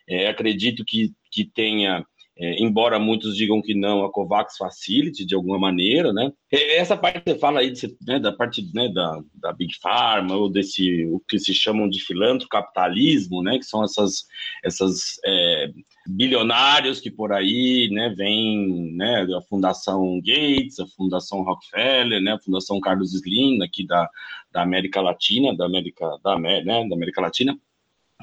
É, 0.08 0.28
acredito 0.28 0.84
que, 0.84 1.12
que 1.30 1.44
tenha 1.44 2.04
é, 2.42 2.58
embora 2.58 2.98
muitos 2.98 3.36
digam 3.36 3.60
que 3.60 3.74
não, 3.74 4.02
a 4.02 4.10
COVAX 4.10 4.56
Facility, 4.56 5.26
de 5.26 5.34
alguma 5.34 5.58
maneira, 5.58 6.10
né? 6.10 6.32
Essa 6.50 6.96
parte 6.96 7.22
você 7.22 7.38
fala 7.38 7.60
aí, 7.60 7.70
né, 8.06 8.18
da 8.18 8.32
parte 8.32 8.66
né, 8.74 8.88
da, 8.88 9.20
da 9.34 9.52
Big 9.52 9.74
Pharma, 9.78 10.34
ou 10.36 10.48
desse, 10.48 11.04
o 11.12 11.20
que 11.20 11.38
se 11.38 11.52
chamam 11.52 11.86
de 11.86 12.00
filantrocapitalismo, 12.00 13.42
né? 13.42 13.58
Que 13.58 13.64
são 13.64 13.84
essas, 13.84 14.24
essas 14.64 15.20
é, 15.26 15.70
bilionários 16.08 16.98
que 16.98 17.10
por 17.10 17.30
aí, 17.30 17.90
né, 17.92 18.08
vem, 18.16 18.90
né, 18.96 19.26
a 19.36 19.42
Fundação 19.42 20.18
Gates, 20.24 20.80
a 20.80 20.86
Fundação 20.86 21.42
Rockefeller, 21.42 22.22
né, 22.22 22.32
a 22.32 22.40
Fundação 22.40 22.80
Carlos 22.80 23.12
Slim, 23.12 23.62
aqui 23.62 23.86
da, 23.86 24.08
da 24.50 24.62
América 24.62 25.02
Latina, 25.02 25.54
da 25.54 25.66
América, 25.66 26.18
da, 26.24 26.38
né, 26.38 26.62
da 26.62 26.94
América 26.94 27.20
Latina, 27.20 27.54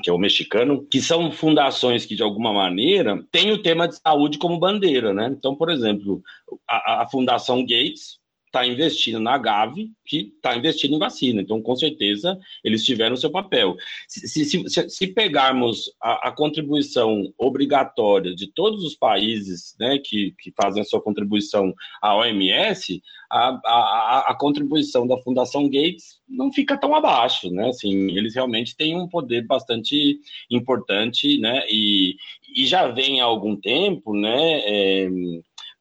que 0.02 0.10
é 0.10 0.14
o 0.14 0.18
mexicano, 0.18 0.86
que 0.90 1.02
são 1.02 1.32
fundações 1.32 2.06
que, 2.06 2.16
de 2.16 2.24
alguma 2.24 2.54
maneira, 2.54 3.24
têm 3.32 3.52
o 3.52 3.62
tema 3.62 3.88
de 3.88 3.96
saúde 3.96 4.38
como 4.38 4.60
bandeira, 4.60 5.14
né? 5.14 5.28
Então, 5.38 5.56
por 5.56 5.70
exemplo, 5.70 6.22
a, 6.68 7.04
a 7.04 7.08
Fundação 7.10 7.62
Gates 7.62 8.20
está 8.58 8.66
investindo 8.66 9.20
na 9.20 9.38
Gavi, 9.38 9.92
que 10.06 10.34
está 10.36 10.56
investindo 10.58 10.96
em 10.96 11.00
vacina. 11.00 11.42
Então, 11.42 11.62
com 11.62 11.76
certeza, 11.76 12.40
eles 12.64 12.84
tiveram 12.84 13.16
seu 13.16 13.30
papel. 13.30 13.76
Se, 14.08 14.28
se, 14.28 14.68
se, 14.68 14.90
se 14.90 15.08
pegarmos 15.08 15.92
a, 16.02 16.30
a, 16.30 16.32
contribuição 16.32 17.32
obrigatória 17.38 18.34
de 18.34 18.48
todos 18.48 18.84
os 18.84 18.96
países 18.96 19.76
né, 19.80 20.00
que, 20.00 20.34
que 20.40 20.52
fazem 20.60 20.82
a 20.82 20.86
sua 20.86 21.02
contribuição 21.02 21.74
à 22.02 22.16
OMS, 22.16 23.02
a, 23.30 23.60
a, 23.66 24.32
a, 24.32 24.36
contribuição 24.36 25.06
da 25.06 25.18
Fundação 25.18 25.66
Gates 25.66 26.20
não 26.28 26.52
fica 26.52 26.78
tão 26.78 26.96
abaixo, 26.96 27.52
né? 27.52 27.70
Assim, 27.70 28.18
eles 28.18 28.36
realmente 28.36 28.76
têm 28.76 28.96
um 28.96 29.08
poder 29.08 29.46
bastante 29.46 30.20
importante, 30.50 31.38
né? 31.38 31.64
E, 31.70 32.16
e 32.56 32.66
já 32.66 32.88
vem 32.88 33.20
há 33.20 33.26
algum 33.26 33.56
tempo, 33.56 34.16
né? 34.16 34.62
É, 34.66 35.10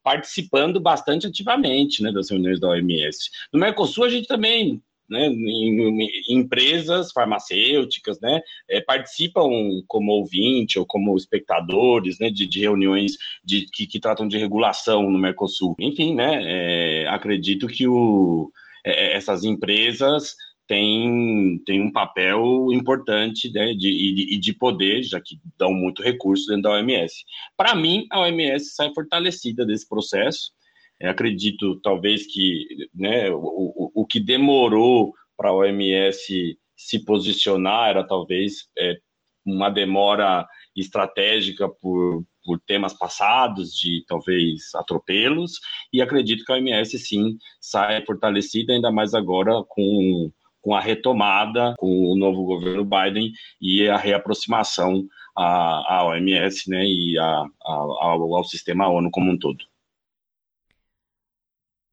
participando 0.06 0.78
bastante 0.78 1.26
ativamente 1.26 2.00
né, 2.00 2.12
das 2.12 2.30
reuniões 2.30 2.60
da 2.60 2.68
OMS. 2.68 3.28
No 3.52 3.58
Mercosul, 3.58 4.04
a 4.04 4.08
gente 4.08 4.28
também 4.28 4.80
né, 5.10 5.26
em, 5.26 6.00
em, 6.00 6.08
empresas 6.28 7.10
farmacêuticas, 7.10 8.20
né, 8.20 8.40
é, 8.70 8.80
participam 8.80 9.50
como 9.88 10.12
ouvinte 10.12 10.78
ou 10.78 10.86
como 10.86 11.16
espectadores, 11.16 12.20
né, 12.20 12.30
de, 12.30 12.46
de 12.46 12.60
reuniões 12.60 13.16
de, 13.44 13.66
que, 13.66 13.84
que, 13.84 13.98
tratam 13.98 14.28
de 14.28 14.38
regulação 14.38 15.10
no 15.10 15.18
Mercosul. 15.18 15.74
Enfim, 15.80 16.14
né, 16.14 16.40
é, 16.44 17.08
acredito 17.08 17.66
que 17.66 17.88
o, 17.88 18.52
é, 18.84 19.16
essas 19.16 19.42
empresas 19.42 20.36
tem, 20.66 21.62
tem 21.64 21.80
um 21.80 21.92
papel 21.92 22.68
importante 22.72 23.50
né, 23.52 23.72
de, 23.72 23.88
e, 24.34 24.38
de 24.38 24.52
poder, 24.52 25.02
já 25.02 25.20
que 25.20 25.38
dão 25.56 25.72
muito 25.72 26.02
recurso 26.02 26.46
dentro 26.48 26.62
da 26.62 26.72
OMS. 26.72 27.24
Para 27.56 27.74
mim, 27.74 28.06
a 28.10 28.20
OMS 28.20 28.74
sai 28.74 28.92
fortalecida 28.92 29.64
desse 29.64 29.88
processo. 29.88 30.50
Eu 30.98 31.10
acredito, 31.10 31.80
talvez, 31.80 32.26
que 32.26 32.66
né, 32.94 33.30
o, 33.30 33.90
o, 33.94 34.06
que 34.06 34.18
demorou 34.18 35.12
para 35.36 35.50
a 35.50 35.54
OMS 35.54 36.58
se 36.76 37.04
posicionar 37.04 37.90
era 37.90 38.06
talvez 38.06 38.68
é, 38.78 38.96
uma 39.44 39.70
demora 39.70 40.46
estratégica 40.74 41.68
por, 41.68 42.24
por 42.44 42.60
temas 42.66 42.92
passados 42.92 43.72
de 43.74 44.04
talvez 44.06 44.74
atropelos, 44.74 45.60
e 45.92 46.02
acredito 46.02 46.44
que 46.44 46.52
a 46.52 46.56
OMS 46.56 46.98
sim 46.98 47.36
sai 47.60 48.04
fortalecida, 48.04 48.72
ainda 48.72 48.90
mais 48.90 49.14
agora 49.14 49.62
com 49.68 50.30
com 50.66 50.74
a 50.74 50.80
retomada, 50.80 51.76
com 51.78 51.86
o 51.86 52.18
novo 52.18 52.42
governo 52.42 52.84
Biden 52.84 53.30
e 53.60 53.88
a 53.88 53.96
reaproximação 53.96 55.06
à, 55.36 55.98
à 55.98 56.04
OMS 56.08 56.68
né, 56.68 56.84
e 56.84 57.16
a, 57.16 57.24
a, 57.24 57.46
ao, 57.64 58.34
ao 58.34 58.42
sistema 58.42 58.88
ONU 58.88 59.08
como 59.12 59.30
um 59.30 59.38
todo. 59.38 59.64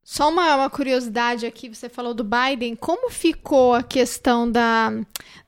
Só 0.02 0.28
uma, 0.28 0.56
uma, 0.56 0.68
curiosidade 0.68 1.46
aqui, 1.46 1.72
você 1.72 1.88
falou 1.88 2.12
do 2.12 2.24
Biden, 2.24 2.74
como 2.74 3.10
ficou 3.10 3.74
a 3.74 3.82
questão 3.82 4.50
da, 4.50 4.90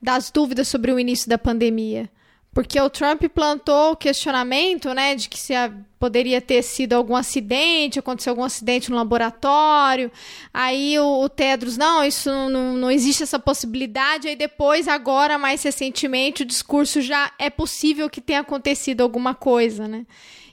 das 0.01 0.31
dúvidas 0.31 0.69
sobre 0.69 0.93
o 0.93 0.97
início 0.97 1.29
da 1.29 1.37
pandemia? 1.37 2.09
Porque 2.53 2.81
o 2.81 2.89
Trump 2.89 3.23
plantou 3.25 3.91
o 3.91 3.95
questionamento, 3.95 4.91
né, 4.93 5.13
de 5.13 5.29
que 5.29 5.37
se 5.37 5.53
a, 5.53 5.71
poderia 5.99 6.41
ter 6.41 6.63
sido 6.63 6.93
algum 6.93 7.15
acidente, 7.15 7.99
aconteceu 7.99 8.31
algum 8.31 8.43
acidente 8.43 8.89
no 8.89 8.95
laboratório. 8.95 10.11
Aí 10.51 10.97
o, 10.97 11.21
o 11.21 11.29
Tedros, 11.29 11.77
não, 11.77 12.03
isso 12.03 12.29
não, 12.29 12.73
não 12.73 12.89
existe 12.89 13.21
essa 13.21 13.37
possibilidade. 13.37 14.27
Aí 14.27 14.35
depois, 14.35 14.87
agora, 14.87 15.37
mais 15.37 15.61
recentemente, 15.61 16.41
o 16.41 16.45
discurso 16.45 16.99
já 16.99 17.31
é 17.37 17.49
possível 17.49 18.09
que 18.09 18.21
tenha 18.21 18.39
acontecido 18.39 19.01
alguma 19.01 19.35
coisa, 19.35 19.87
né? 19.87 20.05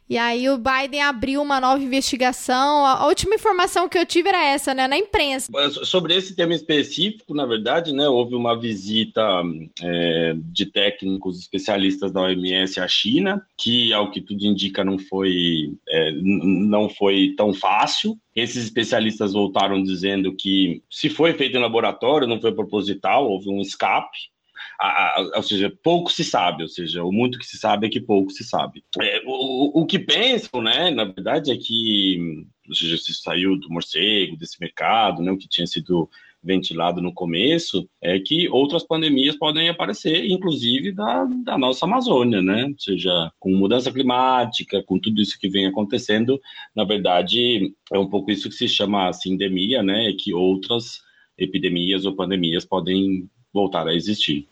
E 0.08 0.18
aí 0.18 0.48
o 0.50 0.58
Biden 0.58 1.02
abriu 1.02 1.40
uma 1.40 1.60
nova 1.60 1.82
investigação. 1.82 2.84
A 2.84 3.06
última 3.06 3.34
informação 3.34 3.88
que 3.88 3.96
eu 3.96 4.04
tive 4.04 4.28
era 4.28 4.44
essa, 4.44 4.74
né, 4.74 4.86
na 4.86 4.98
imprensa. 4.98 5.50
Sobre 5.84 6.14
esse 6.14 6.36
tema 6.36 6.54
específico, 6.54 7.34
na 7.34 7.46
verdade, 7.46 7.92
né, 7.92 8.06
houve 8.06 8.34
uma 8.34 8.58
visita 8.58 9.42
é, 9.82 10.34
de 10.36 10.66
técnicos 10.66 11.38
especialistas 11.38 12.12
da 12.12 12.20
OMS 12.20 12.78
à 12.80 12.86
China, 12.86 13.44
que, 13.56 13.92
ao 13.92 14.10
que 14.10 14.20
tudo 14.20 14.44
indica, 14.44 14.84
não 14.84 14.98
foi, 14.98 15.72
é, 15.88 16.12
não 16.12 16.88
foi 16.88 17.34
tão 17.36 17.54
fácil. 17.54 18.18
Esses 18.36 18.64
especialistas 18.64 19.32
voltaram 19.32 19.82
dizendo 19.82 20.34
que 20.34 20.82
se 20.90 21.08
foi 21.08 21.32
feito 21.32 21.56
em 21.56 21.60
laboratório, 21.60 22.28
não 22.28 22.40
foi 22.40 22.52
proposital, 22.52 23.26
houve 23.26 23.48
um 23.48 23.60
escape 23.60 24.33
a, 24.80 25.20
a, 25.20 25.32
ou 25.36 25.42
seja, 25.42 25.72
pouco 25.82 26.10
se 26.10 26.24
sabe, 26.24 26.62
ou 26.62 26.68
seja, 26.68 27.04
o 27.04 27.12
muito 27.12 27.38
que 27.38 27.46
se 27.46 27.56
sabe 27.56 27.86
é 27.86 27.90
que 27.90 28.00
pouco 28.00 28.30
se 28.30 28.44
sabe. 28.44 28.84
É, 29.00 29.22
o, 29.26 29.82
o 29.82 29.86
que 29.86 29.98
pensam, 29.98 30.62
né, 30.62 30.90
na 30.90 31.04
verdade, 31.04 31.50
é 31.52 31.56
que 31.56 32.46
ou 32.68 32.74
seja, 32.74 32.96
se 32.96 33.12
saiu 33.14 33.58
do 33.58 33.68
morcego, 33.68 34.36
desse 34.36 34.58
mercado, 34.58 35.22
né, 35.22 35.30
o 35.30 35.36
que 35.36 35.48
tinha 35.48 35.66
sido 35.66 36.08
ventilado 36.44 37.00
no 37.00 37.12
começo, 37.12 37.88
é 38.02 38.20
que 38.20 38.48
outras 38.50 38.84
pandemias 38.84 39.36
podem 39.36 39.70
aparecer, 39.70 40.26
inclusive 40.26 40.92
da, 40.92 41.24
da 41.42 41.56
nossa 41.56 41.86
Amazônia, 41.86 42.42
né? 42.42 42.66
Ou 42.66 42.78
seja, 42.78 43.32
com 43.40 43.50
mudança 43.50 43.90
climática, 43.90 44.82
com 44.82 44.98
tudo 44.98 45.22
isso 45.22 45.38
que 45.40 45.48
vem 45.48 45.66
acontecendo, 45.66 46.38
na 46.76 46.84
verdade, 46.84 47.72
é 47.90 47.98
um 47.98 48.08
pouco 48.08 48.30
isso 48.30 48.50
que 48.50 48.54
se 48.54 48.68
chama 48.68 49.12
sindemia, 49.14 49.82
né? 49.82 50.10
É 50.10 50.12
que 50.12 50.34
outras 50.34 51.00
epidemias 51.38 52.04
ou 52.04 52.14
pandemias 52.14 52.66
podem 52.66 53.26
voltar 53.52 53.88
a 53.88 53.94
existir. 53.94 54.46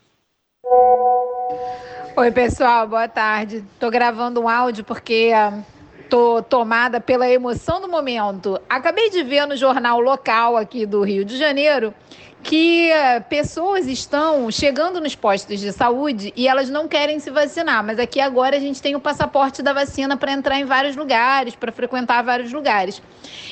Oi, 2.14 2.30
pessoal, 2.30 2.86
boa 2.86 3.08
tarde. 3.08 3.64
Tô 3.80 3.90
gravando 3.90 4.38
um 4.42 4.46
áudio 4.48 4.84
porque 4.84 5.30
uh, 5.32 5.64
tô 6.12 6.42
tomada 6.42 7.00
pela 7.00 7.26
emoção 7.26 7.80
do 7.80 7.88
momento. 7.88 8.60
Acabei 8.68 9.08
de 9.08 9.22
ver 9.22 9.46
no 9.46 9.56
jornal 9.56 9.98
local 9.98 10.58
aqui 10.58 10.84
do 10.84 11.02
Rio 11.02 11.24
de 11.24 11.38
Janeiro 11.38 11.94
que 12.42 12.90
eh, 12.90 13.20
pessoas 13.20 13.86
estão 13.86 14.50
chegando 14.50 15.00
nos 15.00 15.14
postos 15.14 15.58
de 15.58 15.72
saúde 15.72 16.30
e 16.36 16.46
elas 16.46 16.68
não 16.68 16.86
querem 16.86 17.18
se 17.18 17.30
vacinar, 17.30 17.82
mas 17.82 17.98
aqui 17.98 18.20
agora 18.20 18.56
a 18.56 18.60
gente 18.60 18.82
tem 18.82 18.94
o 18.94 19.00
passaporte 19.00 19.62
da 19.62 19.72
vacina 19.72 20.14
para 20.14 20.32
entrar 20.32 20.58
em 20.58 20.66
vários 20.66 20.96
lugares, 20.96 21.54
para 21.54 21.72
frequentar 21.72 22.20
vários 22.22 22.52
lugares. 22.52 23.00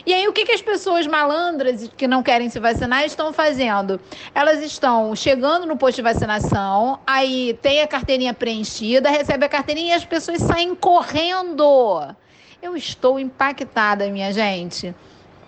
E 0.04 0.12
aí 0.12 0.28
o 0.28 0.32
que, 0.32 0.44
que 0.44 0.52
as 0.52 0.60
pessoas 0.60 1.06
malandras 1.06 1.88
que 1.96 2.06
não 2.06 2.22
querem 2.22 2.50
se 2.50 2.60
vacinar 2.60 3.06
estão 3.06 3.32
fazendo? 3.32 3.98
Elas 4.34 4.60
estão 4.60 5.16
chegando 5.16 5.66
no 5.66 5.78
posto 5.78 5.96
de 5.96 6.02
vacinação, 6.02 6.98
aí 7.06 7.56
tem 7.62 7.80
a 7.80 7.86
carteirinha 7.86 8.34
preenchida, 8.34 9.08
recebe 9.08 9.46
a 9.46 9.48
carteirinha 9.48 9.94
e 9.94 9.96
as 9.96 10.04
pessoas 10.04 10.42
saem 10.42 10.74
correndo. 10.74 12.14
Eu 12.62 12.76
estou 12.76 13.18
impactada, 13.18 14.08
minha 14.10 14.32
gente 14.32 14.94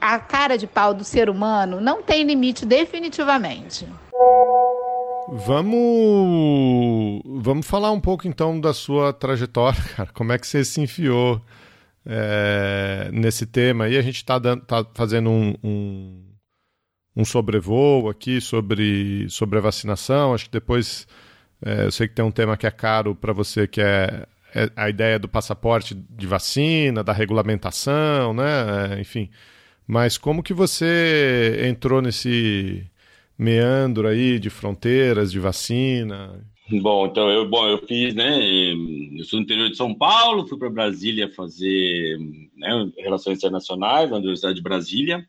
a 0.02 0.18
cara 0.18 0.58
de 0.58 0.66
pau 0.66 0.92
do 0.92 1.04
ser 1.04 1.30
humano 1.30 1.80
não 1.80 2.02
tem 2.02 2.24
limite 2.24 2.66
definitivamente. 2.66 3.86
Vamos, 5.46 7.22
vamos 7.24 7.64
falar 7.64 7.92
um 7.92 8.00
pouco 8.00 8.26
então 8.26 8.60
da 8.60 8.74
sua 8.74 9.12
trajetória, 9.12 9.80
cara. 9.96 10.10
Como 10.12 10.32
é 10.32 10.38
que 10.38 10.46
você 10.46 10.64
se 10.64 10.80
enfiou 10.80 11.40
é, 12.04 13.08
nesse 13.12 13.46
tema? 13.46 13.88
E 13.88 13.96
a 13.96 14.02
gente 14.02 14.16
está 14.16 14.40
tá 14.40 14.84
fazendo 14.92 15.30
um, 15.30 15.54
um, 15.62 16.24
um, 17.16 17.24
sobrevoo 17.24 18.10
aqui 18.10 18.40
sobre, 18.40 19.28
sobre 19.30 19.58
a 19.58 19.62
vacinação. 19.62 20.34
Acho 20.34 20.46
que 20.46 20.50
depois 20.50 21.06
é, 21.64 21.84
eu 21.84 21.92
sei 21.92 22.08
que 22.08 22.14
tem 22.14 22.24
um 22.24 22.32
tema 22.32 22.56
que 22.56 22.66
é 22.66 22.72
caro 22.72 23.14
para 23.14 23.32
você, 23.32 23.68
que 23.68 23.80
é, 23.80 23.84
é, 23.84 24.26
a 24.76 24.88
ideia 24.88 25.18
do 25.18 25.28
passaporte 25.28 25.94
de 25.94 26.26
vacina, 26.26 27.02
da 27.02 27.12
regulamentação, 27.12 28.34
né? 28.34 28.96
É, 28.96 29.00
enfim. 29.00 29.30
Mas 29.86 30.16
como 30.16 30.42
que 30.42 30.54
você 30.54 31.66
entrou 31.68 32.00
nesse 32.00 32.84
meandro 33.36 34.06
aí 34.06 34.38
de 34.38 34.50
fronteiras, 34.50 35.32
de 35.32 35.38
vacina? 35.38 36.44
Bom, 36.70 37.06
então 37.06 37.28
eu, 37.28 37.48
bom, 37.48 37.66
eu 37.68 37.78
fiz, 37.86 38.14
né? 38.14 38.72
Eu 39.18 39.24
sou 39.24 39.38
do 39.38 39.42
interior 39.42 39.68
de 39.68 39.76
São 39.76 39.94
Paulo, 39.94 40.46
fui 40.46 40.58
para 40.58 40.70
Brasília 40.70 41.30
fazer 41.32 42.18
né, 42.56 42.90
relações 42.98 43.38
internacionais 43.38 44.10
na 44.10 44.16
Universidade 44.16 44.54
de 44.54 44.62
Brasília. 44.62 45.26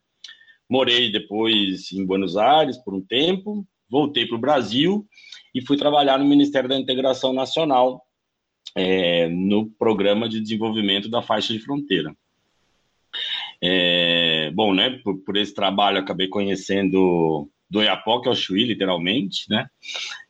Morei 0.70 1.12
depois 1.12 1.92
em 1.92 2.06
Buenos 2.06 2.38
Aires 2.38 2.78
por 2.78 2.94
um 2.94 3.02
tempo, 3.02 3.66
voltei 3.90 4.26
para 4.26 4.38
o 4.38 4.42
Brasil 4.42 5.06
e 5.54 5.62
fui 5.62 5.76
trabalhar 5.76 6.18
no 6.18 6.26
Ministério 6.26 6.70
da 6.70 6.80
Integração 6.80 7.34
Nacional, 7.34 8.03
é, 8.76 9.28
no 9.28 9.70
programa 9.72 10.28
de 10.28 10.40
desenvolvimento 10.40 11.10
da 11.10 11.22
faixa 11.22 11.54
de 11.54 11.60
fronteira. 11.60 12.16
É, 13.62 14.52
bom, 14.52 14.74
né, 14.74 15.00
por, 15.04 15.18
por, 15.20 15.38
esse 15.38 15.54
trabalho 15.54 16.00
acabei 16.00 16.28
conhecendo 16.28 17.50
do 17.70 17.82
Iapoque 17.82 18.28
ao 18.28 18.36
Chuí, 18.36 18.66
literalmente, 18.66 19.46
né, 19.50 19.68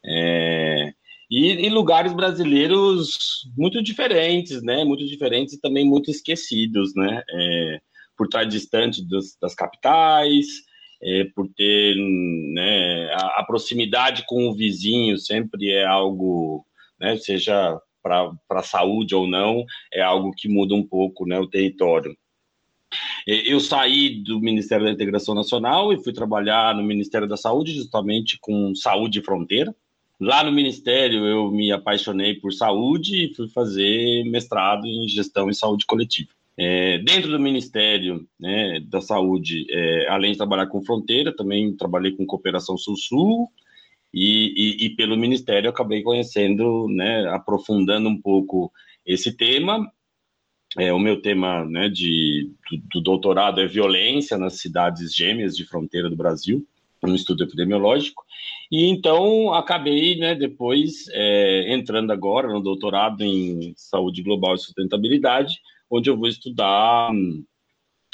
é, 0.06 0.94
e, 1.32 1.66
e, 1.66 1.70
lugares 1.70 2.14
brasileiros 2.14 3.48
muito 3.58 3.82
diferentes, 3.82 4.62
né, 4.62 4.84
muito 4.84 5.06
diferentes 5.06 5.56
e 5.56 5.62
também 5.62 5.86
muito 5.86 6.12
esquecidos, 6.12 6.94
né, 6.96 7.24
é, 7.28 7.82
por 8.16 8.26
estar 8.26 8.44
distante 8.44 9.04
das, 9.08 9.36
das 9.42 9.56
capitais, 9.56 10.46
é, 11.02 11.26
por 11.36 11.48
ter 11.50 11.96
né, 12.54 13.12
a, 13.14 13.40
a, 13.40 13.44
proximidade 13.46 14.24
com 14.28 14.48
o 14.48 14.54
vizinho 14.54 15.18
sempre 15.18 15.72
é 15.72 15.86
algo, 15.86 16.66
né, 17.00 17.18
seja 17.18 17.80
para 18.04 18.36
a 18.50 18.62
saúde 18.62 19.16
ou 19.16 19.26
não, 19.26 19.66
é 19.92 20.02
algo 20.02 20.34
que 20.36 20.50
muda 20.50 20.76
um 20.76 20.86
pouco 20.86 21.26
né, 21.26 21.40
o 21.40 21.48
território. 21.48 22.16
Eu 23.26 23.60
saí 23.60 24.22
do 24.22 24.40
Ministério 24.40 24.86
da 24.86 24.92
Integração 24.92 25.34
Nacional 25.34 25.94
e 25.94 26.04
fui 26.04 26.14
trabalhar 26.14 26.76
no 26.76 26.84
Ministério 26.84 27.28
da 27.28 27.38
Saúde, 27.38 27.74
justamente 27.74 28.38
com 28.40 28.76
saúde 28.76 29.20
e 29.20 29.24
fronteira. 29.24 29.74
Lá 30.20 30.44
no 30.44 30.52
Ministério, 30.52 31.26
eu 31.26 31.50
me 31.50 31.72
apaixonei 31.72 32.36
por 32.36 32.54
saúde 32.54 33.26
e 33.26 33.34
fui 33.34 33.48
fazer 33.50 34.24
mestrado 34.26 34.86
em 34.86 35.08
gestão 35.08 35.50
e 35.50 35.56
saúde 35.56 35.86
coletiva. 35.86 36.30
É, 36.56 37.00
dentro 37.00 37.32
do 37.32 37.40
Ministério 37.40 38.28
né, 38.40 38.80
da 38.82 39.02
Saúde, 39.02 39.66
é, 39.70 40.08
além 40.08 40.34
de 40.34 40.38
trabalhar 40.38 40.68
com 40.68 40.84
fronteira, 40.84 41.36
também 41.36 41.76
trabalhei 41.76 42.12
com 42.12 42.28
cooperação 42.28 42.78
Sul-Sul 42.78 43.50
e, 44.14 44.54
e, 44.56 44.86
e, 44.86 44.90
pelo 44.96 45.18
Ministério 45.18 45.70
acabei 45.70 46.04
conhecendo, 46.04 46.88
né, 46.90 47.28
aprofundando 47.30 48.08
um 48.08 48.22
pouco 48.22 48.72
esse 49.06 49.36
tema 49.36 49.92
é, 50.78 50.92
o 50.92 51.00
meu 51.00 51.22
tema 51.22 51.66
né, 51.66 51.88
de, 51.88 52.52
do, 52.70 52.78
do, 52.94 53.02
doutorado 53.02 53.62
é 53.62 53.68
violência 53.68 54.38
nas 54.38 54.60
cidades 54.60 55.14
gêmeas 55.14 55.56
de 55.56 55.66
fronteira 55.66 56.10
do 56.10 56.16
Brasil, 56.16 56.66
um 57.04 57.14
estudo 57.14 57.44
epidemiológico. 57.44 58.24
E 58.72 58.86
então 58.86 59.54
acabei, 59.54 60.18
né, 60.18 60.34
depois, 60.34 61.08
é, 61.12 61.72
entrando 61.74 62.12
agora 62.12 62.48
no 62.48 62.60
doutorado 62.60 63.24
em 63.24 63.74
saúde 63.78 64.24
global 64.24 64.56
e 64.56 64.60
sustentabilidade, 64.60 65.60
onde 65.90 66.10
eu 66.10 66.18
vou 66.18 66.28
estudar 66.28 67.12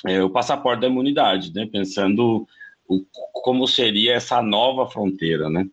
é, 0.05 0.21
o 0.21 0.29
passaporte 0.29 0.81
da 0.81 0.87
imunidade, 0.87 1.53
né, 1.53 1.65
pensando 1.65 2.45
o, 2.87 3.05
como 3.31 3.67
seria 3.67 4.15
essa 4.15 4.41
nova 4.41 4.85
fronteira, 4.85 5.49
né. 5.49 5.65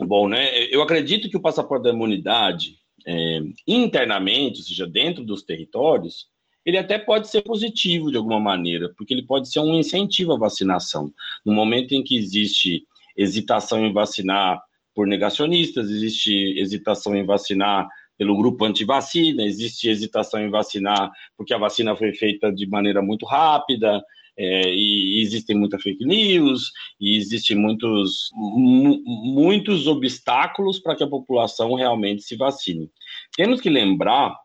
Bom, 0.00 0.28
né, 0.28 0.66
eu 0.70 0.82
acredito 0.82 1.28
que 1.28 1.36
o 1.36 1.40
passaporte 1.40 1.84
da 1.84 1.90
imunidade 1.90 2.78
é, 3.06 3.40
internamente, 3.66 4.58
ou 4.58 4.64
seja, 4.64 4.86
dentro 4.86 5.24
dos 5.24 5.42
territórios, 5.42 6.28
ele 6.64 6.78
até 6.78 6.98
pode 6.98 7.28
ser 7.28 7.42
positivo 7.42 8.10
de 8.10 8.16
alguma 8.16 8.40
maneira, 8.40 8.92
porque 8.96 9.12
ele 9.12 9.22
pode 9.22 9.50
ser 9.50 9.60
um 9.60 9.74
incentivo 9.74 10.32
à 10.32 10.38
vacinação. 10.38 11.12
No 11.44 11.52
momento 11.52 11.92
em 11.92 12.02
que 12.02 12.16
existe 12.16 12.86
hesitação 13.16 13.84
em 13.84 13.92
vacinar 13.92 14.62
por 14.94 15.06
negacionistas, 15.06 15.90
existe 15.90 16.58
hesitação 16.58 17.14
em 17.14 17.24
vacinar 17.24 17.88
pelo 18.16 18.36
grupo 18.36 18.64
anti-vacina, 18.64 19.42
existe 19.42 19.88
hesitação 19.88 20.40
em 20.40 20.48
vacinar 20.48 21.10
porque 21.36 21.52
a 21.52 21.58
vacina 21.58 21.96
foi 21.96 22.12
feita 22.14 22.52
de 22.52 22.66
maneira 22.66 23.02
muito 23.02 23.26
rápida, 23.26 24.02
é, 24.36 24.74
e 24.74 25.20
existem 25.20 25.56
muitas 25.56 25.82
fake 25.82 26.04
news, 26.04 26.72
e 27.00 27.16
existem 27.16 27.56
muitos, 27.56 28.30
muitos 28.34 29.86
obstáculos 29.86 30.78
para 30.78 30.96
que 30.96 31.04
a 31.04 31.08
população 31.08 31.74
realmente 31.74 32.22
se 32.22 32.36
vacine. 32.36 32.90
Temos 33.36 33.60
que 33.60 33.70
lembrar 33.70 34.36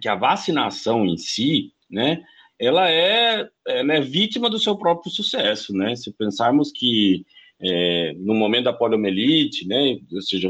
que 0.00 0.08
a 0.08 0.14
vacinação 0.14 1.06
em 1.06 1.16
si, 1.16 1.72
né, 1.90 2.22
ela 2.58 2.90
é, 2.90 3.48
ela 3.66 3.94
é 3.94 4.00
vítima 4.00 4.48
do 4.50 4.58
seu 4.58 4.76
próprio 4.76 5.12
sucesso, 5.12 5.72
né? 5.74 5.94
Se 5.94 6.10
pensarmos 6.12 6.72
que 6.72 7.24
é, 7.60 8.14
no 8.18 8.34
momento 8.34 8.64
da 8.64 8.72
poliomielite, 8.72 9.66
né, 9.66 9.98
ou 10.12 10.22
seja, 10.22 10.48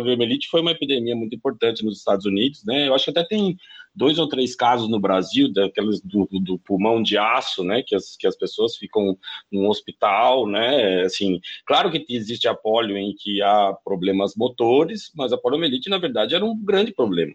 poliomielite 0.00 0.48
foi 0.48 0.60
uma 0.60 0.70
epidemia 0.70 1.14
muito 1.14 1.34
importante 1.34 1.84
nos 1.84 1.98
Estados 1.98 2.26
Unidos, 2.26 2.64
né? 2.64 2.88
Eu 2.88 2.94
acho 2.94 3.04
que 3.04 3.10
até 3.10 3.24
tem 3.24 3.56
dois 3.94 4.18
ou 4.18 4.28
três 4.28 4.54
casos 4.54 4.88
no 4.88 4.98
Brasil, 4.98 5.52
daqueles 5.52 6.00
do, 6.00 6.26
do 6.30 6.58
pulmão 6.58 7.02
de 7.02 7.18
aço, 7.18 7.62
né? 7.62 7.82
Que 7.82 7.94
as, 7.94 8.16
que 8.16 8.26
as 8.26 8.36
pessoas 8.36 8.76
ficam 8.76 9.16
no 9.50 9.68
hospital, 9.68 10.46
né? 10.46 11.02
Assim, 11.02 11.40
claro 11.66 11.90
que 11.90 12.04
existe 12.08 12.48
a 12.48 12.54
polio 12.54 12.96
em 12.96 13.14
que 13.14 13.42
há 13.42 13.72
problemas 13.84 14.34
motores, 14.36 15.10
mas 15.14 15.32
a 15.32 15.38
poliomielite, 15.38 15.90
na 15.90 15.98
verdade, 15.98 16.34
era 16.34 16.44
um 16.44 16.58
grande 16.58 16.92
problema. 16.92 17.34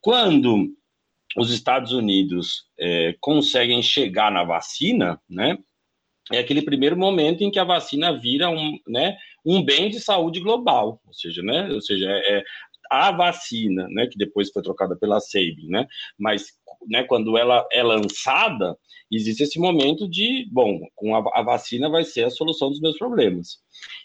Quando 0.00 0.72
os 1.36 1.50
Estados 1.52 1.92
Unidos 1.92 2.66
é, 2.78 3.14
conseguem 3.20 3.82
chegar 3.82 4.30
na 4.30 4.44
vacina, 4.44 5.20
né? 5.28 5.58
É 6.32 6.38
aquele 6.38 6.62
primeiro 6.62 6.96
momento 6.96 7.42
em 7.42 7.50
que 7.50 7.58
a 7.58 7.64
vacina 7.64 8.18
vira 8.18 8.48
um, 8.48 8.78
né, 8.86 9.16
um 9.44 9.62
bem 9.62 9.90
de 9.90 10.00
saúde 10.00 10.40
global, 10.40 11.00
ou 11.06 11.14
seja, 11.14 11.42
né, 11.42 11.70
ou 11.72 11.80
seja, 11.80 12.10
é, 12.10 12.38
é 12.38 12.44
a 12.90 13.10
vacina, 13.10 13.86
né, 13.90 14.06
que 14.06 14.16
depois 14.16 14.50
foi 14.50 14.62
trocada 14.62 14.96
pela 14.96 15.20
Sabin, 15.20 15.68
né, 15.68 15.86
mas 16.18 16.46
né, 16.86 17.02
quando 17.02 17.36
ela 17.36 17.66
é 17.72 17.82
lançada, 17.82 18.76
existe 19.10 19.42
esse 19.42 19.58
momento 19.58 20.08
de, 20.08 20.46
bom, 20.50 20.80
com 20.94 21.14
a, 21.14 21.40
a, 21.40 21.42
vacina 21.42 21.88
vai 21.88 22.04
ser 22.04 22.24
a 22.24 22.30
solução 22.30 22.68
dos 22.68 22.80
meus 22.80 22.98
problemas. 22.98 23.58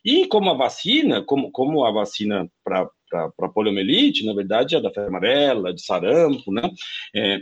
E 0.04 0.28
como 0.28 0.50
a 0.50 0.54
vacina, 0.54 1.22
como, 1.24 1.52
como 1.52 1.84
a 1.84 1.92
vacina 1.92 2.50
para 2.64 3.50
poliomielite, 3.54 4.26
na 4.26 4.34
verdade, 4.34 4.76
é 4.76 4.82
da 4.82 4.92
febre 4.92 5.10
amarela, 5.10 5.74
de 5.74 5.84
sarampo, 5.84 6.52
né? 6.52 6.64
É, 7.16 7.40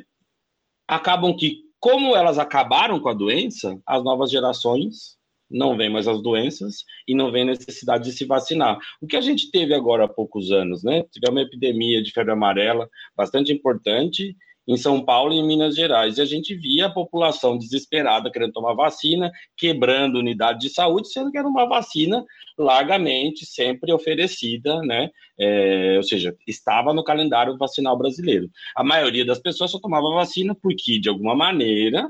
acabam 0.87 1.35
que, 1.35 1.61
como 1.81 2.15
elas 2.15 2.37
acabaram 2.37 2.99
com 2.99 3.09
a 3.09 3.13
doença, 3.13 3.77
as 3.85 4.03
novas 4.03 4.29
gerações 4.29 5.19
não 5.49 5.75
vêm 5.75 5.89
mais 5.89 6.07
as 6.07 6.21
doenças 6.21 6.85
e 7.07 7.13
não 7.13 7.31
vem 7.31 7.43
necessidade 7.43 8.05
de 8.05 8.13
se 8.13 8.23
vacinar. 8.23 8.77
O 9.01 9.07
que 9.07 9.17
a 9.17 9.21
gente 9.21 9.51
teve 9.51 9.73
agora 9.73 10.05
há 10.05 10.07
poucos 10.07 10.51
anos, 10.51 10.83
né? 10.83 11.03
Tivemos 11.11 11.41
uma 11.41 11.45
epidemia 11.45 12.01
de 12.01 12.11
febre 12.11 12.31
amarela 12.31 12.89
bastante 13.17 13.51
importante 13.51 14.37
em 14.71 14.77
São 14.77 15.03
Paulo 15.03 15.33
e 15.33 15.37
em 15.37 15.45
Minas 15.45 15.75
Gerais. 15.75 16.17
E 16.17 16.21
a 16.21 16.25
gente 16.25 16.55
via 16.55 16.85
a 16.85 16.89
população 16.89 17.57
desesperada 17.57 18.31
querendo 18.31 18.53
tomar 18.53 18.73
vacina, 18.73 19.29
quebrando 19.57 20.19
unidade 20.19 20.59
de 20.59 20.69
saúde, 20.69 21.11
sendo 21.11 21.29
que 21.29 21.37
era 21.37 21.47
uma 21.47 21.67
vacina 21.67 22.23
largamente 22.57 23.45
sempre 23.45 23.91
oferecida, 23.91 24.81
né? 24.81 25.09
É, 25.37 25.95
ou 25.97 26.03
seja, 26.03 26.35
estava 26.47 26.93
no 26.93 27.03
calendário 27.03 27.57
vacinal 27.57 27.97
brasileiro. 27.97 28.49
A 28.75 28.83
maioria 28.83 29.25
das 29.25 29.39
pessoas 29.39 29.71
só 29.71 29.79
tomava 29.79 30.09
vacina 30.13 30.55
porque, 30.61 30.99
de 30.99 31.09
alguma 31.09 31.35
maneira, 31.35 32.07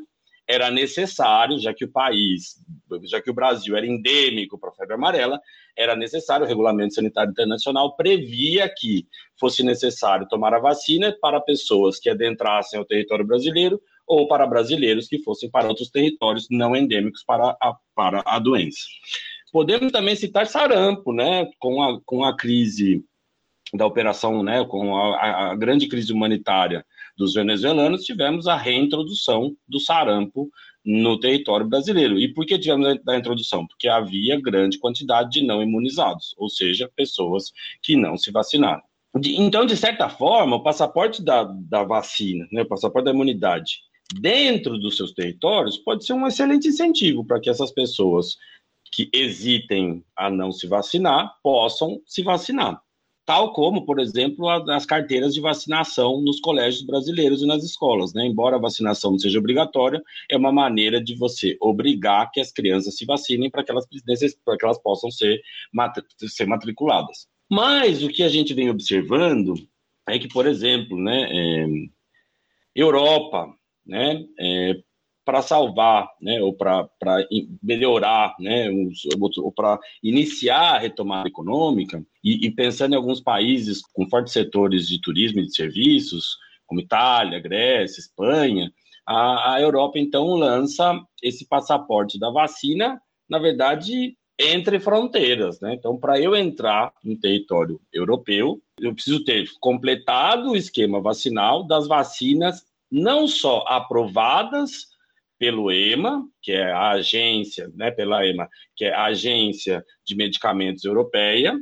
era 0.48 0.70
necessário, 0.70 1.60
já 1.60 1.74
que 1.74 1.86
o 1.86 1.92
país, 1.92 2.56
já 3.04 3.22
que 3.22 3.30
o 3.30 3.34
Brasil 3.34 3.76
era 3.76 3.86
endêmico 3.86 4.58
para 4.58 4.70
a 4.70 4.74
febre 4.74 4.96
amarela, 4.96 5.40
era 5.78 5.96
necessário, 5.96 6.46
o 6.46 6.50
Regulamento 6.50 6.94
Sanitário 6.94 7.32
Internacional 7.32 7.96
previa 7.96 8.70
que 8.76 9.08
fosse 9.40 9.64
necessário 9.64 10.28
tomar 10.28 10.54
a 10.54 10.60
vacina 10.60 11.16
para 11.22 11.40
pessoas 11.40 12.00
que 12.00 12.10
adentrassem 12.10 12.80
o 12.80 12.86
território 12.86 13.26
brasileiro 13.26 13.82
ou 14.06 14.28
para 14.28 14.46
brasileiros 14.46 15.08
que 15.08 15.24
fossem 15.24 15.50
para 15.50 15.68
outros 15.68 15.90
territórios 15.90 16.48
não 16.50 16.76
endêmicos 16.76 17.24
para 17.24 17.56
a, 17.62 17.76
para 17.96 18.22
a 18.26 18.40
doença. 18.40 18.80
Podemos 19.52 19.92
também 19.92 20.16
citar 20.16 20.48
sarampo, 20.48 21.14
né, 21.14 21.50
com 21.60 21.82
a, 21.82 22.02
com 22.06 22.24
a 22.24 22.36
crise 22.36 23.04
da 23.74 23.86
operação, 23.86 24.44
né, 24.44 24.66
com 24.66 24.98
a, 24.98 25.52
a 25.52 25.56
grande 25.56 25.88
crise 25.88 26.12
humanitária 26.12 26.86
dos 27.22 27.36
venezuelanos, 27.36 28.04
tivemos 28.04 28.48
a 28.48 28.58
reintrodução 28.58 29.56
do 29.68 29.80
sarampo 29.80 30.50
no 30.84 31.20
território 31.20 31.68
brasileiro. 31.68 32.20
E 32.20 32.34
por 32.34 32.46
que 32.48 32.58
tivemos 32.58 33.00
a 33.08 33.16
introdução? 33.16 33.68
Porque 33.68 33.88
havia 33.88 34.42
grande 34.42 34.80
quantidade 34.80 35.30
de 35.30 35.46
não 35.46 35.62
imunizados, 35.62 36.34
ou 36.38 36.50
seja, 36.50 36.92
pessoas 36.96 37.52
que 37.84 37.96
não 37.96 38.18
se 38.18 38.32
vacinaram. 38.32 38.82
Então, 39.16 39.66
de 39.66 39.78
certa 39.78 40.10
forma, 40.10 40.56
o 40.56 40.64
passaporte 40.64 41.24
da, 41.24 41.44
da 41.44 41.84
vacina, 41.84 42.48
né, 42.52 42.64
o 42.64 42.68
passaporte 42.68 43.06
da 43.06 43.12
imunidade, 43.12 43.82
dentro 44.20 44.80
dos 44.80 44.98
seus 44.98 45.14
territórios, 45.14 45.78
pode 45.78 46.04
ser 46.04 46.14
um 46.14 46.26
excelente 46.26 46.70
incentivo 46.70 47.24
para 47.24 47.40
que 47.40 47.50
essas 47.50 47.72
pessoas 47.72 48.36
que 48.92 49.10
hesitem 49.14 50.04
a 50.18 50.30
não 50.30 50.52
se 50.52 50.66
vacinar 50.66 51.32
possam 51.44 52.02
se 52.06 52.24
vacinar 52.24 52.82
tal 53.26 53.54
como, 53.54 53.86
por 53.86 54.00
exemplo, 54.00 54.50
as 54.50 54.86
carteiras 54.86 55.34
de 55.34 55.42
vacinação 55.42 56.22
nos 56.22 56.40
colégios 56.40 56.84
brasileiros 56.84 57.42
e 57.42 57.48
nas 57.48 57.64
escolas. 57.64 58.14
Né? 58.14 58.26
Embora 58.26 58.56
a 58.56 58.60
vacinação 58.60 59.12
não 59.12 59.20
seja 59.20 59.40
obrigatória, 59.40 60.02
é 60.30 60.38
uma 60.38 60.52
maneira 60.52 61.02
de 61.04 61.16
você 61.16 61.58
obrigar 61.62 62.32
que 62.32 62.40
as 62.40 62.52
crianças 62.52 62.98
se 62.98 63.06
vacinem 63.06 63.50
para 63.50 63.64
que 63.64 63.72
elas, 63.72 63.86
que 63.86 64.66
elas 64.66 64.82
possam 64.82 65.12
ser, 65.12 65.42
ser 66.28 66.46
matriculadas. 66.46 67.28
Mas 67.50 68.04
o 68.04 68.10
que 68.10 68.24
a 68.24 68.30
gente 68.30 68.54
vem 68.54 68.70
observando 68.70 69.56
é 70.08 70.18
que, 70.18 70.28
por 70.28 70.48
exemplo, 70.48 70.98
né, 70.98 71.30
é, 71.32 71.68
Europa, 72.76 73.54
né, 73.86 74.26
é, 74.40 74.82
para 75.32 75.42
salvar, 75.42 76.12
né, 76.22 76.42
ou 76.42 76.54
para 76.54 76.90
melhorar, 77.64 78.36
né, 78.38 78.70
ou 79.42 79.50
para 79.50 79.80
iniciar 80.04 80.76
a 80.76 80.78
retomada 80.78 81.30
econômica, 81.30 82.06
e, 82.22 82.46
e, 82.46 82.52
pensando 82.52 82.92
em 82.92 82.98
alguns 82.98 83.22
países 83.22 83.82
com 83.94 84.10
fortes 84.10 84.34
setores 84.34 84.90
de 84.90 85.00
turismo 85.00 85.40
e 85.40 85.46
de 85.46 85.56
serviços, 85.56 86.38
como 86.68 86.82
Itália, 86.82 87.40
Grécia, 87.40 88.02
Espanha, 88.02 88.74
a, 89.08 89.54
a 89.54 89.62
Europa 89.62 89.98
então 89.98 90.36
lança 90.36 91.02
esse 91.24 91.48
passaporte 91.48 92.20
da 92.20 92.30
vacina, 92.30 93.02
na 93.30 93.40
verdade, 93.40 94.18
entre 94.38 94.82
fronteiras, 94.82 95.62
né? 95.62 95.76
Então, 95.76 95.98
para 95.98 96.20
eu 96.20 96.36
entrar 96.36 96.92
no 97.06 97.18
território 97.18 97.80
europeu, 97.94 98.62
eu 98.82 98.94
preciso 98.94 99.24
ter 99.24 99.50
completado 99.62 100.52
o 100.52 100.58
esquema 100.58 101.00
vacinal 101.00 101.66
das 101.66 101.88
vacinas 101.88 102.66
não 102.92 103.30
só 103.30 103.64
aprovadas 103.66 104.91
pelo 105.42 105.72
EMA, 105.72 106.24
que 106.40 106.52
é 106.52 106.72
a 106.72 106.92
agência, 106.92 107.68
né, 107.74 107.90
pela 107.90 108.24
EMA, 108.24 108.48
que 108.76 108.86
é 108.86 108.94
a 108.94 109.06
agência 109.06 109.84
de 110.06 110.16
medicamentos 110.16 110.84
europeia, 110.84 111.60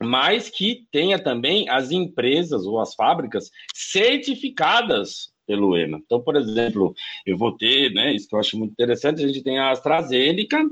mas 0.00 0.48
que 0.48 0.86
tenha 0.92 1.18
também 1.18 1.68
as 1.68 1.90
empresas 1.90 2.64
ou 2.64 2.78
as 2.78 2.94
fábricas 2.94 3.50
certificadas 3.74 5.32
pelo 5.44 5.76
EMA. 5.76 6.00
Então, 6.04 6.22
por 6.22 6.36
exemplo, 6.36 6.94
eu 7.26 7.36
vou 7.36 7.56
ter, 7.56 7.92
né, 7.92 8.14
isso 8.14 8.28
que 8.28 8.36
eu 8.36 8.38
acho 8.38 8.56
muito 8.56 8.70
interessante, 8.70 9.24
a 9.24 9.26
gente 9.26 9.42
tem 9.42 9.58
a 9.58 9.72
AstraZeneca, 9.72 10.64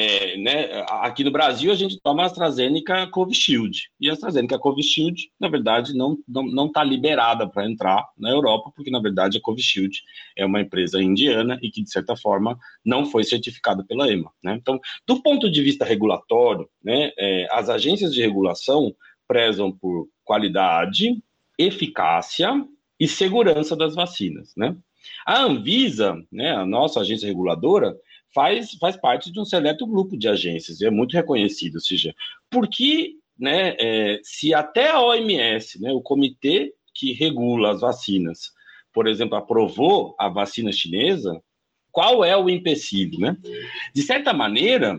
é, 0.00 0.36
né, 0.36 0.84
aqui 0.88 1.24
no 1.24 1.32
Brasil 1.32 1.72
a 1.72 1.74
gente 1.74 1.98
toma 2.00 2.24
AstraZeneca 2.24 3.08
Covishield. 3.08 3.90
E 4.00 4.08
a 4.08 4.12
AstraZeneca 4.12 4.56
Covishield, 4.56 5.28
na 5.40 5.48
verdade, 5.48 5.92
não 5.92 6.12
está 6.12 6.22
não, 6.28 6.42
não 6.44 6.70
tá 6.70 6.84
liberada 6.84 7.48
para 7.48 7.68
entrar 7.68 8.08
na 8.16 8.30
Europa, 8.30 8.70
porque, 8.76 8.92
na 8.92 9.00
verdade, 9.00 9.38
a 9.38 9.40
Covishield 9.40 10.00
é 10.36 10.46
uma 10.46 10.60
empresa 10.60 11.02
indiana 11.02 11.58
e 11.60 11.68
que, 11.68 11.82
de 11.82 11.90
certa 11.90 12.16
forma, 12.16 12.56
não 12.84 13.06
foi 13.06 13.24
certificada 13.24 13.82
pela 13.82 14.08
EMA. 14.08 14.30
Né? 14.40 14.54
Então, 14.54 14.78
do 15.04 15.20
ponto 15.20 15.50
de 15.50 15.60
vista 15.64 15.84
regulatório, 15.84 16.68
né, 16.80 17.10
é, 17.18 17.48
as 17.50 17.68
agências 17.68 18.14
de 18.14 18.20
regulação 18.20 18.94
prezam 19.26 19.72
por 19.72 20.08
qualidade, 20.24 21.20
eficácia 21.58 22.64
e 23.00 23.08
segurança 23.08 23.74
das 23.74 23.96
vacinas. 23.96 24.54
Né? 24.56 24.76
A 25.26 25.42
Anvisa, 25.42 26.16
né, 26.30 26.52
a 26.52 26.64
nossa 26.64 27.00
agência 27.00 27.26
reguladora, 27.26 27.96
faz, 28.38 28.70
faz 28.74 28.96
parte 28.96 29.32
de 29.32 29.40
um 29.40 29.44
seleto 29.44 29.84
grupo 29.84 30.16
de 30.16 30.28
agências, 30.28 30.80
é 30.80 30.88
muito 30.90 31.14
reconhecido, 31.14 31.74
ou 31.74 31.80
seja, 31.80 32.14
porque 32.48 33.14
né, 33.36 33.74
é, 33.80 34.20
se 34.22 34.54
até 34.54 34.90
a 34.90 35.02
OMS, 35.02 35.80
né, 35.82 35.90
o 35.90 36.00
comitê 36.00 36.72
que 36.94 37.12
regula 37.12 37.72
as 37.72 37.80
vacinas, 37.80 38.52
por 38.92 39.08
exemplo, 39.08 39.36
aprovou 39.36 40.14
a 40.20 40.28
vacina 40.28 40.70
chinesa, 40.70 41.42
qual 41.90 42.24
é 42.24 42.36
o 42.36 42.48
empecilho? 42.48 43.18
Né? 43.18 43.36
De 43.92 44.02
certa 44.02 44.32
maneira, 44.32 44.96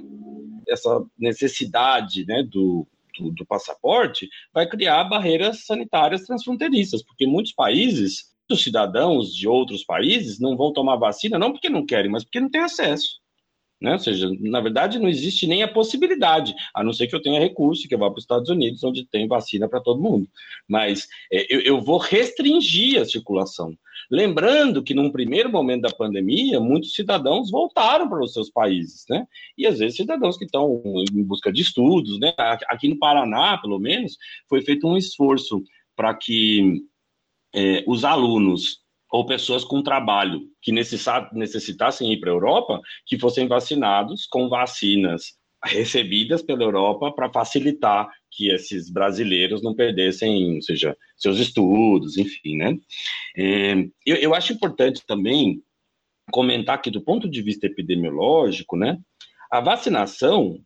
essa 0.67 1.01
necessidade 1.17 2.25
né, 2.25 2.43
do, 2.43 2.85
do, 3.17 3.31
do 3.31 3.45
passaporte 3.45 4.27
vai 4.53 4.67
criar 4.67 5.05
barreiras 5.05 5.65
sanitárias 5.65 6.25
transfronteiriças, 6.25 7.01
porque 7.01 7.25
muitos 7.25 7.53
países 7.53 8.35
os 8.51 8.63
cidadãos 8.63 9.33
de 9.33 9.47
outros 9.47 9.83
países 9.83 10.39
não 10.39 10.57
vão 10.57 10.73
tomar 10.73 10.95
vacina, 10.95 11.37
não 11.37 11.51
porque 11.51 11.69
não 11.69 11.85
querem, 11.85 12.11
mas 12.11 12.23
porque 12.23 12.39
não 12.39 12.49
têm 12.49 12.61
acesso. 12.61 13.19
Né? 13.81 13.93
Ou 13.93 13.99
seja, 13.99 14.29
na 14.41 14.59
verdade, 14.59 14.99
não 14.99 15.07
existe 15.07 15.47
nem 15.47 15.63
a 15.63 15.67
possibilidade, 15.67 16.53
a 16.73 16.83
não 16.83 16.91
ser 16.91 17.07
que 17.07 17.15
eu 17.15 17.21
tenha 17.21 17.39
recurso 17.39 17.87
que 17.87 17.95
eu 17.95 17.99
vá 17.99 18.09
para 18.09 18.17
os 18.17 18.23
Estados 18.23 18.49
Unidos, 18.49 18.83
onde 18.83 19.05
tem 19.05 19.27
vacina 19.27 19.69
para 19.69 19.79
todo 19.79 20.01
mundo. 20.01 20.27
Mas 20.67 21.07
é, 21.31 21.45
eu, 21.53 21.61
eu, 21.61 21.81
vou 21.81 21.97
restringir 21.97 23.01
a 23.01 23.05
circulação. 23.05 23.73
Lembrando 24.11 24.83
que, 24.83 24.93
num 24.93 25.11
primeiro 25.11 25.49
momento 25.49 25.83
da 25.83 25.91
pandemia, 25.91 26.59
muitos 26.59 26.93
cidadãos 26.93 27.49
voltaram 27.49 28.09
para 28.09 28.23
os 28.23 28.33
seus 28.33 28.49
países, 28.49 29.05
né? 29.09 29.25
E 29.57 29.65
às 29.65 29.79
vezes 29.79 29.95
cidadãos 29.95 30.37
que 30.37 30.45
estão 30.45 30.81
em 31.13 31.23
busca 31.23 31.51
de 31.51 31.61
estudos, 31.61 32.19
né? 32.19 32.33
Aqui 32.67 32.89
no 32.89 32.99
Paraná, 32.99 33.57
pelo 33.57 33.79
menos, 33.79 34.17
foi 34.49 34.61
feito 34.61 34.87
um 34.87 34.97
esforço 34.97 35.63
para 35.95 36.13
que 36.13 36.81
é, 37.53 37.83
os 37.87 38.03
alunos 38.03 38.81
ou 39.11 39.25
pessoas 39.25 39.63
com 39.63 39.81
trabalho 39.81 40.41
que 40.61 40.71
necessitassem 40.71 42.13
ir 42.13 42.19
para 42.19 42.29
a 42.29 42.33
Europa, 42.33 42.81
que 43.05 43.17
fossem 43.17 43.47
vacinados 43.47 44.25
com 44.27 44.47
vacinas 44.47 45.39
recebidas 45.63 46.41
pela 46.41 46.63
Europa 46.63 47.11
para 47.11 47.31
facilitar 47.31 48.09
que 48.31 48.49
esses 48.49 48.89
brasileiros 48.89 49.61
não 49.61 49.75
perdessem, 49.75 50.55
ou 50.55 50.61
seja, 50.61 50.95
seus 51.17 51.37
estudos, 51.39 52.17
enfim, 52.17 52.55
né? 52.55 52.77
É, 53.35 53.73
eu, 54.05 54.15
eu 54.15 54.35
acho 54.35 54.53
importante 54.53 55.03
também 55.05 55.61
comentar 56.31 56.81
que 56.81 56.91
do 56.91 57.01
ponto 57.01 57.27
de 57.27 57.41
vista 57.41 57.65
epidemiológico, 57.65 58.77
né, 58.77 58.99
a 59.51 59.59
vacinação 59.59 60.59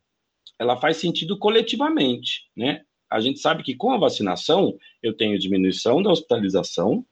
ela 0.60 0.78
faz 0.78 0.98
sentido 0.98 1.40
coletivamente, 1.40 2.44
né? 2.56 2.82
A 3.10 3.20
gente 3.20 3.40
sabe 3.40 3.64
que 3.64 3.76
com 3.76 3.92
a 3.92 3.98
vacinação 3.98 4.76
eu 5.02 5.16
tenho 5.16 5.40
diminuição 5.40 6.02
da 6.02 6.12
hospitalização, 6.12 7.06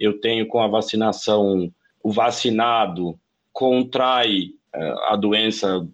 eu 0.00 0.18
tenho 0.20 0.46
com 0.46 0.58
a 0.60 0.66
vacinação 0.66 1.70
o 2.02 2.10
vacinado 2.10 3.18
contrai 3.52 4.54
eh, 4.74 4.94
a 5.08 5.16
doença 5.16 5.86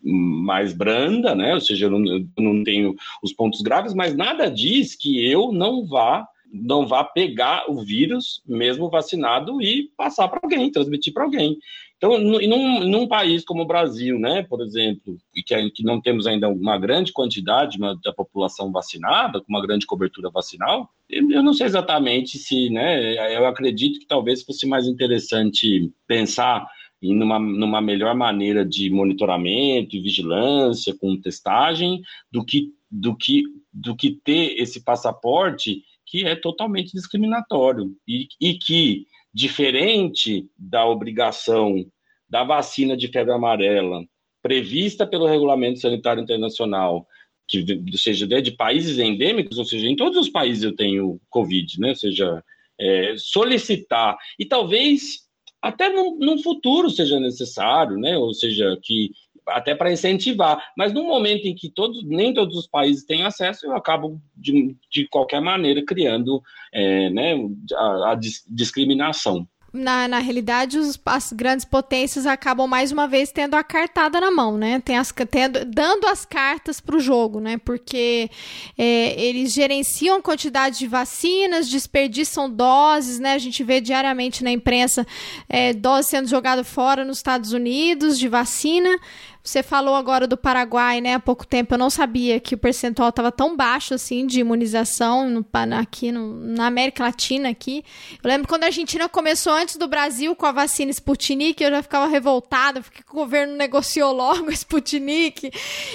mais 0.00 0.72
branda, 0.72 1.34
né? 1.34 1.54
Ou 1.54 1.60
seja, 1.60 1.86
eu 1.86 1.90
não, 1.90 2.06
eu 2.06 2.28
não 2.38 2.62
tenho 2.62 2.94
os 3.22 3.32
pontos 3.32 3.60
graves, 3.60 3.92
mas 3.92 4.14
nada 4.14 4.48
diz 4.48 4.94
que 4.94 5.28
eu 5.28 5.52
não 5.52 5.84
vá 5.84 6.26
não 6.50 6.86
vá 6.86 7.04
pegar 7.04 7.70
o 7.70 7.84
vírus, 7.84 8.42
mesmo 8.46 8.88
vacinado, 8.88 9.60
e 9.60 9.90
passar 9.96 10.28
para 10.28 10.40
alguém, 10.42 10.70
transmitir 10.72 11.12
para 11.12 11.24
alguém. 11.24 11.58
Então, 11.98 12.16
num, 12.16 12.84
num, 12.84 13.08
país 13.08 13.44
como 13.44 13.62
o 13.62 13.66
Brasil, 13.66 14.20
né, 14.20 14.44
por 14.44 14.60
exemplo, 14.62 15.18
que, 15.34 15.70
que 15.70 15.82
não 15.82 16.00
temos 16.00 16.28
ainda 16.28 16.48
uma 16.48 16.78
grande 16.78 17.12
quantidade 17.12 17.76
da 17.76 18.12
população 18.12 18.70
vacinada, 18.70 19.40
com 19.40 19.46
uma 19.48 19.60
grande 19.60 19.84
cobertura 19.84 20.30
vacinal, 20.30 20.88
eu 21.10 21.42
não 21.42 21.52
sei 21.52 21.66
exatamente 21.66 22.38
se, 22.38 22.70
né, 22.70 23.34
eu 23.36 23.46
acredito 23.46 23.98
que 23.98 24.06
talvez 24.06 24.44
fosse 24.44 24.64
mais 24.64 24.86
interessante 24.86 25.90
pensar 26.06 26.68
em 27.02 27.16
numa, 27.16 27.38
numa 27.38 27.80
melhor 27.80 28.14
maneira 28.14 28.64
de 28.64 28.90
monitoramento 28.90 29.96
e 29.96 30.00
vigilância 30.00 30.96
com 30.96 31.20
testagem 31.20 32.00
do 32.30 32.44
que, 32.44 32.72
do 32.88 33.16
que, 33.16 33.42
do 33.72 33.96
que 33.96 34.12
ter 34.12 34.54
esse 34.60 34.84
passaporte 34.84 35.82
que 36.06 36.24
é 36.24 36.34
totalmente 36.34 36.92
discriminatório 36.92 37.92
e, 38.06 38.28
e 38.40 38.54
que 38.54 39.06
diferente 39.32 40.46
da 40.56 40.86
obrigação 40.86 41.84
da 42.28 42.44
vacina 42.44 42.96
de 42.96 43.08
febre 43.08 43.32
amarela 43.32 44.04
prevista 44.42 45.06
pelo 45.06 45.26
Regulamento 45.26 45.80
Sanitário 45.80 46.22
Internacional, 46.22 47.06
que 47.46 47.64
seja 47.96 48.26
de 48.26 48.52
países 48.52 48.98
endêmicos, 48.98 49.58
ou 49.58 49.64
seja, 49.64 49.86
em 49.86 49.96
todos 49.96 50.18
os 50.18 50.28
países 50.28 50.62
eu 50.62 50.74
tenho 50.74 51.20
Covid, 51.30 51.80
né? 51.80 51.90
Ou 51.90 51.96
seja, 51.96 52.44
é, 52.78 53.14
solicitar 53.16 54.16
e 54.38 54.44
talvez 54.44 55.26
até 55.60 55.88
no, 55.88 56.16
no, 56.18 56.40
futuro 56.42 56.88
seja 56.88 57.18
necessário, 57.18 57.96
né? 57.96 58.16
Ou 58.16 58.32
seja, 58.32 58.78
que 58.82 59.10
até 59.48 59.74
para 59.74 59.92
incentivar. 59.92 60.62
Mas 60.76 60.92
no 60.92 61.04
momento 61.04 61.46
em 61.46 61.54
que 61.54 61.70
todos, 61.70 62.04
nem 62.04 62.32
todos 62.34 62.56
os 62.56 62.66
países 62.66 63.04
têm 63.04 63.22
acesso, 63.22 63.66
eu 63.66 63.74
acabo 63.74 64.20
de, 64.36 64.76
de 64.90 65.06
qualquer 65.08 65.40
maneira 65.40 65.84
criando 65.84 66.42
é, 66.72 67.10
né, 67.10 67.34
a, 67.74 68.12
a 68.12 68.18
discriminação 68.48 69.46
na, 69.72 70.08
na 70.08 70.18
realidade, 70.18 70.78
os, 70.78 70.98
as 71.04 71.32
grandes 71.32 71.64
potências 71.64 72.26
acabam 72.26 72.66
mais 72.66 72.90
uma 72.90 73.06
vez 73.06 73.30
tendo 73.30 73.54
a 73.54 73.62
cartada 73.62 74.20
na 74.20 74.30
mão, 74.30 74.56
né? 74.56 74.80
Tem 74.80 74.96
as, 74.96 75.12
tendo, 75.30 75.64
dando 75.64 76.06
as 76.06 76.24
cartas 76.24 76.80
para 76.80 76.96
o 76.96 77.00
jogo, 77.00 77.38
né? 77.38 77.58
Porque 77.58 78.30
é, 78.76 79.20
eles 79.20 79.52
gerenciam 79.52 80.22
quantidade 80.22 80.78
de 80.78 80.86
vacinas, 80.86 81.68
desperdiçam 81.68 82.48
doses, 82.48 83.18
né? 83.18 83.34
A 83.34 83.38
gente 83.38 83.62
vê 83.62 83.80
diariamente 83.80 84.42
na 84.42 84.50
imprensa 84.50 85.06
é, 85.48 85.74
doses 85.74 86.10
sendo 86.10 86.28
jogadas 86.28 86.66
fora 86.66 87.04
nos 87.04 87.18
Estados 87.18 87.52
Unidos 87.52 88.18
de 88.18 88.28
vacina. 88.28 88.98
Você 89.42 89.62
falou 89.62 89.94
agora 89.94 90.26
do 90.26 90.36
Paraguai, 90.36 91.00
né? 91.00 91.14
Há 91.14 91.20
pouco 91.20 91.46
tempo 91.46 91.74
eu 91.74 91.78
não 91.78 91.88
sabia 91.88 92.38
que 92.38 92.54
o 92.54 92.58
percentual 92.58 93.08
estava 93.08 93.32
tão 93.32 93.56
baixo 93.56 93.94
assim 93.94 94.26
de 94.26 94.40
imunização 94.40 95.28
no, 95.30 95.46
aqui 95.76 96.12
no, 96.12 96.34
na 96.34 96.66
América 96.66 97.04
Latina 97.04 97.48
aqui. 97.48 97.84
Eu 98.22 98.28
lembro 98.28 98.46
quando 98.48 98.64
a 98.64 98.66
Argentina 98.66 99.08
começou 99.08 99.52
antes 99.52 99.76
do 99.76 99.88
Brasil 99.88 100.36
com 100.36 100.44
a 100.44 100.52
vacina 100.52 100.90
Sputnik, 100.90 101.62
eu 101.62 101.70
já 101.70 101.82
ficava 101.82 102.06
revoltada, 102.06 102.82
porque 102.82 103.02
o 103.10 103.14
governo 103.14 103.56
negociou 103.56 104.12
logo 104.12 104.48
a 104.50 104.52
Sputnik. 104.52 105.50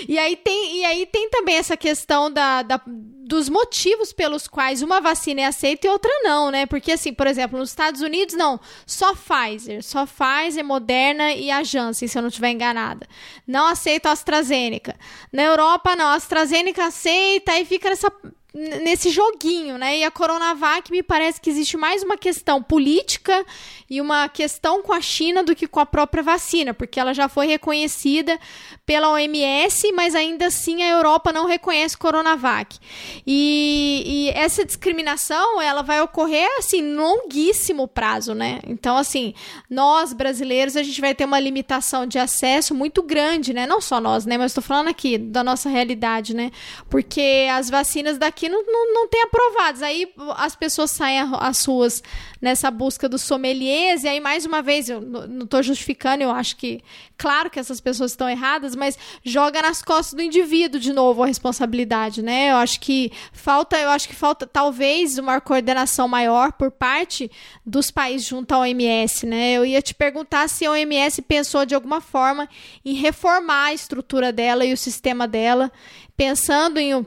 E 0.08 0.18
aí 0.18 0.36
tem, 0.36 0.80
e 0.80 0.86
aí 0.86 1.06
tem 1.06 1.30
também 1.30 1.56
essa 1.56 1.78
questão 1.78 2.32
da, 2.32 2.64
da 2.64 2.82
dos 3.26 3.48
motivos 3.48 4.12
pelos 4.12 4.48
quais 4.48 4.82
uma 4.82 5.00
vacina 5.00 5.42
é 5.42 5.46
aceita 5.46 5.88
e 5.88 5.90
outra 5.90 6.12
não, 6.24 6.52
né? 6.52 6.66
Porque, 6.66 6.92
assim, 6.92 7.14
por 7.14 7.26
exemplo, 7.26 7.58
nos 7.58 7.70
Estados 7.70 8.02
Unidos, 8.02 8.36
não, 8.36 8.60
só 8.86 9.14
Pfizer, 9.16 9.82
só 9.84 10.06
Pfizer, 10.06 10.64
Moderna 10.64 11.34
e 11.34 11.50
a 11.50 11.64
Janssen, 11.64 12.08
se 12.08 12.18
eu 12.18 12.22
não 12.22 12.30
estiver 12.30 12.52
enganada. 12.52 13.08
Não 13.48 13.68
aceita 13.68 14.10
a 14.10 14.12
AstraZeneca. 14.12 14.96
Na 15.32 15.44
Europa, 15.44 15.96
não, 15.96 16.08
a 16.08 16.16
AstraZeneca 16.16 16.86
aceita 16.86 17.58
e 17.58 17.66
fica 17.66 17.90
nessa 17.90 18.12
nesse 18.54 19.10
joguinho, 19.10 19.80
né? 19.80 19.98
E 19.98 20.04
a 20.04 20.12
Coronavac 20.12 20.92
me 20.92 21.02
parece 21.02 21.42
que 21.42 21.50
existe 21.50 21.76
mais 21.76 22.04
uma 22.04 22.16
questão 22.16 22.62
política 22.62 23.44
e 23.90 24.00
uma 24.00 24.30
questão 24.30 24.84
com 24.84 24.94
a 24.94 25.02
China 25.02 25.44
do 25.44 25.56
que 25.56 25.68
com 25.68 25.80
a 25.80 25.86
própria 25.88 26.22
vacina, 26.22 26.72
porque 26.72 27.00
ela 27.00 27.16
já 27.16 27.28
foi 27.28 27.48
reconhecida 27.48 28.40
pela 28.86 29.10
OMS, 29.10 29.92
mas 29.94 30.14
ainda 30.14 30.48
assim 30.48 30.84
a 30.84 30.90
Europa 30.90 31.32
não 31.34 31.48
reconhece 31.48 31.98
Coronavac. 31.98 32.78
E, 33.26 34.04
e 34.06 34.30
essa 34.38 34.64
discriminação, 34.64 35.62
ela 35.62 35.82
vai 35.82 36.02
ocorrer 36.02 36.48
assim, 36.60 36.94
longuíssimo 36.96 37.88
prazo, 37.88 38.34
né? 38.36 38.60
Então, 38.68 38.98
assim, 38.98 39.34
nós 39.70 40.14
brasileiros, 40.14 40.76
a 40.76 40.84
gente 40.84 41.02
vai 41.02 41.16
ter 41.16 41.26
uma 41.26 41.40
limitação 41.40 42.06
de 42.06 42.20
acesso 42.20 42.76
muito 42.76 43.02
grande, 43.02 43.54
né? 43.54 43.66
Não 43.66 43.82
só 43.82 44.00
nós, 44.00 44.26
né? 44.26 44.38
Mas 44.38 44.52
estou 44.52 44.64
falando 44.64 44.90
aqui 44.90 45.18
da 45.18 45.44
nossa 45.44 45.70
realidade, 45.70 46.36
né? 46.36 46.52
Porque 46.90 47.48
as 47.50 47.70
vacinas 47.70 48.18
daqui 48.18 48.34
aqui 48.44 48.50
não, 48.50 48.64
não, 48.66 48.94
não 48.94 49.08
tem 49.08 49.22
aprovados. 49.22 49.82
Aí 49.82 50.12
as 50.36 50.56
pessoas 50.56 50.92
saem 50.92 51.20
às 51.40 51.64
ruas 51.66 52.04
nessa 52.44 52.70
busca 52.70 53.08
dos 53.08 53.22
sommeliers, 53.22 54.04
e 54.04 54.08
aí, 54.10 54.20
mais 54.20 54.46
uma 54.46 54.62
vez, 54.62 54.90
eu 54.90 55.00
não 55.00 55.46
estou 55.46 55.64
justificando, 55.64 56.24
eu 56.24 56.30
acho 56.30 56.58
que, 56.58 56.84
claro 57.18 57.50
que 57.50 57.58
essas 57.58 57.80
pessoas 57.80 58.12
estão 58.12 58.30
erradas, 58.30 58.76
mas 58.76 59.00
joga 59.24 59.62
nas 59.62 59.82
costas 59.82 60.14
do 60.14 60.22
indivíduo 60.22 60.78
de 60.78 60.92
novo 60.92 61.24
a 61.24 61.26
responsabilidade, 61.26 62.22
né? 62.22 62.52
Eu 62.52 62.58
acho 62.58 62.82
que 62.82 63.14
falta, 63.32 63.78
eu 63.78 63.90
acho 63.90 64.10
que 64.10 64.14
falta 64.16 64.46
talvez 64.46 65.18
uma 65.18 65.40
coordenação 65.40 66.06
maior 66.06 66.52
por 66.52 66.70
parte 66.70 67.32
dos 67.66 67.90
países 67.90 68.28
junto 68.28 68.52
à 68.52 68.60
OMS, 68.60 69.26
né? 69.26 69.54
Eu 69.54 69.66
ia 69.66 69.82
te 69.82 69.94
perguntar 69.94 70.50
se 70.50 70.66
a 70.66 70.72
OMS 70.72 71.22
pensou 71.22 71.66
de 71.66 71.74
alguma 71.74 72.02
forma 72.02 72.50
em 72.84 72.94
reformar 72.94 73.68
a 73.68 73.74
estrutura 73.74 74.34
dela 74.34 74.66
e 74.66 74.74
o 74.74 74.78
sistema 74.78 75.26
dela, 75.26 75.72
pensando 76.18 76.78
em 76.78 77.06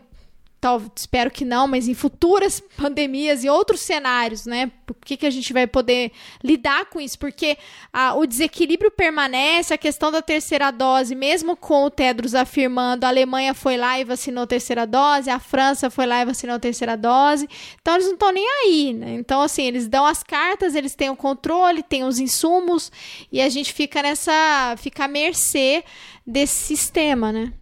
tal, 0.67 0.83
espero 0.97 1.31
que 1.31 1.45
não, 1.45 1.69
mas 1.69 1.87
em 1.87 1.95
futuras 1.95 2.61
pandemias 2.77 3.45
e 3.45 3.49
outros 3.49 3.81
cenários, 3.81 4.47
né? 4.47 4.73
Por 4.85 4.97
que, 5.05 5.17
que 5.17 5.27
a 5.27 5.31
gente 5.31 5.53
vai 5.53 5.65
poder 5.65 6.11
lidar 6.43 6.87
com 6.87 7.01
isso? 7.01 7.17
Porque 7.17 7.57
a, 7.93 8.17
o 8.17 8.27
desequilíbrio 8.27 8.91
permanece, 8.91 9.73
a 9.73 9.79
questão 9.79 10.11
da 10.11 10.21
terceira 10.21 10.73
dose, 10.73 11.15
mesmo 11.15 11.57
com 11.57 11.85
o 11.85 11.91
Tedros 11.91 12.35
afirmando 12.35 13.05
a 13.05 13.09
Alemanha 13.09 13.55
foi 13.55 13.77
lá 13.77 14.01
e 14.01 14.05
vacinou 14.05 14.43
a 14.43 14.47
terceira 14.47 14.85
dose, 14.85 15.31
a 15.31 15.39
França 15.39 15.89
foi 15.89 16.05
lá 16.05 16.23
e 16.23 16.27
vacinou 16.27 16.57
a 16.57 16.61
terceira 16.61 16.97
dose, 16.97 17.49
então 17.81 17.95
eles 17.95 18.07
não 18.07 18.15
estão 18.15 18.33
nem 18.33 18.47
aí, 18.65 18.93
né? 18.93 19.15
Então, 19.15 19.41
assim, 19.41 19.63
eles 19.63 19.87
dão 19.87 20.05
as 20.05 20.25
cartas, 20.25 20.75
eles 20.75 20.97
têm 20.97 21.11
o 21.11 21.17
controle, 21.17 21.83
têm 21.83 22.03
os 22.03 22.19
insumos, 22.19 22.91
e 23.31 23.41
a 23.41 23.49
gente 23.49 23.73
fica 23.73 24.03
nessa, 24.03 24.75
fica 24.79 25.05
à 25.05 25.09
mercê 25.09 25.85
desse 26.27 26.55
sistema, 26.55 27.33
né? 27.33 27.53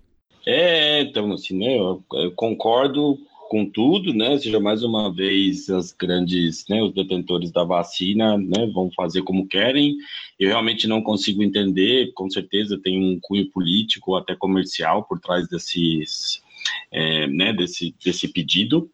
É, 0.46 1.00
então, 1.00 1.32
assim, 1.32 1.56
né, 1.58 1.78
eu, 1.78 2.04
eu, 2.12 2.32
concordo 2.32 3.18
com 3.48 3.64
tudo, 3.64 4.12
né, 4.12 4.36
seja 4.38 4.60
mais 4.60 4.82
uma 4.82 5.12
vez 5.12 5.70
as 5.70 5.92
grandes, 5.92 6.66
né, 6.68 6.82
os 6.82 6.92
detentores 6.92 7.50
da 7.50 7.64
vacina, 7.64 8.36
né, 8.36 8.66
vão 8.74 8.90
fazer 8.90 9.22
como 9.22 9.46
querem, 9.46 9.96
eu 10.38 10.48
realmente 10.48 10.86
não 10.86 11.02
consigo 11.02 11.42
entender, 11.42 12.12
com 12.14 12.28
certeza 12.28 12.78
tem 12.78 12.98
um 12.98 13.18
cunho 13.22 13.50
político 13.50 14.16
até 14.16 14.34
comercial 14.34 15.04
por 15.04 15.20
trás 15.20 15.48
desses, 15.48 16.42
é, 16.90 17.26
né, 17.26 17.52
desse, 17.52 17.94
desse 18.04 18.28
pedido, 18.28 18.90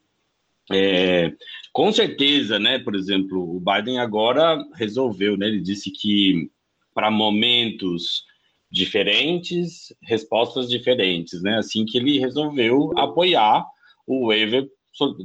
é, 0.70 1.32
com 1.72 1.90
certeza, 1.90 2.59
né, 2.59 2.78
por 2.78 2.94
exemplo, 2.94 3.57
o 3.57 3.61
Biden 3.61 3.98
agora 3.98 4.62
resolveu, 4.74 5.36
né, 5.36 5.48
ele 5.48 5.61
disse 5.61 5.90
que 5.90 6.48
para 6.94 7.11
momentos 7.11 8.24
diferentes, 8.71 9.93
respostas 10.03 10.68
diferentes, 10.68 11.43
né? 11.43 11.59
Assim 11.59 11.85
que 11.85 11.99
ele 11.99 12.18
resolveu 12.18 12.93
apoiar 12.97 13.66
o 14.07 14.29
waiver 14.29 14.68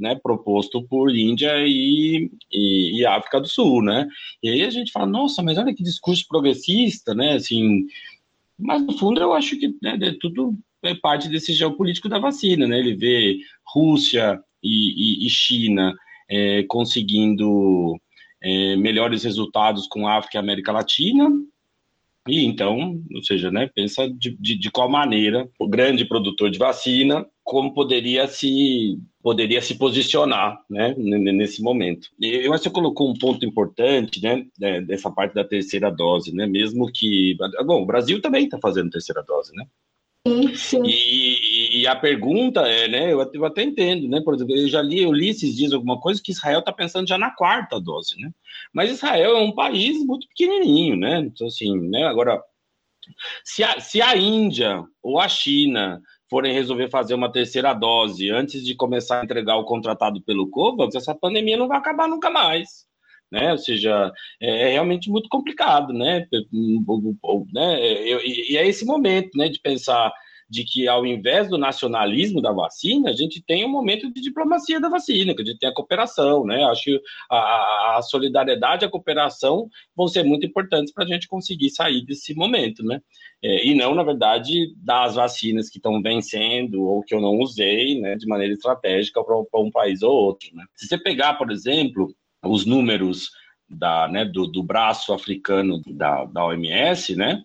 né, 0.00 0.14
proposto 0.14 0.82
por 0.84 1.14
Índia 1.14 1.52
e, 1.66 2.30
e, 2.52 3.00
e, 3.00 3.06
África 3.06 3.40
do 3.40 3.48
Sul, 3.48 3.82
né? 3.82 4.08
E 4.42 4.48
aí 4.48 4.62
a 4.62 4.70
gente 4.70 4.90
fala, 4.90 5.06
nossa, 5.06 5.42
mas 5.42 5.58
olha 5.58 5.74
que 5.74 5.82
discurso 5.82 6.26
progressista, 6.26 7.14
né? 7.14 7.34
Assim, 7.34 7.86
mas 8.58 8.82
no 8.82 8.96
fundo 8.96 9.20
eu 9.20 9.32
acho 9.32 9.58
que 9.58 9.68
né, 9.82 9.98
é 10.00 10.12
tudo 10.20 10.56
é 10.82 10.94
parte 10.94 11.28
desse 11.28 11.52
geopolítico 11.52 12.08
da 12.08 12.18
vacina, 12.18 12.66
né? 12.66 12.78
Ele 12.78 12.94
vê 12.94 13.38
Rússia 13.66 14.40
e, 14.62 15.26
e 15.26 15.30
China 15.30 15.94
é, 16.28 16.62
conseguindo 16.64 18.00
é, 18.42 18.76
melhores 18.76 19.24
resultados 19.24 19.86
com 19.86 20.08
África 20.08 20.38
e 20.38 20.40
América 20.40 20.72
Latina, 20.72 21.28
E 22.26 22.44
então, 22.44 23.00
ou 23.14 23.22
seja, 23.22 23.50
né, 23.50 23.70
pensa 23.74 24.08
de, 24.08 24.36
de, 24.38 24.58
de 24.58 24.70
qual 24.70 24.88
maneira 24.88 25.48
o 25.58 25.68
grande 25.68 26.04
produtor 26.04 26.50
de 26.50 26.58
vacina, 26.58 27.26
como 27.44 27.72
poderia 27.72 28.26
se 28.26 28.98
poderia 29.22 29.60
se 29.60 29.76
posicionar 29.76 30.60
né, 30.70 30.94
nesse 30.96 31.60
momento. 31.60 32.08
Eu 32.20 32.52
acho 32.52 32.62
que 32.62 32.68
você 32.68 32.74
colocou 32.74 33.10
um 33.10 33.18
ponto 33.18 33.44
importante 33.44 34.20
né, 34.22 34.80
dessa 34.82 35.10
parte 35.10 35.34
da 35.34 35.44
terceira 35.44 35.90
dose, 35.90 36.32
né, 36.34 36.46
mesmo 36.46 36.90
que. 36.92 37.36
Bom, 37.64 37.82
o 37.82 37.86
Brasil 37.86 38.20
também 38.20 38.44
está 38.44 38.58
fazendo 38.60 38.90
terceira 38.90 39.22
dose, 39.22 39.52
né? 39.54 39.64
Sim, 40.26 40.54
sim. 40.56 40.82
E, 40.84 41.82
e, 41.82 41.86
a 41.86 41.94
pergunta 41.94 42.62
é, 42.62 42.88
né, 42.88 43.12
eu, 43.12 43.30
eu, 43.32 43.44
até 43.44 43.62
entendo, 43.62 44.08
né, 44.08 44.20
por 44.20 44.34
exemplo, 44.34 44.56
eu 44.56 44.66
já 44.66 44.82
li, 44.82 45.02
eu 45.02 45.12
li 45.12 45.28
esses 45.28 45.54
dias 45.54 45.72
alguma 45.72 46.00
coisa 46.00 46.20
que 46.20 46.32
Israel 46.32 46.58
está 46.58 46.72
pensando 46.72 47.06
já 47.06 47.16
na 47.16 47.30
quarta 47.30 47.80
dose, 47.80 48.20
né, 48.20 48.32
mas 48.72 48.90
Israel 48.90 49.36
é 49.36 49.40
um 49.40 49.52
país 49.52 50.04
muito 50.04 50.26
pequenininho, 50.28 50.96
né, 50.96 51.20
então 51.20 51.46
assim, 51.46 51.78
né, 51.88 52.04
agora, 52.06 52.42
se 53.44 53.62
a, 53.62 53.78
se 53.78 54.02
a 54.02 54.16
Índia 54.16 54.82
ou 55.00 55.20
a 55.20 55.28
China 55.28 56.02
forem 56.28 56.52
resolver 56.52 56.90
fazer 56.90 57.14
uma 57.14 57.30
terceira 57.30 57.72
dose 57.72 58.28
antes 58.28 58.64
de 58.64 58.74
começar 58.74 59.20
a 59.20 59.24
entregar 59.24 59.56
o 59.56 59.64
contratado 59.64 60.20
pelo 60.22 60.50
COVAX, 60.50 60.96
essa 60.96 61.14
pandemia 61.14 61.56
não 61.56 61.68
vai 61.68 61.78
acabar 61.78 62.08
nunca 62.08 62.30
mais 62.30 62.84
né? 63.30 63.52
Ou 63.52 63.58
seja, 63.58 64.12
é, 64.40 64.68
é 64.68 64.72
realmente 64.72 65.10
muito 65.10 65.28
complicado, 65.28 65.92
né? 65.92 66.26
né? 67.52 67.80
E 68.24 68.56
é 68.56 68.66
esse 68.66 68.84
momento, 68.84 69.36
né, 69.36 69.48
de 69.48 69.60
pensar 69.60 70.12
de 70.48 70.64
que 70.64 70.86
ao 70.86 71.04
invés 71.04 71.48
do 71.48 71.58
nacionalismo 71.58 72.40
da 72.40 72.52
vacina, 72.52 73.10
a 73.10 73.12
gente 73.12 73.42
tem 73.42 73.64
um 73.64 73.68
momento 73.68 74.12
de 74.12 74.20
diplomacia 74.20 74.80
da 74.80 74.88
vacina, 74.88 75.34
que 75.34 75.42
a 75.42 75.44
gente 75.44 75.58
tem 75.58 75.68
a 75.68 75.74
cooperação, 75.74 76.44
né? 76.44 76.64
Acho 76.64 76.84
que 76.84 77.00
a, 77.28 77.96
a 77.96 78.02
solidariedade 78.02 78.84
e 78.84 78.86
a 78.86 78.90
cooperação 78.90 79.68
vão 79.94 80.06
ser 80.06 80.22
muito 80.22 80.46
importantes 80.46 80.92
para 80.92 81.04
a 81.04 81.06
gente 81.06 81.26
conseguir 81.26 81.70
sair 81.70 82.04
desse 82.04 82.34
momento, 82.34 82.84
né? 82.84 83.00
É, 83.42 83.66
e 83.66 83.74
não, 83.74 83.94
na 83.94 84.04
verdade, 84.04 84.72
das 84.76 85.16
vacinas 85.16 85.68
que 85.68 85.78
estão 85.78 86.00
vencendo 86.00 86.82
ou 86.84 87.02
que 87.02 87.14
eu 87.14 87.20
não 87.20 87.38
usei, 87.38 88.00
né, 88.00 88.16
de 88.16 88.26
maneira 88.26 88.54
estratégica 88.54 89.22
para 89.22 89.60
um 89.60 89.70
país 89.70 90.02
ou 90.02 90.12
outro, 90.12 90.54
né? 90.54 90.64
Se 90.74 90.86
você 90.86 90.96
pegar, 90.96 91.34
por 91.34 91.50
exemplo, 91.50 92.14
os 92.46 92.64
números 92.64 93.30
da, 93.68 94.08
né, 94.08 94.24
do, 94.24 94.46
do 94.46 94.62
braço 94.62 95.12
africano 95.12 95.82
da, 95.86 96.24
da 96.24 96.46
OMS, 96.46 97.16
né? 97.16 97.42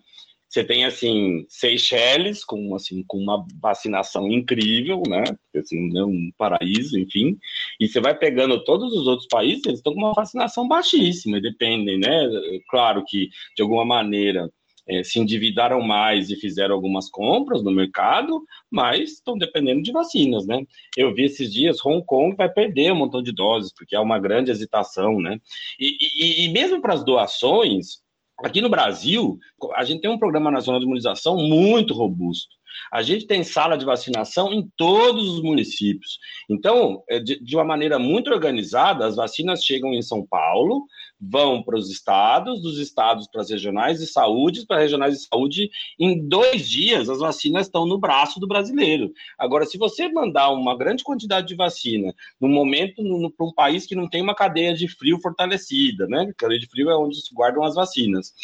Você 0.48 0.62
tem 0.62 0.84
assim 0.84 1.46
Seychelles 1.48 2.44
com 2.44 2.74
assim 2.74 3.02
com 3.06 3.16
uma 3.16 3.42
vacinação 3.58 4.30
incrível, 4.30 5.02
né? 5.08 5.24
Assim, 5.56 5.90
né, 5.90 6.04
um 6.04 6.30
paraíso, 6.36 6.98
enfim. 6.98 7.38
E 7.80 7.88
você 7.88 8.00
vai 8.00 8.14
pegando 8.14 8.62
todos 8.62 8.92
os 8.92 9.06
outros 9.06 9.26
países, 9.28 9.64
eles 9.64 9.78
estão 9.78 9.94
com 9.94 10.00
uma 10.00 10.12
vacinação 10.12 10.68
baixíssima, 10.68 11.40
dependem, 11.40 11.98
né? 11.98 12.28
Claro 12.68 13.02
que 13.06 13.30
de 13.56 13.62
alguma 13.62 13.84
maneira 13.84 14.50
é, 14.88 15.02
se 15.02 15.18
endividaram 15.18 15.80
mais 15.80 16.30
e 16.30 16.36
fizeram 16.36 16.74
algumas 16.74 17.08
compras 17.08 17.62
no 17.62 17.70
mercado, 17.70 18.42
mas 18.70 19.12
estão 19.12 19.36
dependendo 19.36 19.82
de 19.82 19.92
vacinas, 19.92 20.46
né? 20.46 20.64
Eu 20.96 21.14
vi 21.14 21.24
esses 21.24 21.52
dias, 21.52 21.84
Hong 21.84 22.04
Kong 22.04 22.36
vai 22.36 22.48
perder 22.48 22.92
um 22.92 22.96
montão 22.96 23.22
de 23.22 23.32
doses, 23.32 23.72
porque 23.72 23.94
há 23.94 24.00
uma 24.00 24.18
grande 24.18 24.50
hesitação, 24.50 25.20
né? 25.20 25.38
E, 25.78 25.96
e, 26.00 26.46
e 26.46 26.48
mesmo 26.52 26.80
para 26.80 26.94
as 26.94 27.04
doações, 27.04 28.02
aqui 28.38 28.60
no 28.60 28.68
Brasil, 28.68 29.38
a 29.74 29.84
gente 29.84 30.00
tem 30.00 30.10
um 30.10 30.18
programa 30.18 30.50
nacional 30.50 30.80
de 30.80 30.86
imunização 30.86 31.36
muito 31.36 31.94
robusto. 31.94 32.56
A 32.90 33.02
gente 33.02 33.26
tem 33.26 33.44
sala 33.44 33.76
de 33.76 33.84
vacinação 33.84 34.52
em 34.52 34.68
todos 34.76 35.28
os 35.28 35.42
municípios. 35.42 36.18
Então, 36.48 37.02
é, 37.08 37.18
de, 37.20 37.54
uma 37.54 37.64
maneira 37.64 37.98
muito 37.98 38.30
organizada, 38.30 39.06
as 39.06 39.16
vacinas 39.16 39.64
chegam 39.64 39.92
em 39.92 40.02
São 40.02 40.26
Paulo, 40.26 40.86
vão 41.22 41.62
para 41.62 41.76
os 41.76 41.88
estados, 41.88 42.60
dos 42.60 42.78
estados 42.78 43.28
para 43.28 43.42
as 43.42 43.50
regionais 43.50 44.00
de 44.00 44.06
saúde, 44.06 44.66
para 44.66 44.78
as 44.78 44.82
regionais 44.82 45.18
de 45.18 45.26
saúde, 45.26 45.70
em 45.98 46.26
dois 46.26 46.68
dias 46.68 47.08
as 47.08 47.20
vacinas 47.20 47.66
estão 47.66 47.86
no 47.86 47.98
braço 47.98 48.40
do 48.40 48.48
brasileiro. 48.48 49.12
Agora, 49.38 49.64
se 49.64 49.78
você 49.78 50.08
mandar 50.08 50.50
uma 50.50 50.76
grande 50.76 51.04
quantidade 51.04 51.46
de 51.46 51.54
vacina 51.54 52.12
no 52.40 52.48
momento 52.48 53.02
para 53.36 53.46
um 53.46 53.52
país 53.52 53.86
que 53.86 53.94
não 53.94 54.08
tem 54.08 54.20
uma 54.20 54.34
cadeia 54.34 54.74
de 54.74 54.88
frio 54.88 55.20
fortalecida, 55.20 56.06
né? 56.08 56.22
A 56.30 56.34
cadeia 56.34 56.58
de 56.58 56.66
frio 56.66 56.90
é 56.90 56.96
onde 56.96 57.20
se 57.20 57.32
guardam 57.32 57.62
as 57.62 57.74
vacinas 57.74 58.34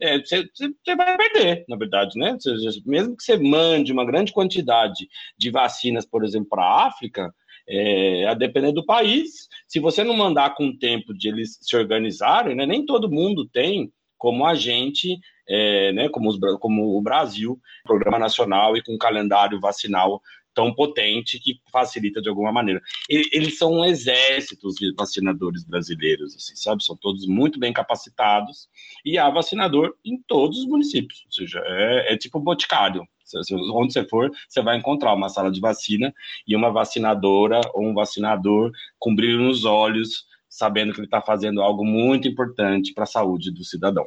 é, 0.00 0.18
você, 0.18 0.48
você, 0.52 0.96
vai 0.96 1.16
perder, 1.16 1.64
na 1.68 1.76
verdade, 1.76 2.18
né? 2.18 2.36
mesmo 2.84 3.16
que 3.16 3.22
você 3.22 3.36
mande 3.36 3.92
uma 3.92 4.04
grande 4.04 4.32
quantidade 4.32 5.08
de 5.38 5.50
vacinas, 5.50 6.04
por 6.04 6.24
exemplo, 6.24 6.48
para 6.50 6.64
a 6.64 6.86
África, 6.86 7.34
é, 7.68 8.26
a 8.26 8.34
depender 8.34 8.72
do 8.72 8.84
país, 8.84 9.48
se 9.66 9.80
você 9.80 10.04
não 10.04 10.14
mandar 10.14 10.54
com 10.54 10.76
tempo 10.76 11.14
de 11.14 11.28
eles 11.28 11.58
se 11.60 11.76
organizarem, 11.76 12.54
né, 12.54 12.66
nem 12.66 12.84
todo 12.84 13.10
mundo 13.10 13.48
tem 13.48 13.92
como 14.18 14.46
a 14.46 14.54
gente, 14.54 15.18
é, 15.48 15.92
né, 15.92 16.08
como, 16.08 16.28
os, 16.28 16.38
como 16.60 16.96
o 16.96 17.02
Brasil, 17.02 17.58
programa 17.84 18.18
nacional 18.18 18.76
e 18.76 18.82
com 18.82 18.96
calendário 18.96 19.60
vacinal 19.60 20.20
tão 20.54 20.72
potente 20.72 21.38
que 21.40 21.60
facilita 21.70 22.22
de 22.22 22.28
alguma 22.28 22.52
maneira. 22.52 22.80
Eles 23.08 23.58
são 23.58 23.72
um 23.72 23.84
exército 23.84 24.68
de 24.70 24.94
vacinadores 24.94 25.64
brasileiros, 25.64 26.34
assim, 26.36 26.54
sabe? 26.54 26.84
São 26.84 26.96
todos 26.96 27.26
muito 27.26 27.58
bem 27.58 27.72
capacitados 27.72 28.68
e 29.04 29.18
há 29.18 29.28
vacinador 29.28 29.94
em 30.04 30.22
todos 30.26 30.60
os 30.60 30.66
municípios, 30.66 31.24
ou 31.26 31.32
seja, 31.32 31.60
é, 31.66 32.14
é 32.14 32.16
tipo 32.16 32.38
boticário. 32.38 33.06
Onde 33.72 33.92
você 33.92 34.04
for, 34.06 34.30
você 34.48 34.62
vai 34.62 34.76
encontrar 34.76 35.14
uma 35.14 35.28
sala 35.28 35.50
de 35.50 35.60
vacina 35.60 36.12
e 36.46 36.54
uma 36.54 36.70
vacinadora 36.70 37.60
ou 37.72 37.86
um 37.86 37.94
vacinador 37.94 38.70
com 38.98 39.14
brilho 39.14 39.42
nos 39.42 39.64
olhos, 39.64 40.26
sabendo 40.48 40.92
que 40.92 41.00
ele 41.00 41.06
está 41.06 41.20
fazendo 41.20 41.62
algo 41.62 41.84
muito 41.84 42.28
importante 42.28 42.92
para 42.92 43.04
a 43.04 43.06
saúde 43.06 43.50
do 43.50 43.64
cidadão. 43.64 44.06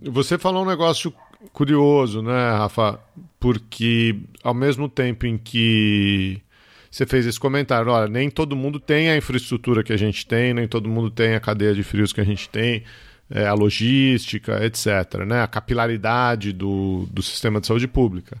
Você 0.00 0.36
falou 0.36 0.62
um 0.62 0.68
negócio 0.68 1.12
curioso, 1.52 2.22
né, 2.22 2.50
Rafa? 2.50 3.00
Porque 3.38 4.20
ao 4.42 4.54
mesmo 4.54 4.88
tempo 4.88 5.26
em 5.26 5.38
que 5.38 6.42
você 6.90 7.06
fez 7.06 7.26
esse 7.26 7.40
comentário, 7.40 7.90
olha, 7.90 8.08
nem 8.08 8.30
todo 8.30 8.54
mundo 8.54 8.78
tem 8.78 9.10
a 9.10 9.16
infraestrutura 9.16 9.82
que 9.82 9.92
a 9.92 9.96
gente 9.96 10.26
tem, 10.26 10.54
nem 10.54 10.68
todo 10.68 10.88
mundo 10.88 11.10
tem 11.10 11.34
a 11.34 11.40
cadeia 11.40 11.74
de 11.74 11.82
frios 11.82 12.12
que 12.12 12.20
a 12.20 12.24
gente 12.24 12.48
tem, 12.48 12.84
é, 13.30 13.46
a 13.46 13.54
logística, 13.54 14.64
etc., 14.64 15.24
né, 15.26 15.42
a 15.42 15.46
capilaridade 15.46 16.52
do, 16.52 17.06
do 17.10 17.22
sistema 17.22 17.60
de 17.60 17.66
saúde 17.66 17.88
pública. 17.88 18.36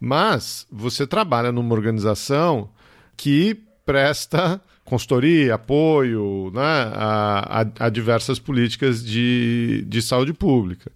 Mas 0.00 0.66
você 0.70 1.06
trabalha 1.06 1.50
numa 1.50 1.74
organização 1.74 2.70
que 3.16 3.56
presta 3.84 4.60
consultoria, 4.84 5.54
apoio 5.54 6.50
né, 6.54 6.60
a, 6.62 7.62
a, 7.62 7.86
a 7.86 7.88
diversas 7.90 8.38
políticas 8.38 9.04
de, 9.04 9.84
de 9.86 10.00
saúde 10.00 10.32
pública. 10.32 10.90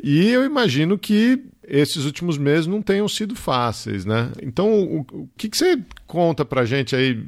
E 0.00 0.28
eu 0.30 0.44
imagino 0.44 0.96
que 0.96 1.44
esses 1.66 2.04
últimos 2.04 2.38
meses 2.38 2.66
não 2.66 2.80
tenham 2.80 3.08
sido 3.08 3.34
fáceis, 3.34 4.04
né? 4.04 4.30
Então, 4.40 4.72
o, 4.72 5.00
o 5.00 5.28
que, 5.36 5.48
que 5.48 5.56
você 5.56 5.78
conta 6.06 6.44
para 6.44 6.64
gente 6.64 6.94
aí, 6.94 7.24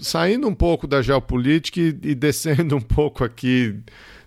saindo 0.00 0.48
um 0.48 0.54
pouco 0.54 0.86
da 0.86 1.02
geopolítica 1.02 1.80
e, 1.80 1.88
e 2.02 2.14
descendo 2.14 2.76
um 2.76 2.80
pouco 2.80 3.24
aqui 3.24 3.76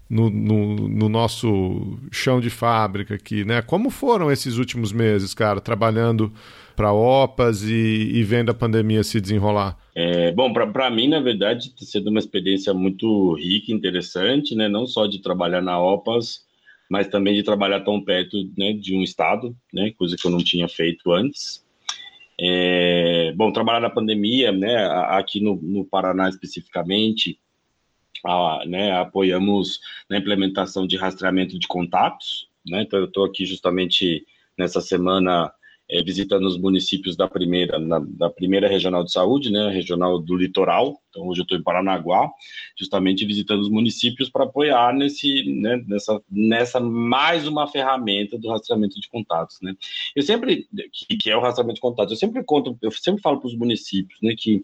no, 0.10 0.30
no, 0.30 0.76
no, 0.88 1.10
nosso 1.10 2.00
chão 2.12 2.40
de 2.40 2.50
fábrica 2.50 3.14
aqui, 3.14 3.46
né? 3.46 3.62
Como 3.62 3.90
foram 3.90 4.32
esses 4.32 4.58
últimos 4.58 4.92
meses, 4.92 5.34
cara, 5.36 5.62
trabalhando 5.62 6.34
para 6.76 6.92
OPAS 6.92 7.64
e, 7.64 8.10
e, 8.14 8.24
vendo 8.24 8.50
a 8.50 8.54
pandemia 8.54 9.04
se 9.04 9.22
desenrolar? 9.22 9.78
É, 9.94 10.32
bom, 10.32 10.52
para 10.52 10.90
mim, 10.90 11.08
na 11.08 11.20
verdade, 11.20 11.76
tem 11.76 11.88
sido 11.88 12.10
uma 12.10 12.20
experiência 12.20 12.74
muito 12.74 13.34
rica, 13.36 13.72
interessante, 13.72 14.56
né? 14.56 14.68
Não 14.68 14.88
só 14.88 15.06
de 15.06 15.22
trabalhar 15.22 15.62
na 15.62 15.80
OPAS, 15.80 16.40
mas 16.90 17.08
também 17.08 17.36
de 17.36 17.44
trabalhar 17.44 17.82
tão 17.82 18.02
perto 18.02 18.36
né, 18.58 18.74
de 18.74 18.96
um 18.96 19.04
estado, 19.04 19.56
né, 19.72 19.92
coisa 19.98 20.16
que 20.18 20.26
eu 20.26 20.32
não 20.32 20.40
tinha 20.40 20.68
feito 20.68 21.12
antes. 21.12 21.64
É, 22.42 23.34
bom, 23.36 23.52
trabalhar 23.52 23.82
na 23.82 23.90
pandemia, 23.90 24.52
né, 24.52 24.86
aqui 25.10 25.42
no, 25.42 25.56
no 25.62 25.84
Paraná 25.84 26.30
especificamente, 26.30 27.38
a, 28.26 28.64
né, 28.66 28.94
apoiamos 28.94 29.80
na 30.10 30.18
implementação 30.18 30.88
de 30.88 30.96
rastreamento 30.96 31.60
de 31.60 31.68
contatos, 31.68 32.50
né, 32.66 32.84
então 32.84 32.98
eu 32.98 33.06
estou 33.06 33.26
aqui 33.26 33.46
justamente 33.46 34.26
nessa 34.58 34.80
semana 34.80 35.52
é, 35.90 36.04
visitando 36.04 36.46
os 36.46 36.58
municípios 36.58 37.16
da 37.16 37.28
primeira, 37.28 37.80
na, 37.80 38.00
da 38.00 38.30
primeira 38.30 38.68
regional 38.68 39.04
de 39.04 39.12
saúde, 39.12 39.52
né, 39.52 39.70
regional 39.70 40.20
do 40.20 40.36
litoral. 40.36 41.02
Então, 41.10 41.28
hoje 41.28 41.42
eu 41.42 41.44
estou 41.44 41.58
em 41.58 41.64
Paranaguá, 41.64 42.30
justamente 42.78 43.26
visitando 43.26 43.62
os 43.62 43.70
municípios 43.70 44.30
para 44.30 44.44
apoiar 44.44 44.94
nesse, 44.94 45.44
né, 45.44 45.84
nessa, 45.88 46.22
nessa 46.30 46.80
mais 46.80 47.48
uma 47.48 47.68
ferramenta 47.68 48.38
do 48.38 48.50
rastreamento 48.50 49.02
de 49.02 49.10
contatos, 49.10 49.58
né. 49.62 49.76
Eu 50.16 50.22
sempre, 50.22 50.68
que, 50.94 51.18
que 51.18 51.30
é 51.30 51.36
o 51.36 51.42
rastreamento 51.42 51.76
de 51.76 51.82
contatos, 51.82 52.12
eu 52.12 52.18
sempre 52.18 52.44
conto, 52.44 52.78
eu 52.82 52.92
sempre 52.92 53.22
falo 53.22 53.40
para 53.40 53.48
os 53.48 53.56
municípios, 53.56 54.20
né, 54.22 54.36
que 54.38 54.64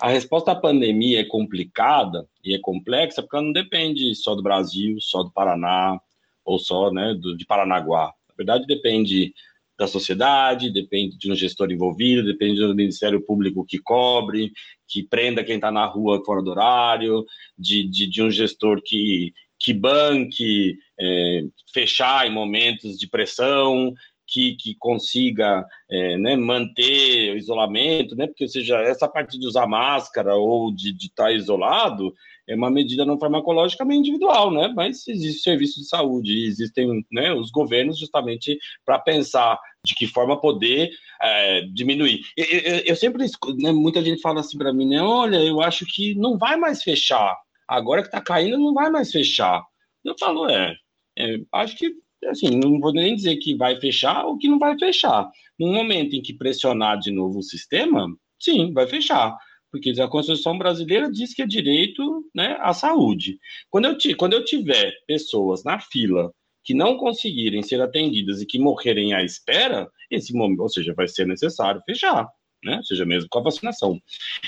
a 0.00 0.08
resposta 0.08 0.52
à 0.52 0.56
pandemia 0.56 1.20
é 1.20 1.24
complicada 1.24 2.28
e 2.44 2.54
é 2.54 2.58
complexa 2.58 3.22
porque 3.22 3.36
ela 3.36 3.44
não 3.46 3.52
depende 3.52 4.14
só 4.14 4.34
do 4.34 4.42
Brasil, 4.42 5.00
só 5.00 5.22
do 5.22 5.30
Paraná 5.30 6.00
ou 6.44 6.58
só, 6.58 6.90
né, 6.92 7.14
do, 7.14 7.36
de 7.36 7.44
Paranaguá. 7.46 8.12
Na 8.28 8.34
verdade, 8.36 8.66
depende 8.66 9.32
da 9.78 9.86
sociedade, 9.86 10.72
depende 10.72 11.16
de 11.16 11.30
um 11.30 11.34
gestor 11.34 11.70
envolvido, 11.70 12.24
depende 12.24 12.60
do 12.60 12.74
Ministério 12.74 13.24
Público 13.24 13.64
que 13.64 13.78
cobre, 13.78 14.52
que 14.88 15.02
prenda 15.02 15.42
quem 15.42 15.56
está 15.56 15.70
na 15.70 15.86
rua 15.86 16.22
fora 16.24 16.42
do 16.42 16.50
horário, 16.50 17.24
de, 17.58 17.88
de, 17.88 18.06
de, 18.08 18.22
um 18.22 18.30
gestor 18.30 18.80
que, 18.84 19.32
que 19.58 19.72
banque 19.72 20.76
é, 21.00 21.42
fechar 21.72 22.26
em 22.26 22.32
momentos 22.32 22.98
de 22.98 23.08
pressão, 23.08 23.94
que, 24.26 24.56
que 24.56 24.74
consiga 24.78 25.64
é, 25.90 26.16
né, 26.16 26.36
manter 26.36 27.32
o 27.32 27.36
isolamento, 27.36 28.16
né? 28.16 28.26
Porque, 28.26 28.48
seja, 28.48 28.78
essa 28.78 29.06
parte 29.06 29.38
de 29.38 29.46
usar 29.46 29.66
máscara 29.66 30.34
ou 30.34 30.74
de 30.74 30.96
estar 30.96 31.24
tá 31.24 31.32
isolado 31.32 32.14
é 32.48 32.54
uma 32.54 32.70
medida 32.70 33.04
não 33.04 33.18
farmacológicamente 33.18 34.00
individual, 34.00 34.50
né? 34.50 34.72
Mas 34.74 35.06
existe 35.06 35.42
serviço 35.42 35.80
de 35.80 35.88
saúde, 35.88 36.46
existem 36.46 37.04
né, 37.10 37.32
os 37.32 37.50
governos 37.50 37.98
justamente 37.98 38.58
para 38.84 38.98
pensar 38.98 39.58
de 39.84 39.94
que 39.94 40.06
forma 40.06 40.40
poder 40.40 40.90
é, 41.20 41.62
diminuir. 41.72 42.20
Eu, 42.36 42.44
eu, 42.44 42.78
eu 42.86 42.96
sempre, 42.96 43.26
né, 43.58 43.72
muita 43.72 44.02
gente 44.02 44.20
fala 44.20 44.40
assim 44.40 44.58
para 44.58 44.72
mim, 44.72 44.88
né? 44.88 45.00
Olha, 45.00 45.36
eu 45.36 45.60
acho 45.60 45.86
que 45.86 46.14
não 46.14 46.36
vai 46.36 46.56
mais 46.56 46.82
fechar. 46.82 47.36
Agora 47.68 48.02
que 48.02 48.08
está 48.08 48.20
caindo, 48.20 48.58
não 48.58 48.74
vai 48.74 48.90
mais 48.90 49.10
fechar. 49.10 49.64
Eu 50.04 50.14
falo, 50.18 50.48
é, 50.50 50.74
é 51.18 51.38
acho 51.52 51.76
que 51.76 51.94
assim, 52.26 52.50
não 52.50 52.78
vou 52.78 52.92
nem 52.92 53.16
dizer 53.16 53.36
que 53.36 53.56
vai 53.56 53.80
fechar 53.80 54.24
ou 54.24 54.38
que 54.38 54.48
não 54.48 54.58
vai 54.58 54.78
fechar. 54.78 55.28
No 55.58 55.68
momento 55.68 56.14
em 56.14 56.22
que 56.22 56.34
pressionar 56.34 56.98
de 56.98 57.10
novo 57.10 57.38
o 57.38 57.42
sistema, 57.42 58.06
sim, 58.40 58.72
vai 58.72 58.86
fechar. 58.86 59.36
Porque 59.72 59.90
a 59.98 60.06
Constituição 60.06 60.58
brasileira 60.58 61.10
diz 61.10 61.32
que 61.32 61.40
é 61.40 61.46
direito 61.46 62.28
né, 62.34 62.58
à 62.60 62.74
saúde. 62.74 63.38
Quando 63.70 63.86
eu, 63.86 63.96
quando 64.18 64.34
eu 64.34 64.44
tiver 64.44 64.92
pessoas 65.06 65.64
na 65.64 65.80
fila 65.80 66.30
que 66.62 66.74
não 66.74 66.98
conseguirem 66.98 67.62
ser 67.62 67.80
atendidas 67.80 68.42
e 68.42 68.46
que 68.46 68.58
morrerem 68.58 69.14
à 69.14 69.24
espera, 69.24 69.90
esse 70.10 70.34
momento, 70.34 70.60
ou 70.60 70.68
seja, 70.68 70.92
vai 70.94 71.08
ser 71.08 71.26
necessário 71.26 71.82
fechar, 71.86 72.28
né? 72.62 72.80
Seja, 72.84 73.06
mesmo 73.06 73.28
com 73.30 73.38
a 73.38 73.42
vacinação. 73.42 74.00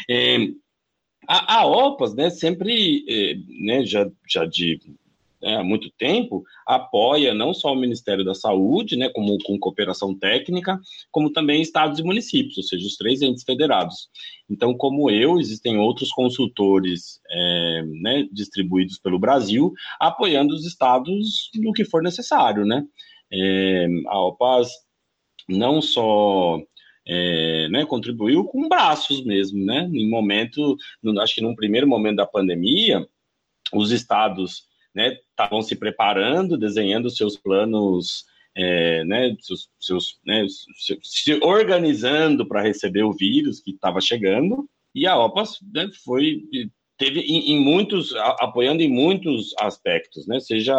É, 0.09 0.37
a, 1.27 1.61
a 1.61 1.67
OPAS, 1.67 2.15
né, 2.15 2.29
sempre, 2.29 3.05
é, 3.09 3.35
né, 3.65 3.85
já, 3.85 4.09
já 4.29 4.45
de 4.45 4.79
né, 5.45 5.57
há 5.57 5.63
muito 5.63 5.91
tempo, 5.99 6.43
apoia 6.67 7.35
não 7.35 7.53
só 7.53 7.73
o 7.73 7.77
Ministério 7.77 8.25
da 8.25 8.35
Saúde, 8.35 8.97
né, 8.97 9.11
como 9.11 9.37
com 9.45 9.59
cooperação 9.59 10.15
técnica, 10.15 10.81
como 11.13 11.31
também 11.31 11.61
estados 11.61 11.99
e 11.99 12.03
municípios, 12.03 12.57
ou 12.57 12.63
seja, 12.63 12.87
os 12.87 12.97
três 12.97 13.21
entes 13.21 13.45
federados. 13.45 14.09
Então, 14.49 14.75
como 14.75 15.11
eu, 15.11 15.39
existem 15.41 15.79
outros 15.79 16.11
consultores 16.11 17.21
é, 17.31 17.83
né, 18.03 18.29
distribuídos 18.31 18.99
pelo 18.99 19.19
Brasil, 19.19 19.73
apoiando 19.99 20.55
os 20.55 20.67
estados 20.67 21.51
no 21.55 21.73
que 21.73 21.85
for 21.85 22.03
necessário, 22.03 22.65
né? 22.65 22.85
É, 23.33 23.87
a 24.09 24.21
OPAS 24.21 24.71
não 25.49 25.81
só 25.81 26.61
é, 27.07 27.69
né, 27.71 27.87
contribuiu 27.87 28.45
com 28.45 28.69
braços 28.69 29.25
mesmo, 29.25 29.65
né? 29.65 29.89
Em 29.93 30.09
momento, 30.09 30.77
acho 31.21 31.35
que 31.35 31.41
num 31.41 31.55
primeiro 31.55 31.89
momento 31.89 32.17
da 32.17 32.27
pandemia, 32.27 33.07
os 33.73 33.91
estados 33.93 34.65
né, 34.95 35.19
estavam 35.31 35.63
se 35.63 35.75
preparando, 35.75 36.59
desenhando 36.59 37.11
seus 37.11 37.37
planos, 37.37 38.25
é, 38.57 39.05
né, 39.05 39.37
seus, 39.41 39.69
seus, 39.81 40.19
né, 40.25 40.47
se 41.03 41.35
organizando 41.43 42.47
para 42.47 42.63
receber 42.63 43.03
o 43.03 43.13
vírus 43.13 43.61
que 43.61 43.73
estava 43.73 44.01
chegando, 44.01 44.69
e 44.95 45.07
a 45.07 45.19
OPAS 45.19 45.59
né, 45.73 45.91
foi 46.05 46.45
teve 46.97 47.21
em, 47.21 47.53
em, 47.53 47.61
muitos 47.61 48.15
apoiando 48.15 48.81
em 48.81 48.89
muitos 48.89 49.53
aspectos, 49.59 50.27
né, 50.29 50.39
seja 50.39 50.77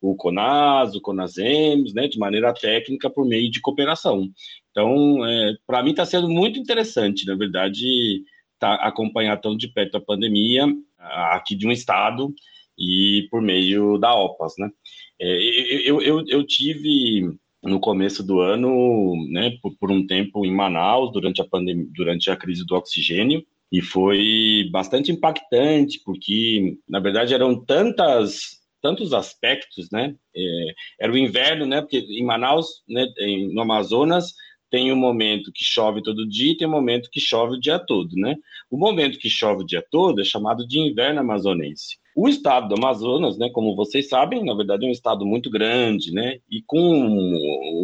o 0.00 0.14
CONAS, 0.14 0.94
o 0.94 1.00
CONASEMS, 1.00 1.92
né, 1.92 2.08
de 2.08 2.18
maneira 2.18 2.54
técnica 2.54 3.10
por 3.10 3.26
meio 3.26 3.50
de 3.50 3.60
cooperação. 3.60 4.30
Então, 4.70 5.26
é, 5.26 5.54
para 5.66 5.82
mim 5.82 5.90
está 5.90 6.06
sendo 6.06 6.28
muito 6.28 6.58
interessante, 6.58 7.26
na 7.26 7.34
verdade, 7.34 8.22
tá, 8.58 8.74
acompanhar 8.76 9.36
tão 9.38 9.56
de 9.56 9.68
perto 9.68 9.96
a 9.96 10.00
pandemia 10.00 10.66
aqui 10.98 11.54
de 11.54 11.66
um 11.66 11.72
estado 11.72 12.34
e 12.78 13.26
por 13.30 13.42
meio 13.42 13.98
da 13.98 14.14
OPAS, 14.14 14.54
né? 14.58 14.70
É, 15.20 15.88
eu, 15.88 16.00
eu, 16.00 16.24
eu 16.28 16.46
tive 16.46 17.28
no 17.62 17.80
começo 17.80 18.22
do 18.22 18.40
ano, 18.40 19.16
né, 19.30 19.58
por, 19.60 19.76
por, 19.76 19.90
um 19.90 20.06
tempo 20.06 20.46
em 20.46 20.54
Manaus 20.54 21.12
durante 21.12 21.40
a 21.40 21.44
pandemia, 21.44 21.88
durante 21.92 22.30
a 22.30 22.36
crise 22.36 22.64
do 22.64 22.76
oxigênio 22.76 23.44
e 23.70 23.82
foi 23.82 24.68
bastante 24.70 25.10
impactante 25.10 26.00
porque 26.04 26.78
na 26.88 27.00
verdade 27.00 27.34
eram 27.34 27.62
tantas 27.64 28.58
tantos 28.80 29.12
aspectos, 29.12 29.90
né? 29.90 30.14
É, 30.36 30.74
era 31.00 31.12
o 31.12 31.18
inverno, 31.18 31.66
né? 31.66 31.80
Porque 31.80 31.98
em 31.98 32.24
Manaus, 32.24 32.84
né, 32.88 33.06
no 33.52 33.62
Amazonas 33.62 34.32
tem 34.70 34.92
um 34.92 34.96
momento 34.96 35.52
que 35.52 35.64
chove 35.64 36.02
todo 36.02 36.28
dia 36.28 36.52
e 36.52 36.56
tem 36.56 36.66
um 36.66 36.70
momento 36.70 37.10
que 37.10 37.20
chove 37.20 37.56
o 37.56 37.60
dia 37.60 37.78
todo, 37.78 38.14
né? 38.16 38.36
O 38.70 38.76
momento 38.76 39.18
que 39.18 39.30
chove 39.30 39.62
o 39.62 39.66
dia 39.66 39.84
todo 39.90 40.20
é 40.20 40.24
chamado 40.24 40.66
de 40.66 40.78
inverno 40.78 41.20
amazonense. 41.20 41.96
O 42.14 42.28
estado 42.28 42.68
do 42.68 42.74
Amazonas, 42.74 43.38
né, 43.38 43.48
como 43.50 43.76
vocês 43.76 44.08
sabem, 44.08 44.44
na 44.44 44.52
verdade 44.52 44.84
é 44.84 44.88
um 44.88 44.92
estado 44.92 45.24
muito 45.24 45.48
grande, 45.48 46.12
né, 46.12 46.40
e 46.50 46.60
com 46.62 47.32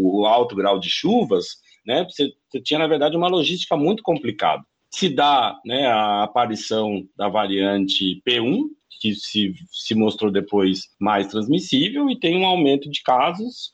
o 0.03 0.27
alto 0.27 0.57
grau 0.57 0.77
de 0.79 0.91
chuvas, 0.91 1.59
né, 1.87 2.05
você, 2.05 2.33
você 2.49 2.61
tinha, 2.61 2.81
na 2.81 2.89
verdade, 2.89 3.17
uma 3.17 3.29
logística 3.29 3.77
muito 3.77 4.03
complicada. 4.03 4.65
Se 4.91 5.09
dá 5.09 5.57
né, 5.65 5.87
a 5.87 6.25
aparição 6.25 7.07
da 7.17 7.29
variante 7.29 8.21
P1, 8.27 8.65
que 9.01 9.15
se, 9.15 9.55
se 9.71 9.95
mostrou 9.95 10.33
depois 10.33 10.89
mais 10.99 11.29
transmissível, 11.29 12.09
e 12.11 12.19
tem 12.19 12.37
um 12.37 12.47
aumento 12.47 12.91
de 12.91 13.03
casos, 13.03 13.74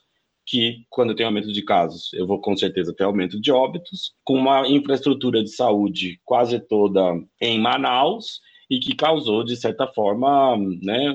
que 0.51 0.85
quando 0.91 1.15
tem 1.15 1.25
aumento 1.25 1.53
de 1.53 1.63
casos, 1.63 2.13
eu 2.13 2.27
vou 2.27 2.41
com 2.41 2.57
certeza 2.57 2.93
ter 2.93 3.05
aumento 3.05 3.41
de 3.41 3.53
óbitos, 3.53 4.13
com 4.25 4.35
uma 4.35 4.67
infraestrutura 4.67 5.45
de 5.45 5.51
saúde 5.51 6.21
quase 6.25 6.59
toda 6.59 7.01
em 7.41 7.61
Manaus, 7.61 8.41
e 8.69 8.81
que 8.81 8.97
causou, 8.97 9.45
de 9.45 9.57
certa 9.57 9.87
forma, 9.87 10.57
né, 10.83 11.15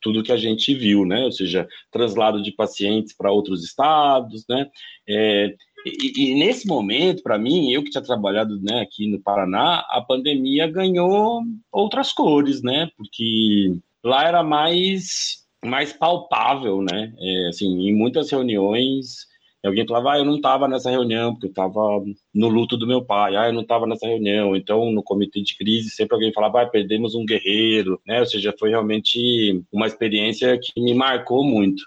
tudo 0.00 0.22
que 0.22 0.32
a 0.32 0.36
gente 0.36 0.74
viu, 0.74 1.04
né? 1.04 1.24
Ou 1.24 1.32
seja, 1.32 1.66
traslado 1.90 2.42
de 2.42 2.52
pacientes 2.52 3.16
para 3.16 3.30
outros 3.30 3.64
estados, 3.64 4.44
né? 4.48 4.68
É, 5.08 5.54
e, 5.86 6.32
e, 6.32 6.34
nesse 6.34 6.66
momento, 6.66 7.22
para 7.22 7.38
mim, 7.38 7.72
eu 7.72 7.82
que 7.82 7.90
tinha 7.90 8.02
trabalhado 8.02 8.60
né, 8.60 8.80
aqui 8.80 9.08
no 9.08 9.20
Paraná, 9.20 9.84
a 9.90 10.00
pandemia 10.00 10.66
ganhou 10.66 11.42
outras 11.70 12.12
cores, 12.12 12.62
né? 12.62 12.88
Porque 12.96 13.76
lá 14.04 14.26
era 14.26 14.42
mais, 14.42 15.41
mais 15.64 15.92
palpável, 15.92 16.82
né? 16.82 17.14
É, 17.18 17.48
assim, 17.48 17.88
em 17.88 17.94
muitas 17.94 18.30
reuniões 18.30 19.26
alguém 19.64 19.86
falava, 19.86 20.12
ah, 20.12 20.18
eu 20.18 20.24
não 20.24 20.36
estava 20.36 20.66
nessa 20.66 20.90
reunião, 20.90 21.32
porque 21.32 21.46
eu 21.46 21.50
estava 21.50 22.02
no 22.34 22.48
luto 22.48 22.76
do 22.76 22.86
meu 22.86 23.04
pai, 23.04 23.36
ah, 23.36 23.46
eu 23.46 23.52
não 23.52 23.62
estava 23.62 23.86
nessa 23.86 24.06
reunião. 24.06 24.56
Então, 24.56 24.90
no 24.90 25.02
comitê 25.02 25.40
de 25.40 25.56
crise, 25.56 25.90
sempre 25.90 26.14
alguém 26.14 26.32
falava, 26.32 26.62
ah, 26.62 26.66
perdemos 26.66 27.14
um 27.14 27.24
guerreiro, 27.24 28.00
né? 28.06 28.20
Ou 28.20 28.26
seja, 28.26 28.54
foi 28.58 28.70
realmente 28.70 29.62
uma 29.70 29.86
experiência 29.86 30.58
que 30.58 30.80
me 30.80 30.94
marcou 30.94 31.44
muito. 31.44 31.82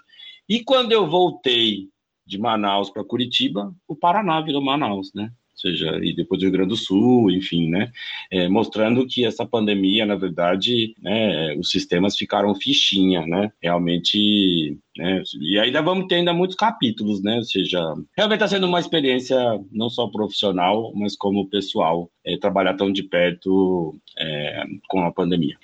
E 0.48 0.62
quando 0.64 0.92
eu 0.92 1.08
voltei 1.08 1.88
de 2.24 2.38
Manaus 2.38 2.90
para 2.90 3.04
Curitiba, 3.04 3.74
o 3.86 3.94
Paraná 3.94 4.40
virou 4.40 4.62
Manaus, 4.62 5.12
né? 5.14 5.30
Seja, 5.56 5.98
e 6.02 6.14
depois 6.14 6.40
do 6.40 6.44
Rio 6.44 6.52
Grande 6.52 6.68
do 6.68 6.76
Sul, 6.76 7.30
enfim, 7.30 7.68
né, 7.68 7.90
é, 8.30 8.48
mostrando 8.48 9.06
que 9.06 9.24
essa 9.24 9.46
pandemia, 9.46 10.04
na 10.04 10.14
verdade, 10.14 10.94
né, 11.00 11.54
os 11.56 11.70
sistemas 11.70 12.16
ficaram 12.16 12.54
fichinha, 12.54 13.26
né, 13.26 13.50
realmente, 13.62 14.78
né, 14.96 15.22
e 15.40 15.58
ainda 15.58 15.80
vamos 15.80 16.06
ter 16.06 16.16
ainda 16.16 16.32
muitos 16.32 16.56
capítulos, 16.56 17.22
né, 17.22 17.36
ou 17.36 17.44
seja, 17.44 17.80
realmente 18.16 18.42
está 18.42 18.48
sendo 18.48 18.66
uma 18.66 18.80
experiência 18.80 19.36
não 19.72 19.88
só 19.88 20.06
profissional, 20.08 20.92
mas 20.94 21.16
como 21.16 21.48
pessoal, 21.48 22.10
é, 22.24 22.36
trabalhar 22.36 22.74
tão 22.74 22.92
de 22.92 23.02
perto 23.02 23.94
é, 24.18 24.64
com 24.88 25.02
a 25.02 25.12
pandemia. 25.12 25.56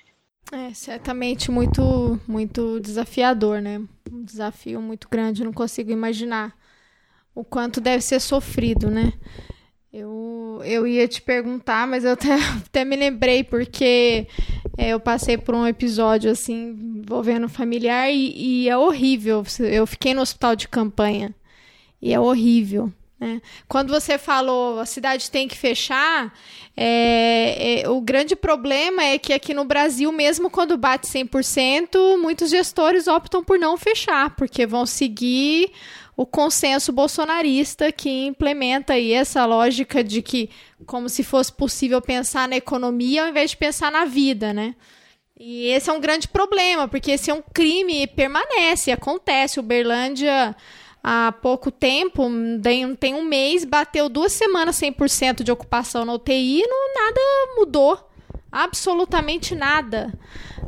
É 0.50 0.74
certamente 0.74 1.50
muito, 1.50 2.20
muito 2.28 2.78
desafiador, 2.78 3.62
né? 3.62 3.80
Um 4.10 4.22
desafio 4.22 4.82
muito 4.82 5.08
grande. 5.08 5.42
não 5.42 5.52
consigo 5.52 5.90
imaginar 5.90 6.54
o 7.34 7.42
quanto 7.42 7.80
deve 7.80 8.02
ser 8.02 8.20
sofrido, 8.20 8.90
né? 8.90 9.14
Eu, 9.92 10.62
eu 10.64 10.86
ia 10.86 11.06
te 11.06 11.20
perguntar, 11.20 11.86
mas 11.86 12.02
eu 12.02 12.12
até, 12.16 12.32
até 12.34 12.84
me 12.84 12.96
lembrei 12.96 13.44
porque 13.44 14.26
é, 14.78 14.88
eu 14.88 14.98
passei 14.98 15.36
por 15.36 15.54
um 15.54 15.66
episódio 15.66 16.30
assim 16.30 17.02
envolvendo 17.04 17.46
familiar 17.48 18.10
e, 18.10 18.62
e, 18.64 18.68
é 18.70 18.76
horrível. 18.76 19.44
Eu 19.60 19.86
fiquei 19.86 20.14
no 20.14 20.22
hospital 20.22 20.56
de 20.56 20.66
campanha 20.66 21.34
e 22.00 22.14
é 22.14 22.18
horrível. 22.18 22.90
Né? 23.20 23.42
Quando 23.68 23.90
você 23.90 24.16
falou 24.16 24.80
a 24.80 24.86
cidade 24.86 25.30
tem 25.30 25.46
que 25.46 25.58
fechar, 25.58 26.32
é, 26.74 27.82
é, 27.82 27.88
o 27.88 28.00
grande 28.00 28.34
problema 28.34 29.04
é 29.04 29.18
que 29.18 29.34
aqui 29.34 29.52
no 29.52 29.66
Brasil, 29.66 30.10
mesmo 30.10 30.48
quando 30.48 30.76
bate 30.78 31.06
100%, 31.06 32.16
muitos 32.16 32.50
gestores 32.50 33.06
optam 33.06 33.44
por 33.44 33.58
não 33.58 33.76
fechar, 33.76 34.34
porque 34.36 34.66
vão 34.66 34.86
seguir 34.86 35.70
o 36.16 36.26
consenso 36.26 36.92
bolsonarista 36.92 37.90
que 37.90 38.26
implementa 38.26 38.94
aí 38.94 39.12
essa 39.12 39.44
lógica 39.46 40.04
de 40.04 40.20
que 40.20 40.50
como 40.86 41.08
se 41.08 41.22
fosse 41.24 41.52
possível 41.52 42.00
pensar 42.02 42.48
na 42.48 42.56
economia 42.56 43.22
ao 43.22 43.28
invés 43.28 43.50
de 43.50 43.56
pensar 43.56 43.90
na 43.90 44.04
vida, 44.04 44.52
né? 44.52 44.74
E 45.38 45.66
esse 45.68 45.90
é 45.90 45.92
um 45.92 46.00
grande 46.00 46.28
problema, 46.28 46.86
porque 46.86 47.12
esse 47.12 47.30
é 47.30 47.34
um 47.34 47.42
crime 47.42 48.06
permanece, 48.06 48.92
acontece. 48.92 49.58
O 49.58 49.62
Berlândia 49.62 50.54
há 51.02 51.32
pouco 51.32 51.70
tempo, 51.70 52.30
tem 53.00 53.14
um 53.14 53.24
mês, 53.24 53.64
bateu 53.64 54.08
duas 54.08 54.32
semanas 54.32 54.76
100% 54.76 55.42
de 55.42 55.50
ocupação 55.50 56.04
na 56.04 56.12
UTI 56.12 56.60
e 56.60 56.66
não, 56.66 56.94
nada 56.94 57.20
mudou. 57.56 58.08
Absolutamente 58.52 59.54
nada. 59.54 60.12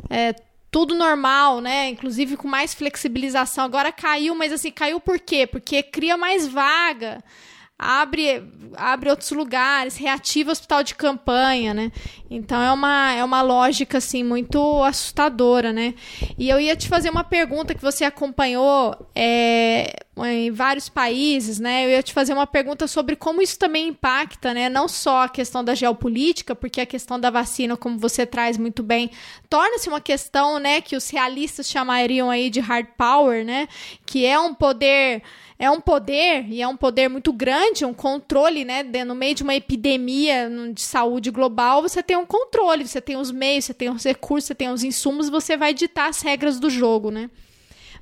É, 0.09 0.35
tudo 0.75 0.93
normal, 0.93 1.61
né? 1.61 1.87
Inclusive 1.87 2.35
com 2.35 2.49
mais 2.49 2.73
flexibilização. 2.73 3.63
Agora 3.63 3.93
caiu, 3.93 4.35
mas 4.35 4.51
assim, 4.51 4.69
caiu 4.69 4.99
por 4.99 5.17
quê? 5.17 5.47
Porque 5.47 5.81
cria 5.81 6.17
mais 6.17 6.45
vaga 6.45 7.23
abre, 7.77 8.43
abre 8.75 9.09
outros 9.09 9.31
lugares, 9.31 9.97
reativa 9.97 10.49
o 10.49 10.51
hospital 10.51 10.83
de 10.83 10.95
campanha, 10.95 11.73
né? 11.73 11.91
Então 12.29 12.61
é 12.61 12.71
uma, 12.71 13.13
é 13.13 13.23
uma 13.23 13.41
lógica 13.41 13.97
assim 13.97 14.23
muito 14.23 14.83
assustadora, 14.83 15.71
né? 15.71 15.93
E 16.37 16.49
eu 16.49 16.59
ia 16.59 16.75
te 16.75 16.87
fazer 16.87 17.09
uma 17.09 17.23
pergunta 17.23 17.75
que 17.75 17.81
você 17.81 18.05
acompanhou 18.05 18.95
é, 19.13 19.93
em 20.17 20.49
vários 20.49 20.87
países, 20.87 21.59
né? 21.59 21.85
Eu 21.85 21.89
ia 21.89 22.03
te 22.03 22.13
fazer 22.13 22.33
uma 22.33 22.47
pergunta 22.47 22.87
sobre 22.87 23.15
como 23.15 23.41
isso 23.41 23.59
também 23.59 23.89
impacta, 23.89 24.53
né? 24.53 24.69
Não 24.69 24.87
só 24.87 25.23
a 25.23 25.29
questão 25.29 25.63
da 25.63 25.75
geopolítica, 25.75 26.55
porque 26.55 26.79
a 26.79 26.85
questão 26.85 27.19
da 27.19 27.29
vacina, 27.29 27.75
como 27.75 27.97
você 27.97 28.25
traz 28.25 28.57
muito 28.57 28.81
bem, 28.81 29.11
torna-se 29.49 29.89
uma 29.89 29.99
questão, 29.99 30.57
né, 30.57 30.79
que 30.79 30.95
os 30.95 31.09
realistas 31.09 31.69
chamariam 31.69 32.29
aí 32.29 32.49
de 32.49 32.61
hard 32.61 32.87
power, 32.97 33.43
né? 33.43 33.67
Que 34.05 34.25
é 34.25 34.39
um 34.39 34.53
poder 34.53 35.21
é 35.57 35.71
um 35.71 35.79
poder, 35.79 36.45
e 36.49 36.61
é 36.61 36.67
um 36.67 36.75
poder 36.75 37.07
muito 37.09 37.31
grande, 37.31 37.85
um 37.85 37.93
controle, 37.93 38.65
né? 38.65 38.83
No 39.05 39.15
meio 39.15 39.33
de 39.33 39.43
uma 39.43 39.55
epidemia 39.55 40.49
de 40.73 40.81
saúde 40.81 41.31
global, 41.31 41.81
você 41.81 42.03
tem 42.03 42.17
um 42.17 42.25
controle, 42.25 42.85
você 42.85 42.99
tem 42.99 43.15
os 43.15 43.31
meios, 43.31 43.65
você 43.65 43.73
tem 43.73 43.89
os 43.89 44.03
recursos, 44.03 44.47
você 44.47 44.55
tem 44.55 44.69
os 44.69 44.83
insumos, 44.83 45.29
você 45.29 45.55
vai 45.55 45.73
ditar 45.73 46.09
as 46.09 46.21
regras 46.21 46.59
do 46.59 46.69
jogo, 46.69 47.09
né? 47.09 47.29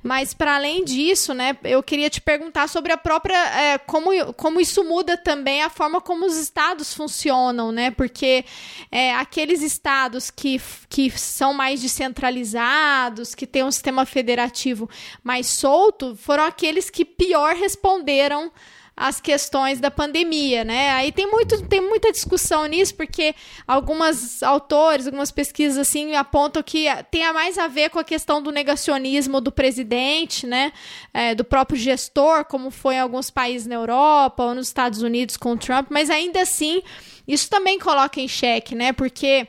Mas 0.04 0.34
para 0.34 0.56
além 0.56 0.84
disso, 0.84 1.32
né, 1.32 1.56
eu 1.64 1.82
queria 1.82 2.10
te 2.10 2.20
perguntar 2.20 2.68
sobre 2.68 2.92
a 2.92 2.96
própria 2.98 3.38
é, 3.58 3.78
como, 3.78 4.34
como 4.34 4.60
isso 4.60 4.84
muda 4.84 5.16
também 5.16 5.62
a 5.62 5.70
forma 5.70 5.98
como 5.98 6.26
os 6.26 6.36
estados 6.36 6.92
funcionam, 6.92 7.72
né? 7.72 7.90
Porque 7.90 8.44
é, 8.92 9.14
aqueles 9.14 9.62
estados 9.62 10.30
que, 10.30 10.60
que 10.90 11.10
são 11.10 11.54
mais 11.54 11.80
descentralizados, 11.80 13.34
que 13.34 13.46
têm 13.46 13.64
um 13.64 13.70
sistema 13.70 14.04
federativo 14.04 14.90
mais 15.22 15.46
solto, 15.46 16.14
foram 16.16 16.44
aqueles 16.44 16.90
que 16.90 17.02
pior 17.02 17.54
responderam 17.54 18.52
as 18.96 19.20
questões 19.20 19.80
da 19.80 19.90
pandemia, 19.90 20.64
né? 20.64 20.90
Aí 20.90 21.10
tem, 21.10 21.28
muito, 21.28 21.66
tem 21.66 21.80
muita 21.80 22.12
discussão 22.12 22.66
nisso, 22.66 22.94
porque 22.94 23.34
algumas 23.66 24.42
autores, 24.42 25.06
algumas 25.06 25.32
pesquisas 25.32 25.78
assim 25.78 26.14
apontam 26.14 26.62
que 26.62 26.86
tem 27.10 27.30
mais 27.32 27.58
a 27.58 27.66
ver 27.66 27.90
com 27.90 27.98
a 27.98 28.04
questão 28.04 28.40
do 28.40 28.52
negacionismo 28.52 29.40
do 29.40 29.50
presidente, 29.50 30.46
né? 30.46 30.72
É, 31.12 31.34
do 31.34 31.44
próprio 31.44 31.78
gestor, 31.78 32.44
como 32.44 32.70
foi 32.70 32.94
em 32.94 33.00
alguns 33.00 33.30
países 33.30 33.66
na 33.66 33.74
Europa 33.74 34.44
ou 34.44 34.54
nos 34.54 34.68
Estados 34.68 35.02
Unidos 35.02 35.36
com 35.36 35.52
o 35.52 35.56
Trump, 35.56 35.88
mas 35.90 36.08
ainda 36.08 36.40
assim 36.40 36.82
isso 37.26 37.48
também 37.48 37.78
coloca 37.78 38.20
em 38.20 38.28
xeque, 38.28 38.74
né? 38.74 38.92
Porque 38.92 39.48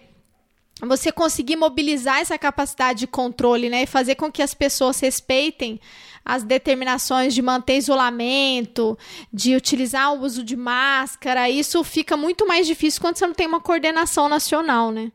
você 0.86 1.12
conseguir 1.12 1.56
mobilizar 1.56 2.20
essa 2.20 2.38
capacidade 2.38 3.00
de 3.00 3.08
controle, 3.08 3.70
né, 3.70 3.84
e 3.84 3.88
fazer 3.88 4.16
com 4.16 4.32
que 4.32 4.42
as 4.42 4.54
pessoas 4.54 5.00
respeitem 5.00 5.80
as 6.26 6.44
determinações 6.44 7.34
de 7.36 7.42
manter 7.42 7.78
isolamento, 7.78 8.98
de 9.32 9.56
utilizar 9.56 10.14
o 10.14 10.22
uso 10.22 10.44
de 10.44 10.56
máscara, 10.56 11.50
isso 11.50 11.84
fica 11.84 12.18
muito 12.18 12.48
mais 12.48 12.66
difícil 12.66 13.00
quando 13.00 13.18
você 13.18 13.28
não 13.28 13.34
tem 13.34 13.46
uma 13.46 13.62
coordenação 13.62 14.28
nacional, 14.28 14.92
né? 14.92 15.12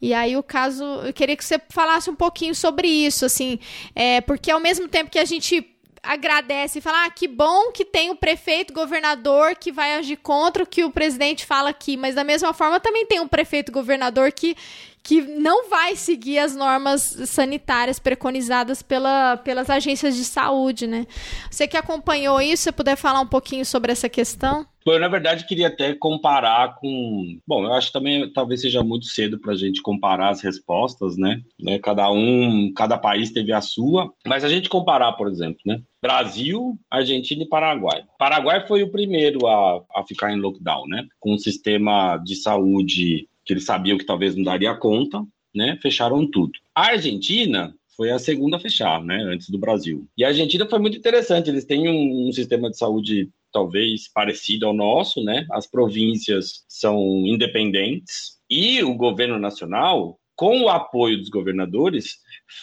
E 0.00 0.12
aí 0.14 0.36
o 0.36 0.42
caso, 0.42 0.84
eu 0.84 1.12
queria 1.12 1.36
que 1.36 1.44
você 1.44 1.60
falasse 1.68 2.10
um 2.10 2.14
pouquinho 2.14 2.54
sobre 2.54 2.88
isso, 2.88 3.24
assim, 3.24 3.58
é, 3.94 4.20
porque 4.20 4.50
ao 4.50 4.60
mesmo 4.60 4.88
tempo 4.88 5.10
que 5.10 5.18
a 5.18 5.24
gente 5.24 5.64
agradece 6.02 6.78
e 6.78 6.82
fala: 6.82 7.04
ah, 7.06 7.10
que 7.10 7.28
bom 7.28 7.72
que 7.72 7.84
tem 7.84 8.10
o 8.10 8.16
prefeito, 8.16 8.72
governador 8.72 9.56
que 9.56 9.72
vai 9.72 9.96
agir 9.96 10.16
contra 10.16 10.62
o 10.62 10.66
que 10.66 10.84
o 10.84 10.90
presidente 10.90 11.44
fala 11.44 11.70
aqui, 11.70 11.96
mas 11.96 12.14
da 12.14 12.24
mesma 12.24 12.52
forma 12.52 12.80
também 12.80 13.06
tem 13.06 13.20
um 13.20 13.28
prefeito, 13.28 13.72
governador 13.72 14.32
que 14.32 14.56
que 15.00 15.22
não 15.22 15.70
vai 15.70 15.96
seguir 15.96 16.38
as 16.38 16.54
normas 16.54 17.00
sanitárias 17.26 17.98
preconizadas 17.98 18.82
pela, 18.82 19.38
pelas 19.38 19.70
agências 19.70 20.14
de 20.14 20.22
saúde, 20.22 20.86
né? 20.86 21.06
Você 21.50 21.66
que 21.66 21.78
acompanhou 21.78 22.38
isso, 22.42 22.64
você 22.64 22.72
puder 22.72 22.94
falar 22.94 23.20
um 23.20 23.26
pouquinho 23.26 23.64
sobre 23.64 23.90
essa 23.90 24.06
questão? 24.06 24.66
Eu, 24.92 25.00
na 25.00 25.08
verdade, 25.08 25.46
queria 25.46 25.68
até 25.68 25.94
comparar 25.94 26.76
com. 26.76 27.38
Bom, 27.46 27.64
eu 27.64 27.72
acho 27.72 27.92
também 27.92 28.30
talvez 28.32 28.60
seja 28.60 28.82
muito 28.82 29.06
cedo 29.06 29.38
para 29.38 29.52
a 29.52 29.56
gente 29.56 29.82
comparar 29.82 30.30
as 30.30 30.40
respostas, 30.40 31.16
né? 31.16 31.42
né? 31.60 31.78
Cada 31.78 32.10
um, 32.10 32.72
cada 32.74 32.98
país 32.98 33.30
teve 33.30 33.52
a 33.52 33.60
sua. 33.60 34.12
Mas 34.26 34.44
a 34.44 34.48
gente 34.48 34.68
comparar, 34.68 35.12
por 35.12 35.28
exemplo, 35.28 35.60
né? 35.66 35.80
Brasil, 36.00 36.78
Argentina 36.90 37.42
e 37.42 37.48
Paraguai. 37.48 38.04
Paraguai 38.18 38.66
foi 38.66 38.82
o 38.82 38.90
primeiro 38.90 39.46
a, 39.46 39.82
a 39.94 40.04
ficar 40.06 40.32
em 40.32 40.40
lockdown, 40.40 40.86
né? 40.86 41.06
Com 41.18 41.34
um 41.34 41.38
sistema 41.38 42.16
de 42.18 42.36
saúde 42.36 43.28
que 43.44 43.52
eles 43.52 43.64
sabiam 43.64 43.98
que 43.98 44.04
talvez 44.04 44.36
não 44.36 44.44
daria 44.44 44.74
conta, 44.74 45.24
né? 45.54 45.78
Fecharam 45.82 46.30
tudo. 46.30 46.52
A 46.74 46.88
Argentina 46.88 47.74
foi 47.96 48.12
a 48.12 48.18
segunda 48.18 48.56
a 48.56 48.60
fechar, 48.60 49.02
né? 49.02 49.16
Antes 49.24 49.50
do 49.50 49.58
Brasil. 49.58 50.06
E 50.16 50.24
a 50.24 50.28
Argentina 50.28 50.64
foi 50.66 50.78
muito 50.78 50.96
interessante. 50.96 51.50
Eles 51.50 51.64
têm 51.64 51.88
um, 51.88 52.28
um 52.28 52.32
sistema 52.32 52.70
de 52.70 52.78
saúde 52.78 53.28
talvez 53.52 54.10
parecido 54.12 54.66
ao 54.66 54.72
nosso, 54.72 55.22
né? 55.22 55.46
As 55.52 55.66
províncias 55.66 56.64
são 56.68 56.98
independentes 57.26 58.38
e 58.50 58.82
o 58.82 58.94
governo 58.94 59.38
nacional, 59.38 60.18
com 60.36 60.62
o 60.62 60.68
apoio 60.68 61.18
dos 61.18 61.28
governadores, 61.28 62.16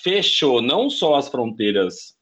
fechou 0.04 0.62
não 0.62 0.90
só 0.90 1.16
as 1.16 1.28
fronteiras 1.28 2.16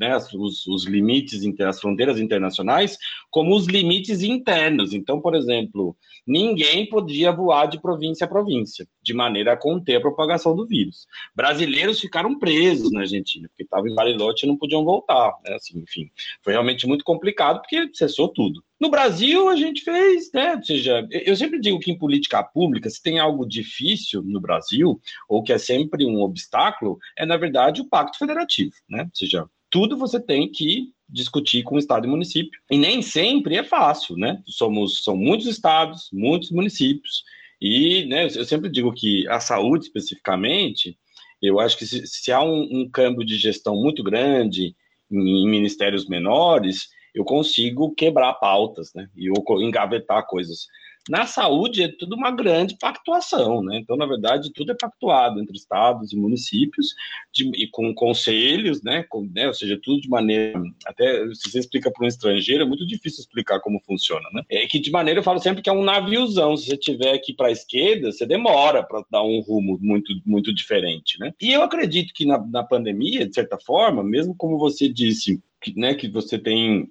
né, 0.00 0.16
os, 0.34 0.66
os 0.66 0.84
limites, 0.84 1.42
as 1.60 1.80
fronteiras 1.80 2.18
internacionais, 2.18 2.98
como 3.30 3.54
os 3.54 3.66
limites 3.66 4.22
internos. 4.22 4.92
Então, 4.92 5.20
por 5.20 5.34
exemplo, 5.34 5.96
ninguém 6.26 6.88
podia 6.88 7.30
voar 7.30 7.66
de 7.66 7.80
província 7.80 8.24
a 8.24 8.28
província, 8.28 8.86
de 9.08 9.14
maneira 9.14 9.54
a 9.54 9.56
conter 9.56 9.96
a 9.96 10.00
propagação 10.00 10.54
do 10.54 10.66
vírus. 10.66 11.06
Brasileiros 11.34 11.98
ficaram 11.98 12.38
presos 12.38 12.92
na 12.92 13.00
Argentina, 13.00 13.48
porque 13.48 13.62
estavam 13.62 13.88
em 13.88 13.94
Bariloche 13.94 14.44
e 14.44 14.46
não 14.46 14.56
podiam 14.56 14.84
voltar. 14.84 15.32
Né? 15.46 15.54
Assim, 15.54 15.78
enfim, 15.78 16.10
foi 16.42 16.52
realmente 16.52 16.86
muito 16.86 17.02
complicado, 17.02 17.60
porque 17.62 17.88
cessou 17.94 18.28
tudo. 18.28 18.62
No 18.78 18.90
Brasil, 18.90 19.48
a 19.48 19.56
gente 19.56 19.82
fez, 19.82 20.30
né? 20.32 20.56
Ou 20.56 20.62
seja, 20.62 21.08
eu 21.10 21.34
sempre 21.34 21.58
digo 21.58 21.80
que 21.80 21.90
em 21.90 21.98
política 21.98 22.42
pública, 22.44 22.90
se 22.90 23.02
tem 23.02 23.18
algo 23.18 23.48
difícil 23.48 24.22
no 24.22 24.40
Brasil, 24.40 25.00
ou 25.26 25.42
que 25.42 25.52
é 25.52 25.58
sempre 25.58 26.04
um 26.04 26.20
obstáculo, 26.20 26.98
é, 27.16 27.24
na 27.24 27.38
verdade, 27.38 27.80
o 27.80 27.88
pacto 27.88 28.18
federativo, 28.18 28.74
né? 28.88 29.04
Ou 29.04 29.10
seja, 29.14 29.46
tudo 29.70 29.96
você 29.96 30.20
tem 30.20 30.52
que 30.52 30.92
discutir 31.08 31.62
com 31.62 31.76
o 31.76 31.78
estado 31.78 32.06
e 32.06 32.10
município. 32.10 32.60
E 32.70 32.76
nem 32.76 33.00
sempre 33.00 33.56
é 33.56 33.64
fácil, 33.64 34.16
né? 34.16 34.42
Somos 34.46 35.02
são 35.02 35.16
muitos 35.16 35.46
estados, 35.46 36.10
muitos 36.12 36.50
municípios. 36.50 37.24
E, 37.60 38.06
né, 38.06 38.26
eu 38.26 38.44
sempre 38.44 38.70
digo 38.70 38.92
que 38.92 39.26
a 39.28 39.40
saúde 39.40 39.86
especificamente, 39.86 40.98
eu 41.42 41.58
acho 41.58 41.76
que 41.76 41.86
se, 41.86 42.06
se 42.06 42.32
há 42.32 42.42
um, 42.42 42.68
um, 42.70 42.90
câmbio 42.90 43.24
de 43.24 43.36
gestão 43.36 43.74
muito 43.76 44.02
grande 44.02 44.76
em, 45.10 45.42
em 45.42 45.48
ministérios 45.48 46.06
menores, 46.08 46.88
eu 47.14 47.24
consigo 47.24 47.94
quebrar 47.94 48.34
pautas, 48.34 48.92
né? 48.94 49.08
E 49.16 49.26
engavetar 49.60 50.26
coisas. 50.26 50.66
Na 51.08 51.26
saúde 51.26 51.82
é 51.82 51.88
tudo 51.88 52.14
uma 52.14 52.30
grande 52.30 52.76
pactuação, 52.78 53.62
né? 53.62 53.78
Então, 53.78 53.96
na 53.96 54.06
verdade, 54.06 54.52
tudo 54.52 54.72
é 54.72 54.74
pactuado 54.74 55.40
entre 55.40 55.56
estados 55.56 56.12
e 56.12 56.16
municípios 56.16 56.94
de, 57.32 57.50
e 57.54 57.68
com 57.68 57.94
conselhos, 57.94 58.82
né? 58.82 59.04
Com, 59.08 59.28
né? 59.34 59.46
Ou 59.46 59.54
seja, 59.54 59.78
tudo 59.82 60.00
de 60.00 60.08
maneira. 60.08 60.60
Até 60.86 61.26
se 61.34 61.50
você 61.50 61.58
explica 61.60 61.90
para 61.90 62.04
um 62.04 62.08
estrangeiro, 62.08 62.62
é 62.62 62.66
muito 62.66 62.86
difícil 62.86 63.20
explicar 63.20 63.60
como 63.60 63.80
funciona, 63.84 64.28
né? 64.32 64.42
É 64.50 64.66
que 64.66 64.78
de 64.78 64.90
maneira 64.90 65.20
eu 65.20 65.24
falo 65.24 65.40
sempre 65.40 65.62
que 65.62 65.70
é 65.70 65.72
um 65.72 65.82
naviozão. 65.82 66.56
Se 66.56 66.66
você 66.66 66.76
tiver 66.76 67.12
aqui 67.14 67.32
para 67.32 67.48
a 67.48 67.52
esquerda, 67.52 68.12
você 68.12 68.26
demora 68.26 68.82
para 68.82 69.02
dar 69.10 69.22
um 69.22 69.40
rumo 69.40 69.78
muito, 69.80 70.12
muito 70.26 70.54
diferente, 70.54 71.18
né? 71.18 71.32
E 71.40 71.52
eu 71.52 71.62
acredito 71.62 72.12
que 72.14 72.26
na, 72.26 72.38
na 72.38 72.62
pandemia, 72.62 73.26
de 73.26 73.34
certa 73.34 73.58
forma, 73.58 74.02
mesmo 74.02 74.34
como 74.34 74.58
você 74.58 74.88
disse, 74.88 75.42
que, 75.60 75.78
né, 75.78 75.94
que 75.94 76.08
você 76.08 76.38
tem 76.38 76.90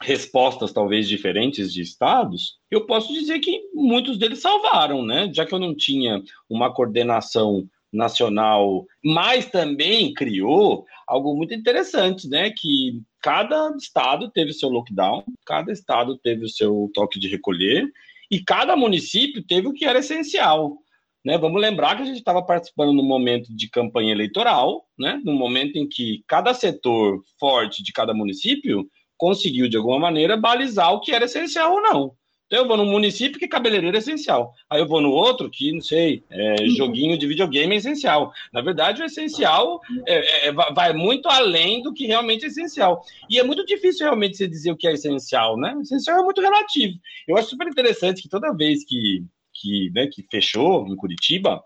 respostas 0.00 0.72
talvez 0.72 1.08
diferentes 1.08 1.72
de 1.72 1.82
estados, 1.82 2.58
eu 2.70 2.86
posso 2.86 3.12
dizer 3.12 3.40
que 3.40 3.60
muitos 3.74 4.16
deles 4.18 4.40
salvaram, 4.40 5.04
né? 5.04 5.30
Já 5.32 5.44
que 5.44 5.52
eu 5.52 5.58
não 5.58 5.74
tinha 5.74 6.22
uma 6.48 6.72
coordenação 6.72 7.68
nacional, 7.92 8.86
mas 9.02 9.46
também 9.46 10.12
criou 10.12 10.84
algo 11.06 11.34
muito 11.34 11.54
interessante, 11.54 12.28
né? 12.28 12.50
Que 12.50 13.02
cada 13.20 13.74
estado 13.76 14.30
teve 14.30 14.52
seu 14.52 14.68
lockdown, 14.68 15.24
cada 15.44 15.72
estado 15.72 16.16
teve 16.18 16.44
o 16.44 16.48
seu 16.48 16.90
toque 16.94 17.18
de 17.18 17.28
recolher 17.28 17.90
e 18.30 18.40
cada 18.40 18.76
município 18.76 19.42
teve 19.42 19.66
o 19.66 19.72
que 19.72 19.84
era 19.84 19.98
essencial. 19.98 20.78
Né, 21.24 21.36
vamos 21.36 21.60
lembrar 21.60 21.96
que 21.96 22.02
a 22.02 22.06
gente 22.06 22.18
estava 22.18 22.40
participando 22.40 22.92
no 22.92 23.02
momento 23.02 23.54
de 23.54 23.68
campanha 23.68 24.12
eleitoral, 24.12 24.86
né, 24.96 25.20
no 25.24 25.32
momento 25.32 25.76
em 25.76 25.86
que 25.86 26.22
cada 26.28 26.54
setor 26.54 27.22
forte 27.38 27.82
de 27.82 27.92
cada 27.92 28.14
município 28.14 28.88
conseguiu, 29.18 29.68
de 29.68 29.76
alguma 29.76 29.98
maneira, 29.98 30.36
balizar 30.36 30.92
o 30.94 31.00
que 31.00 31.12
era 31.12 31.26
essencial 31.26 31.74
ou 31.74 31.82
não. 31.82 32.18
Então, 32.48 32.60
eu 32.60 32.66
vou 32.66 32.78
num 32.78 32.86
município 32.86 33.38
que 33.38 33.46
cabeleireiro 33.46 33.94
é 33.94 33.98
essencial. 33.98 34.54
Aí 34.70 34.80
eu 34.80 34.88
vou 34.88 35.02
no 35.02 35.10
outro 35.10 35.50
que, 35.50 35.70
não 35.70 35.82
sei, 35.82 36.24
é, 36.30 36.66
joguinho 36.68 37.18
de 37.18 37.26
videogame 37.26 37.74
é 37.74 37.78
essencial. 37.78 38.32
Na 38.50 38.62
verdade, 38.62 39.02
o 39.02 39.04
essencial 39.04 39.82
é, 40.06 40.14
é, 40.14 40.48
é 40.48 40.52
vai 40.52 40.94
muito 40.94 41.28
além 41.28 41.82
do 41.82 41.92
que 41.92 42.06
realmente 42.06 42.46
é 42.46 42.48
essencial. 42.48 43.04
E 43.28 43.38
é 43.38 43.42
muito 43.42 43.66
difícil 43.66 44.06
realmente 44.06 44.38
você 44.38 44.48
dizer 44.48 44.72
o 44.72 44.76
que 44.76 44.88
é 44.88 44.94
essencial, 44.94 45.58
né? 45.58 45.74
O 45.76 45.82
essencial 45.82 46.20
é 46.20 46.24
muito 46.24 46.40
relativo. 46.40 46.98
Eu 47.28 47.36
acho 47.36 47.50
super 47.50 47.68
interessante 47.68 48.22
que 48.22 48.30
toda 48.30 48.56
vez 48.56 48.82
que, 48.82 49.22
que, 49.52 49.90
né, 49.94 50.06
que 50.06 50.24
fechou 50.30 50.86
em 50.88 50.96
Curitiba, 50.96 51.62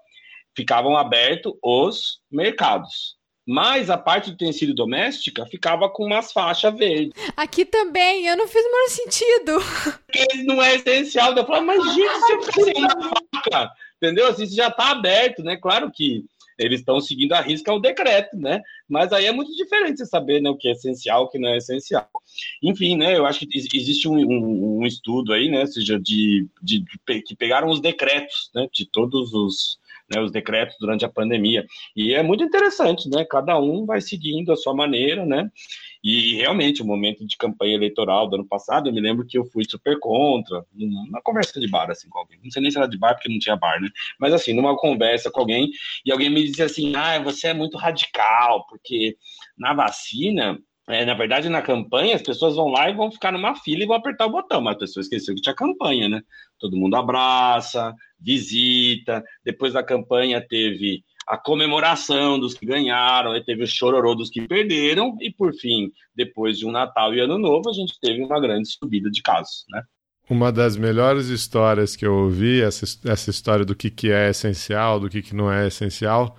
ficavam 0.57 0.97
abertos 0.97 1.53
os 1.63 2.21
mercados. 2.29 3.17
Mas 3.47 3.91
a 3.91 3.99
parte 3.99 4.27
de 4.27 4.35
utensílio 4.35 4.75
doméstica 4.75 5.45
ficava 5.47 5.89
com 5.89 6.05
umas 6.05 6.33
faixas 6.33 6.77
verdes. 6.77 7.13
Aqui 7.37 7.65
também, 7.65 8.27
eu 8.27 8.37
não 8.37 8.47
fiz 8.47 8.65
o 8.65 8.71
menor 8.71 8.89
sentido. 8.89 9.59
Porque 10.07 10.43
não 10.45 10.63
é 10.63 10.77
essencial. 10.77 11.35
Eu 11.35 11.47
falo, 11.47 11.67
mas 11.67 11.83
gente, 11.93 12.27
se 12.27 12.33
eu 12.33 12.41
pensei 12.41 12.83
na 12.83 12.91
faca, 12.91 13.71
entendeu? 13.97 14.29
Assim, 14.29 14.47
já 14.47 14.69
está 14.69 14.91
aberto, 14.91 15.43
né? 15.43 15.57
Claro 15.57 15.91
que 15.91 16.25
eles 16.59 16.81
estão 16.81 17.01
seguindo 17.01 17.33
a 17.33 17.41
risca 17.41 17.73
o 17.73 17.81
decreto, 17.81 18.37
né? 18.37 18.61
Mas 18.89 19.13
aí 19.13 19.27
é 19.27 19.33
muito 19.33 19.55
diferente 19.57 19.99
você 19.99 20.07
saber 20.07 20.41
né, 20.41 20.51
o 20.51 20.57
que 20.57 20.69
é 20.69 20.73
essencial, 20.73 21.25
o 21.25 21.29
que 21.29 21.39
não 21.39 21.49
é 21.49 21.57
essencial. 21.57 22.09
Enfim, 22.63 22.97
né? 22.97 23.17
Eu 23.17 23.27
acho 23.27 23.41
que 23.41 23.59
existe 23.59 24.09
um, 24.09 24.17
um, 24.17 24.79
um 24.79 24.87
estudo 24.87 25.33
aí, 25.33 25.49
né? 25.51 25.67
Seja 25.67 25.99
de, 25.99 26.47
de, 26.63 26.81
de, 26.81 27.23
que 27.23 27.35
pegaram 27.35 27.69
os 27.69 27.81
decretos, 27.81 28.51
né? 28.55 28.69
De 28.73 28.87
todos 28.87 29.33
os 29.33 29.79
né, 30.13 30.21
os 30.21 30.31
decretos 30.31 30.77
durante 30.79 31.05
a 31.05 31.09
pandemia. 31.09 31.65
E 31.97 32.15
é 32.15 32.23
muito 32.23 32.45
interessante, 32.45 33.09
né? 33.09 33.25
Cada 33.25 33.59
um 33.59 33.87
vai 33.87 34.01
seguindo 34.01 34.53
a 34.53 34.57
sua 34.57 34.75
maneira, 34.75 35.25
né? 35.25 35.51
E 36.03 36.35
realmente, 36.35 36.83
o 36.83 36.85
momento 36.85 37.25
de 37.25 37.37
campanha 37.37 37.75
eleitoral 37.75 38.29
do 38.29 38.35
ano 38.35 38.47
passado, 38.47 38.89
eu 38.89 38.93
me 38.93 39.01
lembro 39.01 39.25
que 39.25 39.39
eu 39.39 39.45
fui 39.45 39.65
super 39.69 39.99
contra, 40.01 40.65
numa 40.73 41.23
conversa 41.23 41.61
de 41.61 41.69
bar, 41.69 41.91
assim, 41.91 42.09
com 42.09 42.19
alguém. 42.19 42.39
Não 42.43 42.51
sei 42.51 42.61
nem 42.61 42.71
se 42.71 42.77
era 42.77 42.89
de 42.89 42.99
bar, 42.99 43.15
porque 43.15 43.29
não 43.29 43.39
tinha 43.39 43.57
bar, 43.57 43.81
né? 43.81 43.89
Mas, 44.19 44.33
assim, 44.33 44.53
numa 44.53 44.77
conversa 44.77 45.31
com 45.31 45.41
alguém, 45.41 45.71
e 46.05 46.11
alguém 46.11 46.29
me 46.29 46.43
dizia 46.43 46.65
assim: 46.65 46.95
ah, 46.97 47.21
você 47.21 47.49
é 47.49 47.55
muito 47.55 47.79
radical, 47.79 48.67
porque 48.69 49.17
na 49.57 49.73
vacina 49.73 50.59
é, 50.89 51.05
na 51.05 51.15
verdade, 51.15 51.49
na 51.49 51.63
campanha, 51.63 52.17
as 52.17 52.23
pessoas 52.23 52.57
vão 52.57 52.67
lá 52.69 52.91
e 52.91 52.95
vão 52.95 53.11
ficar 53.11 53.31
numa 53.31 53.55
fila 53.55 53.85
e 53.85 53.87
vão 53.87 53.97
apertar 53.97 54.27
o 54.27 54.31
botão, 54.31 54.61
mas 54.61 54.75
a 54.75 54.79
pessoa 54.81 55.01
esqueceu 55.01 55.35
que 55.35 55.41
tinha 55.41 55.55
campanha, 55.55 56.09
né? 56.09 56.23
Todo 56.59 56.77
mundo 56.77 56.97
abraça, 56.97 57.95
visita. 58.23 59.23
Depois 59.45 59.73
da 59.73 59.83
campanha 59.83 60.41
teve 60.41 61.03
a 61.27 61.37
comemoração 61.37 62.39
dos 62.39 62.55
que 62.55 62.67
ganharam, 62.67 63.33
aí 63.33 63.45
teve 63.45 63.63
o 63.63 63.67
chororô 63.67 64.15
dos 64.15 64.29
que 64.29 64.47
perderam, 64.47 65.17
e 65.21 65.31
por 65.31 65.55
fim, 65.55 65.91
depois 66.15 66.59
de 66.59 66.67
um 66.67 66.73
Natal 66.73 67.15
e 67.15 67.21
Ano 67.21 67.39
Novo, 67.39 67.71
a 67.71 67.73
gente 67.73 67.99
teve 68.01 68.23
uma 68.23 68.41
grande 68.41 68.69
subida 68.69 69.11
de 69.11 69.23
casos, 69.23 69.65
né? 69.71 69.83
Uma 70.29 70.51
das 70.53 70.77
melhores 70.77 71.27
histórias 71.27 71.95
que 71.95 72.07
eu 72.07 72.15
ouvi, 72.15 72.63
essa, 72.63 72.85
essa 73.09 73.31
história 73.31 73.65
do 73.65 73.75
que, 73.75 73.91
que 73.91 74.11
é 74.11 74.31
essencial, 74.31 74.99
do 74.99 75.09
que, 75.09 75.21
que 75.21 75.35
não 75.35 75.53
é 75.53 75.67
essencial, 75.67 76.37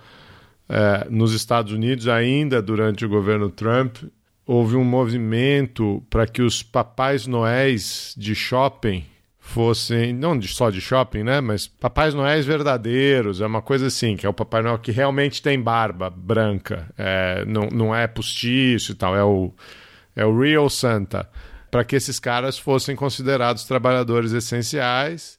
é, 0.68 1.06
nos 1.10 1.32
Estados 1.32 1.72
Unidos, 1.72 2.08
ainda 2.08 2.60
durante 2.60 3.04
o 3.04 3.08
governo 3.08 3.50
Trump, 3.50 3.98
houve 4.46 4.76
um 4.76 4.84
movimento 4.84 6.02
para 6.10 6.26
que 6.26 6.42
os 6.42 6.62
papais 6.62 7.26
noéis 7.26 8.14
de 8.16 8.34
shopping 8.34 9.04
fossem, 9.46 10.12
não 10.12 10.40
só 10.42 10.70
de 10.70 10.80
shopping, 10.80 11.22
né, 11.22 11.40
mas 11.40 11.66
papais 11.66 12.14
noéis 12.14 12.46
verdadeiros, 12.46 13.42
é 13.42 13.46
uma 13.46 13.60
coisa 13.60 13.86
assim, 13.86 14.16
que 14.16 14.24
é 14.24 14.28
o 14.28 14.32
Papai 14.32 14.62
Noel 14.62 14.78
que 14.78 14.90
realmente 14.90 15.42
tem 15.42 15.60
barba 15.60 16.08
branca, 16.08 16.90
é, 16.96 17.44
não, 17.44 17.68
não 17.68 17.94
é 17.94 18.06
postiço 18.06 18.92
e 18.92 18.94
tal, 18.94 19.14
é 19.14 19.22
o, 19.22 19.52
é 20.16 20.24
o 20.24 20.36
real 20.36 20.68
Santa, 20.70 21.28
para 21.70 21.84
que 21.84 21.94
esses 21.94 22.18
caras 22.18 22.58
fossem 22.58 22.96
considerados 22.96 23.64
trabalhadores 23.64 24.32
essenciais 24.32 25.38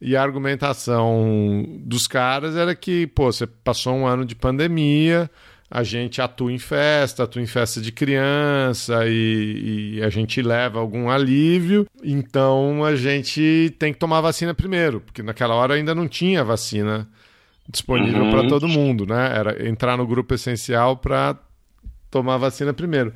e 0.00 0.16
a 0.16 0.22
argumentação 0.22 1.66
dos 1.80 2.06
caras 2.06 2.56
era 2.56 2.74
que, 2.74 3.08
pô, 3.08 3.32
você 3.32 3.46
passou 3.48 3.94
um 3.94 4.06
ano 4.06 4.24
de 4.24 4.36
pandemia, 4.36 5.28
a 5.70 5.84
gente 5.84 6.20
atua 6.20 6.52
em 6.52 6.58
festa, 6.58 7.22
atua 7.22 7.40
em 7.40 7.46
festa 7.46 7.80
de 7.80 7.92
criança 7.92 9.06
e, 9.06 9.94
e, 9.98 10.02
a 10.02 10.10
gente 10.10 10.42
leva 10.42 10.80
algum 10.80 11.08
alívio. 11.08 11.86
Então 12.02 12.84
a 12.84 12.96
gente 12.96 13.72
tem 13.78 13.92
que 13.92 13.98
tomar 13.98 14.20
vacina 14.20 14.52
primeiro, 14.52 15.00
porque 15.00 15.22
naquela 15.22 15.54
hora 15.54 15.74
ainda 15.74 15.94
não 15.94 16.08
tinha 16.08 16.42
vacina 16.42 17.08
disponível 17.68 18.24
uhum. 18.24 18.30
para 18.32 18.48
todo 18.48 18.66
mundo, 18.66 19.06
né? 19.06 19.32
Era 19.32 19.68
entrar 19.68 19.96
no 19.96 20.04
grupo 20.04 20.34
essencial 20.34 20.96
para 20.96 21.38
tomar 22.10 22.36
vacina 22.36 22.72
primeiro. 22.72 23.12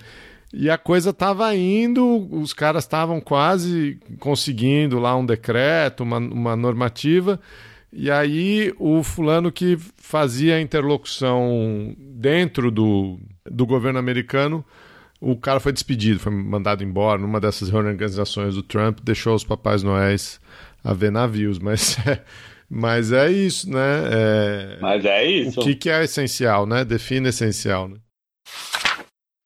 E 0.53 0.71
a 0.71 0.79
coisa 0.79 1.11
estava 1.11 1.53
indo, 1.57 2.29
os 2.31 2.53
caras 2.53 2.85
estavam 2.85 3.21
quase 3.21 3.99
conseguindo 4.21 5.01
lá 5.01 5.17
um 5.17 5.27
decreto, 5.27 6.05
uma, 6.05 6.19
uma 6.19 6.55
normativa. 6.55 7.41
E 7.97 8.11
aí 8.11 8.75
o 8.77 9.05
fulano 9.05 9.53
que 9.53 9.79
fazia 9.97 10.57
a 10.57 10.61
interlocução 10.61 11.95
dentro 11.97 12.71
do, 12.71 13.21
do 13.49 13.65
governo 13.65 14.01
americano, 14.01 14.65
o 15.21 15.37
cara 15.37 15.61
foi 15.61 15.73
despedido, 15.73 16.19
foi 16.19 16.33
mandado 16.33 16.83
embora 16.83 17.21
numa 17.21 17.41
dessas 17.41 17.71
reorganizações 17.71 18.57
do 18.57 18.65
Trump, 18.65 18.99
deixou 19.01 19.35
os 19.35 19.45
papais 19.45 19.85
noéis 19.85 20.41
a 20.83 20.93
ver 20.93 21.13
navios, 21.13 21.61
mas 21.61 21.97
é, 22.05 22.21
mas 22.69 23.13
é 23.13 23.31
isso, 23.31 23.71
né? 23.71 24.03
É, 24.13 24.79
mas 24.81 25.05
é 25.05 25.25
isso. 25.25 25.61
O 25.61 25.65
que, 25.65 25.77
que 25.77 25.89
é 25.89 26.03
essencial, 26.03 26.67
né? 26.67 26.85
Define 26.85 27.29
essencial, 27.29 27.89
né? 27.89 27.99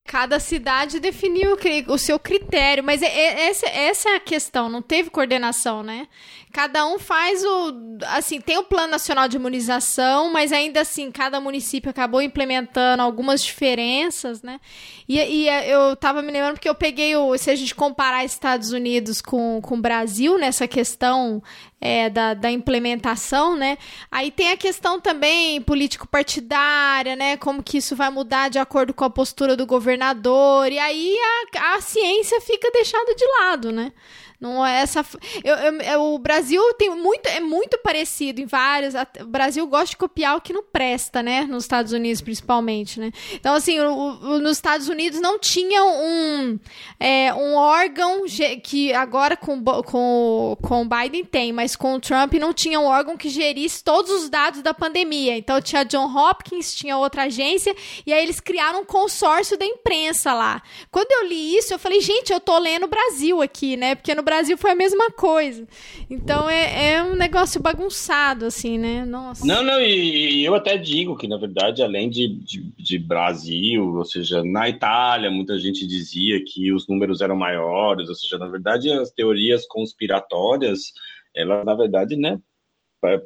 Cada 0.07 0.41
cidade 0.41 1.01
definiu 1.01 1.55
o 1.87 1.99
seu 1.99 2.19
critério, 2.19 2.83
mas 2.83 3.03
é, 3.03 3.07
é, 3.07 3.49
essa, 3.51 3.67
essa 3.67 4.09
é 4.09 4.17
a 4.17 4.21
questão, 4.21 4.71
não 4.71 4.81
teve 4.81 5.11
coordenação, 5.11 5.83
né? 5.83 6.09
Cada 6.53 6.87
um 6.87 6.99
faz 6.99 7.45
o. 7.45 7.99
Assim, 8.09 8.41
tem 8.41 8.57
o 8.57 8.65
Plano 8.65 8.91
Nacional 8.91 9.29
de 9.29 9.37
Imunização, 9.37 10.33
mas 10.33 10.53
ainda 10.53 10.81
assim, 10.81 11.11
cada 11.11 11.41
município 11.41 11.91
acabou 11.91 12.23
implementando 12.23 13.03
algumas 13.03 13.43
diferenças, 13.43 14.43
né? 14.43 14.61
E, 15.09 15.19
e 15.19 15.49
é, 15.49 15.69
eu 15.69 15.95
tava 15.95 16.23
me 16.23 16.33
lembrando 16.33 16.55
porque 16.55 16.69
eu 16.69 16.75
peguei 16.75 17.15
o. 17.17 17.37
Se 17.37 17.51
a 17.51 17.55
gente 17.55 17.75
comparar 17.75 18.25
Estados 18.25 18.73
Unidos 18.73 19.21
com 19.21 19.61
o 19.63 19.77
Brasil 19.77 20.39
nessa 20.39 20.67
questão 20.67 21.43
é, 21.81 22.11
da, 22.11 22.35
da 22.35 22.51
implementação, 22.51 23.57
né? 23.57 23.79
Aí 24.11 24.31
tem 24.31 24.51
a 24.51 24.57
questão 24.57 25.01
também 25.01 25.61
político-partidária, 25.63 27.15
né? 27.15 27.37
Como 27.37 27.63
que 27.63 27.79
isso 27.79 27.95
vai 27.95 28.11
mudar 28.11 28.49
de 28.49 28.59
acordo 28.59 28.93
com 28.93 29.05
a 29.05 29.11
postura 29.11 29.57
do 29.57 29.67
governador. 29.67 30.71
E 30.73 30.79
aí 30.79 31.17
a, 31.57 31.75
a 31.77 31.81
ciência 31.81 32.41
fica 32.41 32.71
deixada 32.71 33.15
de 33.15 33.25
lado, 33.41 33.73
né? 33.73 33.93
Não 34.41 34.65
é 34.65 34.83
essa. 34.83 35.05
Eu, 35.43 35.55
eu, 35.57 35.81
eu, 35.81 36.03
o 36.15 36.19
Brasil 36.19 36.63
tem 36.75 36.95
muito, 36.95 37.27
é 37.27 37.41
muito 37.41 37.77
parecido 37.79 38.41
em 38.41 38.47
vários. 38.47 38.95
O 39.21 39.27
Brasil 39.27 39.67
gosta 39.67 39.89
de 39.89 39.97
copiar 39.97 40.37
o 40.37 40.41
que 40.41 40.53
não 40.53 40.63
presta, 40.63 41.21
né? 41.21 41.43
Nos 41.43 41.65
Estados 41.65 41.93
Unidos, 41.93 42.21
principalmente, 42.21 43.01
né? 43.01 43.11
Então, 43.33 43.55
assim, 43.55 43.81
o, 43.81 43.93
o, 43.93 44.39
nos 44.39 44.53
Estados 44.53 44.89
Unidos 44.89 45.21
não 45.21 45.41
tinha 45.41 45.85
um, 45.85 46.59
é, 47.01 47.35
um 47.35 47.57
órgão 47.57 48.27
que 48.63 48.93
agora 48.93 49.37
com, 49.37 49.61
com, 49.83 50.57
com 50.63 50.83
o 50.83 50.89
Biden 50.89 51.25
tem, 51.25 51.53
mas 51.53 51.75
com 51.75 51.95
o 51.95 52.01
Trump 52.01 52.35
não 52.35 52.53
tinha 52.53 52.79
um 52.79 52.87
órgão 52.87 53.17
que 53.17 53.29
gerisse 53.29 53.83
todos 53.83 54.13
os 54.13 54.31
dados 54.31 54.63
da 54.63 54.73
pandemia. 54.73 55.37
Então, 55.37 55.61
tinha 55.61 55.85
John 55.85 56.17
Hopkins, 56.17 56.77
tinha 56.77 56.97
outra 56.97 57.25
agência, 57.25 57.75
e 58.07 58.13
aí 58.13 58.23
eles 58.23 58.39
criaram 58.39 58.83
um 58.83 58.85
consórcio 58.85 59.59
da 59.59 59.67
imprensa 59.67 60.33
lá. 60.33 60.63
Quando 60.93 61.11
eu 61.11 61.27
li 61.27 61.57
isso, 61.57 61.75
eu 61.75 61.79
falei, 61.79 62.01
gente, 62.01 62.33
eu 62.33 62.39
tô 62.39 62.57
lendo 62.57 62.87
Brasil 62.87 63.43
aqui, 63.43 63.77
né? 63.77 63.97
Porque 63.97 64.15
no 64.15 64.28
Brasil 64.29 64.59
foi 64.59 64.73
a 64.73 64.75
mesma 64.75 65.11
coisa. 65.11 65.67
Então 66.11 66.51
é, 66.51 66.93
é 66.93 67.03
um 67.03 67.17
negócio 67.17 67.63
bagunçado, 67.63 68.45
assim, 68.45 68.77
né? 68.77 69.07
Nossa. 69.07 69.47
Não, 69.47 69.63
não, 69.63 69.81
e, 69.81 70.41
e 70.41 70.45
eu 70.45 70.55
até 70.55 70.77
digo 70.77 71.17
que, 71.17 71.27
na 71.27 71.39
verdade, 71.39 71.83
além 71.83 72.11
de, 72.11 72.29
de, 72.29 72.63
de, 72.77 72.99
Brasil, 72.99 73.97
ou 73.97 74.05
seja, 74.05 74.45
na 74.45 74.69
Itália, 74.69 75.31
muita 75.31 75.59
gente 75.59 75.87
dizia 75.87 76.45
que 76.45 76.71
os 76.75 76.87
números 76.87 77.23
eram 77.23 77.37
maiores, 77.37 78.11
ou 78.11 78.15
seja, 78.15 78.37
na 78.37 78.49
verdade, 78.49 78.93
as 78.93 79.11
teorias 79.11 79.67
conspiratórias, 79.67 80.93
elas, 81.35 81.65
na 81.65 81.75
verdade, 81.75 82.15
né, 82.15 82.39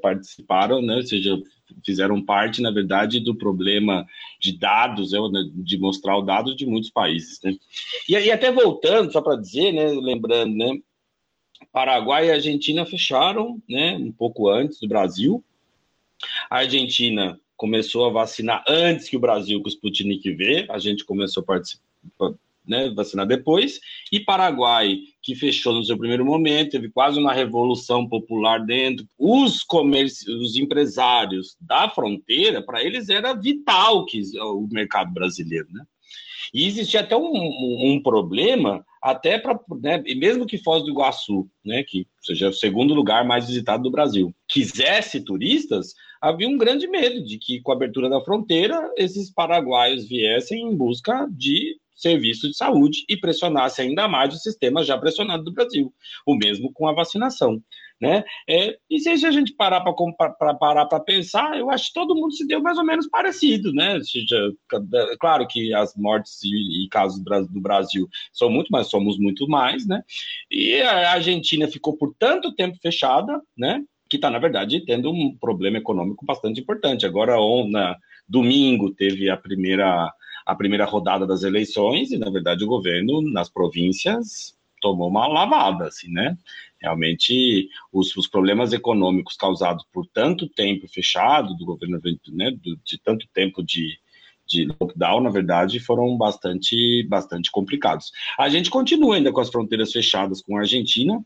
participaram, 0.01 0.81
né, 0.81 0.97
ou 0.97 1.03
seja, 1.03 1.37
fizeram 1.85 2.25
parte, 2.25 2.63
na 2.63 2.71
verdade, 2.71 3.19
do 3.19 3.35
problema 3.35 4.07
de 4.41 4.57
dados, 4.57 5.13
né, 5.13 5.19
de 5.55 5.79
mostrar 5.79 6.17
o 6.17 6.23
dado 6.23 6.55
de 6.55 6.65
muitos 6.65 6.91
países. 6.91 7.41
Né? 7.43 7.57
E, 8.09 8.13
e 8.13 8.31
até 8.31 8.53
voltando, 8.53 9.11
só 9.11 9.21
para 9.21 9.41
dizer, 9.41 9.73
né, 9.73 9.87
lembrando, 9.89 10.55
né, 10.55 10.79
Paraguai 11.71 12.29
e 12.29 12.31
Argentina 12.33 12.85
fecharam, 12.87 13.61
né, 13.69 13.97
um 13.97 14.13
pouco 14.13 14.49
antes 14.49 14.81
do 14.81 14.89
Brasil. 14.89 15.45
A 16.49 16.59
Argentina 16.59 17.39
começou 17.57 18.07
a 18.07 18.11
vacinar 18.11 18.65
antes 18.67 19.09
que 19.09 19.17
o 19.17 19.21
Brasil 19.21 19.61
com 19.61 19.69
o 19.69 19.71
Sputnik 19.71 20.33
V, 20.33 20.67
a 20.69 20.79
gente 20.79 21.05
começou 21.05 21.43
a 21.43 21.47
participar, 21.47 22.35
né, 22.67 22.91
vacinar 22.91 23.27
depois, 23.27 23.81
e 24.11 24.21
Paraguai, 24.21 24.99
que 25.21 25.35
fechou 25.35 25.73
no 25.73 25.85
seu 25.85 25.97
primeiro 25.97 26.25
momento, 26.25 26.73
teve 26.73 26.91
quase 26.91 27.19
uma 27.19 27.33
revolução 27.33 28.09
popular 28.09 28.65
dentro. 28.65 29.07
Os 29.19 29.63
comércios, 29.63 30.29
os 30.41 30.57
empresários 30.57 31.57
da 31.61 31.89
fronteira, 31.89 32.63
para 32.63 32.83
eles 32.83 33.09
era 33.09 33.33
vital 33.33 34.05
que 34.07 34.23
o 34.39 34.67
mercado 34.71 35.13
brasileiro, 35.13 35.69
né? 35.71 35.85
E 36.53 36.67
existia 36.67 37.01
até 37.01 37.17
um, 37.17 37.33
um, 37.33 37.93
um 37.93 38.03
problema, 38.03 38.85
até 39.03 39.37
para, 39.39 39.59
né, 39.81 40.03
mesmo 40.17 40.47
que 40.47 40.57
Foz 40.57 40.85
do 40.85 40.91
Iguaçu, 40.91 41.49
né, 41.65 41.83
que 41.83 42.07
seja 42.21 42.49
o 42.49 42.53
segundo 42.53 42.95
lugar 42.95 43.25
mais 43.25 43.47
visitado 43.47 43.83
do 43.83 43.91
Brasil, 43.91 44.33
quisesse 44.49 45.21
turistas, 45.25 45.95
havia 46.21 46.49
um 46.49 46.57
grande 46.57 46.87
medo 46.87 47.25
de 47.25 47.37
que, 47.37 47.61
com 47.61 47.73
a 47.73 47.75
abertura 47.75 48.09
da 48.09 48.21
fronteira, 48.21 48.93
esses 48.97 49.33
paraguaios 49.33 50.09
viessem 50.09 50.63
em 50.63 50.77
busca 50.77 51.27
de 51.31 51.77
serviço 51.95 52.49
de 52.49 52.57
saúde 52.57 53.05
e 53.09 53.17
pressionasse 53.17 53.81
ainda 53.81 54.09
mais 54.09 54.35
o 54.35 54.39
sistema 54.39 54.83
já 54.83 54.99
pressionado 54.99 55.45
do 55.45 55.53
Brasil. 55.53 55.93
O 56.27 56.35
mesmo 56.35 56.73
com 56.73 56.87
a 56.89 56.93
vacinação. 56.93 57.63
Né? 58.03 58.25
É, 58.51 58.77
e 58.91 58.99
se 58.99 59.09
a 59.11 59.31
gente 59.31 59.55
parar 59.55 59.81
para 59.81 61.01
pensar, 61.01 61.57
eu 61.57 61.71
acho 61.71 61.87
que 61.87 61.95
todo 61.95 62.17
mundo 62.17 62.35
se 62.35 62.45
deu 62.45 62.61
mais 62.61 62.77
ou 62.77 62.85
menos 62.85 63.07
parecido, 63.07 63.73
né? 63.73 64.01
Seja, 64.03 64.53
claro 65.21 65.47
que 65.47 65.73
as 65.73 65.95
mortes 65.97 66.43
e, 66.43 66.85
e 66.85 66.89
casos 66.89 67.23
do 67.23 67.61
Brasil 67.61 68.09
são 68.33 68.51
muito, 68.51 68.67
mas 68.73 68.91
somos 68.91 69.17
muito 69.21 69.47
mais, 69.47 69.87
né? 69.87 70.03
E 70.51 70.83
a 70.83 71.13
Argentina 71.13 71.69
ficou 71.69 71.97
por 71.97 72.13
tanto 72.19 72.53
tempo 72.57 72.77
fechada, 72.83 73.41
né? 73.57 73.81
Que 74.11 74.17
está, 74.17 74.29
na 74.29 74.41
verdade, 74.41 74.85
tendo 74.85 75.09
um 75.13 75.37
problema 75.41 75.79
econômico 75.79 76.27
bastante 76.27 76.61
importante. 76.61 77.07
Agora, 77.07 77.37
na, 77.71 77.97
domingo, 78.29 78.93
teve 78.93 79.31
a 79.31 79.37
primeira, 79.37 80.13
a 80.45 80.55
primeira 80.57 80.85
rodada 80.85 81.25
das 81.25 81.45
eleições, 81.45 82.11
e, 82.11 82.19
na 82.19 82.31
verdade, 82.31 82.65
o 82.65 82.69
governo, 82.69 83.23
nas 83.23 83.49
províncias, 83.49 84.61
tomou 84.83 85.09
uma 85.09 85.27
lavada, 85.27 85.87
assim, 85.87 86.11
né? 86.13 86.37
Realmente, 86.81 87.69
os, 87.93 88.15
os 88.17 88.27
problemas 88.27 88.73
econômicos 88.73 89.37
causados 89.37 89.87
por 89.93 90.05
tanto 90.07 90.49
tempo 90.49 90.89
fechado 90.89 91.55
do 91.57 91.65
governo, 91.65 92.01
né, 92.33 92.51
de, 92.51 92.77
de 92.85 92.99
tanto 92.99 93.27
tempo 93.33 93.63
de, 93.63 93.97
de 94.47 94.69
lockdown, 94.81 95.21
na 95.21 95.31
verdade, 95.31 95.79
foram 95.79 96.17
bastante, 96.19 97.05
bastante 97.05 97.51
complicados. 97.51 98.11
A 98.37 98.49
gente 98.49 98.69
continua 98.69 99.15
ainda 99.15 99.33
com 99.33 99.41
as 99.41 99.49
fronteiras 99.49 99.93
fechadas 99.93 100.43
com 100.43 100.57
a 100.57 100.61
Argentina, 100.61 101.25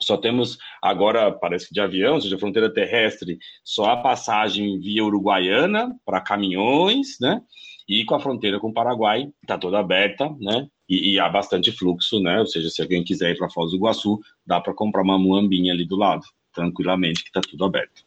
só 0.00 0.16
temos 0.16 0.58
agora, 0.80 1.32
parece 1.32 1.68
que 1.68 1.74
de 1.74 1.80
avião, 1.80 2.14
ou 2.14 2.20
seja, 2.20 2.38
fronteira 2.38 2.72
terrestre, 2.72 3.38
só 3.64 3.86
a 3.86 3.96
passagem 3.96 4.78
via 4.78 5.04
Uruguaiana 5.04 5.96
para 6.04 6.20
caminhões, 6.20 7.18
né? 7.20 7.40
E 7.88 8.04
com 8.04 8.14
a 8.14 8.20
fronteira 8.20 8.60
com 8.60 8.68
o 8.68 8.74
Paraguai, 8.74 9.28
está 9.42 9.56
toda 9.56 9.78
aberta, 9.78 10.28
né? 10.38 10.68
E, 10.88 11.14
e, 11.14 11.20
há 11.20 11.28
bastante 11.28 11.72
fluxo, 11.72 12.20
né? 12.20 12.38
Ou 12.38 12.46
seja, 12.46 12.70
se 12.70 12.80
alguém 12.80 13.02
quiser 13.02 13.32
ir 13.32 13.38
para 13.38 13.50
Foz 13.50 13.70
do 13.70 13.76
Iguaçu, 13.76 14.20
dá 14.46 14.60
para 14.60 14.74
comprar 14.74 15.02
uma 15.02 15.18
muambinha 15.18 15.72
ali 15.72 15.84
do 15.84 15.96
lado, 15.96 16.22
tranquilamente, 16.52 17.22
que 17.22 17.28
está 17.28 17.40
tudo 17.40 17.64
aberto. 17.64 18.06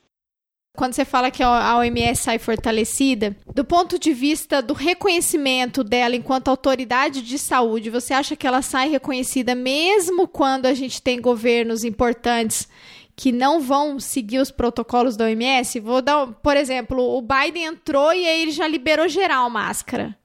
Quando 0.78 0.94
você 0.94 1.04
fala 1.04 1.30
que 1.30 1.44
a 1.44 1.78
OMS 1.78 2.22
sai 2.22 2.40
fortalecida, 2.40 3.36
do 3.54 3.66
ponto 3.66 4.00
de 4.00 4.14
vista 4.14 4.62
do 4.62 4.74
reconhecimento 4.74 5.84
dela 5.84 6.16
enquanto 6.16 6.48
autoridade 6.48 7.22
de 7.22 7.38
saúde, 7.38 7.90
você 7.90 8.14
acha 8.14 8.36
que 8.36 8.48
ela 8.48 8.62
sai 8.62 8.88
reconhecida 8.88 9.54
mesmo 9.54 10.26
quando 10.26 10.68
a 10.68 10.74
gente 10.74 11.02
tem 11.02 11.20
governos 11.20 11.84
importantes 11.84 12.70
que 13.14 13.30
não 13.34 13.60
vão 13.60 14.00
seguir 14.00 14.40
os 14.40 14.52
protocolos 14.52 15.18
da 15.18 15.26
OMS? 15.26 15.82
Vou 15.82 16.02
dar, 16.02 16.28
por 16.28 16.56
exemplo, 16.56 17.18
o 17.18 17.22
Biden 17.22 17.66
entrou 17.66 18.14
e 18.14 18.26
aí 18.26 18.44
ele 18.44 18.52
já 18.52 18.66
liberou 18.66 19.10
geral 19.10 19.50
máscara 19.50 20.18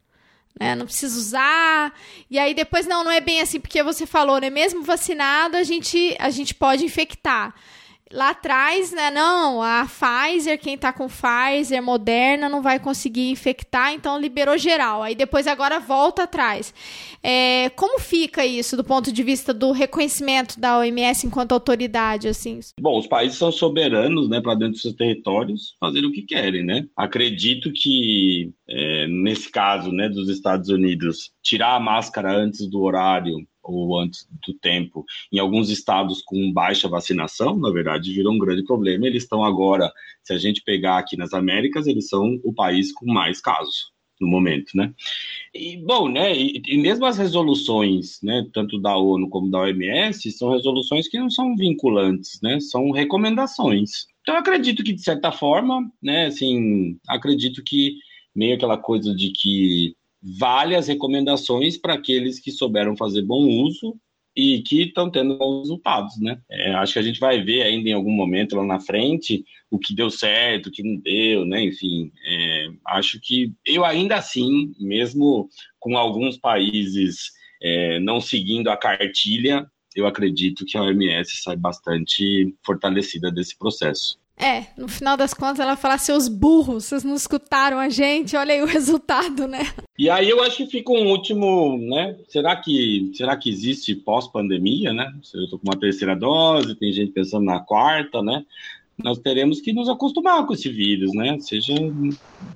né? 0.59 0.75
Não 0.75 0.87
precisa 0.87 1.17
usar. 1.17 1.93
E 2.31 2.39
aí 2.39 2.55
depois 2.55 2.87
não, 2.87 3.05
não 3.05 3.11
é 3.11 3.21
bem 3.21 3.41
assim 3.41 3.61
porque 3.61 3.83
você 3.83 4.07
falou, 4.07 4.41
né? 4.41 4.51
Mesmo 4.51 4.83
vacinado, 4.83 5.57
a 5.57 5.63
gente 5.63 6.17
a 6.19 6.31
gente 6.31 6.55
pode 6.55 6.85
infectar. 6.85 7.55
Lá 8.13 8.31
atrás, 8.31 8.93
né? 8.93 9.11
Não, 9.11 9.63
a 9.63 9.87
Pfizer, 9.87 10.61
quem 10.61 10.77
tá 10.77 10.93
com 10.93 11.09
Pfizer, 11.09 11.83
Moderna, 11.83 12.49
não 12.49 12.61
vai 12.61 12.79
conseguir 12.79 13.31
infectar, 13.31 13.93
então 13.93 14.21
liberou 14.21 14.59
geral. 14.59 15.03
Aí 15.03 15.15
depois 15.15 15.47
agora 15.47 15.81
volta 15.81 16.25
atrás. 16.25 16.75
É, 17.23 17.71
como 17.71 17.99
fica 17.99 18.45
isso 18.45 18.77
do 18.77 18.85
ponto 18.85 19.11
de 19.11 19.23
vista 19.23 19.55
do 19.55 19.73
reconhecimento 19.73 20.61
da 20.61 20.79
OMS 20.79 21.27
enquanto 21.27 21.53
autoridade, 21.53 22.29
assim? 22.29 22.61
Bom, 22.79 22.99
os 22.99 23.07
países 23.07 23.39
são 23.39 23.51
soberanos, 23.51 24.29
né, 24.29 24.41
para 24.41 24.55
dentro 24.55 24.73
dos 24.73 24.83
seus 24.83 24.95
territórios, 24.95 25.75
fazer 25.81 26.05
o 26.05 26.13
que 26.13 26.23
querem, 26.23 26.63
né? 26.63 26.87
Acredito 26.95 27.73
que 27.73 28.53
é, 28.69 29.07
nesse 29.09 29.51
caso, 29.51 29.91
né, 29.91 30.09
dos 30.09 30.29
Estados 30.29 30.69
Unidos, 30.69 31.31
tirar 31.43 31.75
a 31.75 31.81
máscara 31.81 32.37
antes 32.37 32.69
do 32.69 32.83
horário 32.83 33.37
ou 33.65 33.99
antes 33.99 34.29
do 34.47 34.55
tempo, 34.55 35.05
em 35.33 35.39
alguns 35.39 35.71
estados 35.71 36.23
com 36.23 36.53
baixa 36.53 36.89
vacinação, 36.89 37.57
na 37.59 37.71
verdade, 37.71 38.13
virou 38.13 38.33
um 38.33 38.39
grande 38.39 38.65
problema. 38.65 39.07
Eles 39.07 39.25
estão 39.25 39.43
agora, 39.43 39.91
se 40.23 40.33
a 40.33 40.39
gente 40.39 40.63
pegar 40.63 40.99
aqui 40.99 41.17
nas 41.17 41.33
Américas, 41.33 41.87
eles 41.87 42.09
são 42.09 42.39
o 42.45 42.53
país 42.53 42.93
com 42.93 43.07
mais 43.07 43.41
casos 43.41 43.95
no 44.21 44.29
momento, 44.29 44.77
né? 44.77 44.93
E, 45.53 45.77
bom, 45.77 46.09
né, 46.09 46.37
e, 46.37 46.63
e, 46.67 46.77
mesmo 46.79 47.05
as 47.05 47.19
resoluções, 47.19 48.21
né, 48.23 48.47
tanto 48.53 48.79
da 48.79 48.97
ONU 48.97 49.29
como 49.29 49.51
da 49.51 49.61
OMS, 49.61 50.31
são 50.33 50.53
resoluções 50.53 51.09
que 51.09 51.19
não 51.19 51.29
são 51.29 51.57
vinculantes, 51.57 52.41
né, 52.41 52.61
são 52.61 52.91
recomendações. 52.91 54.07
Então, 54.23 54.37
acredito 54.37 54.83
que, 54.83 54.93
de 54.93 55.03
certa 55.03 55.33
forma, 55.33 55.91
né, 56.03 56.27
assim, 56.27 56.97
acredito 57.09 57.63
que 57.63 57.97
meio 58.35 58.55
aquela 58.55 58.79
coisa 58.79 59.15
de 59.15 59.31
que 59.31 59.97
vale 60.39 60.75
as 60.75 60.89
recomendações 60.89 61.77
para 61.77 61.95
aqueles 61.95 62.41
que 62.41 62.51
souberam 62.51 62.97
fazer 62.97 63.23
bom 63.23 63.47
uso 63.47 63.95
e 64.37 64.63
que 64.63 64.83
estão 64.83 65.11
tendo 65.11 65.37
bons 65.37 65.61
resultados, 65.61 66.19
né? 66.19 66.41
É, 66.51 66.73
acho 66.75 66.95
que 66.95 66.99
a 66.99 67.03
gente 67.03 67.21
vai 67.21 67.43
ver 67.43 67.63
ainda 67.63 67.89
em 67.89 67.93
algum 67.93 68.11
momento 68.11 68.57
lá 68.57 68.65
na 68.65 68.81
frente 68.81 69.45
o 69.71 69.79
que 69.79 69.95
deu 69.95 70.11
certo, 70.11 70.67
o 70.67 70.71
que 70.73 70.83
não 70.83 71.01
deu, 71.01 71.45
né? 71.45 71.63
Enfim, 71.63 72.11
é, 72.27 72.69
acho 72.89 73.21
que 73.21 73.53
eu 73.65 73.85
ainda 73.85 74.17
assim, 74.17 74.73
mesmo 74.81 75.49
com 75.79 75.97
alguns 75.97 76.37
países 76.37 77.31
é, 77.63 78.01
não 78.01 78.21
seguindo 78.21 78.69
a 78.69 78.77
cartilha, 78.77 79.67
eu 79.95 80.07
acredito 80.07 80.65
que 80.65 80.77
a 80.77 80.83
OMS 80.83 81.37
sai 81.37 81.57
bastante 81.57 82.55
fortalecida 82.65 83.31
desse 83.31 83.57
processo. 83.57 84.19
É, 84.37 84.67
no 84.77 84.89
final 84.89 85.17
das 85.17 85.33
contas 85.33 85.61
ela 85.61 85.77
fala, 85.77 85.97
seus 85.97 86.29
burros, 86.29 86.87
vocês 86.87 87.05
não 87.05 87.15
escutaram 87.15 87.79
a 87.79 87.89
gente, 87.89 88.37
olha 88.37 88.55
aí 88.55 88.63
o 88.63 88.67
resultado, 88.67 89.47
né? 89.47 89.61
E 89.97 90.11
aí 90.11 90.29
eu 90.29 90.43
acho 90.43 90.59
que 90.59 90.67
fica 90.67 90.93
um 90.93 91.09
último, 91.09 91.79
né? 91.79 92.17
Será 92.29 92.57
que, 92.57 93.13
será 93.15 93.37
que 93.37 93.49
existe 93.49 93.95
pós-pandemia, 93.95 94.93
né? 94.93 95.13
Eu 95.33 95.49
tô 95.49 95.59
com 95.59 95.69
uma 95.69 95.79
terceira 95.79 96.17
dose, 96.17 96.75
tem 96.75 96.93
gente 96.93 97.13
pensando 97.13 97.45
na 97.45 97.61
quarta, 97.61 98.23
né? 98.23 98.45
Nós 98.99 99.19
teremos 99.19 99.61
que 99.61 99.73
nos 99.73 99.89
acostumar 99.89 100.45
com 100.47 100.53
esse 100.53 100.69
vírus, 100.69 101.13
né? 101.15 101.39
Seja, 101.39 101.75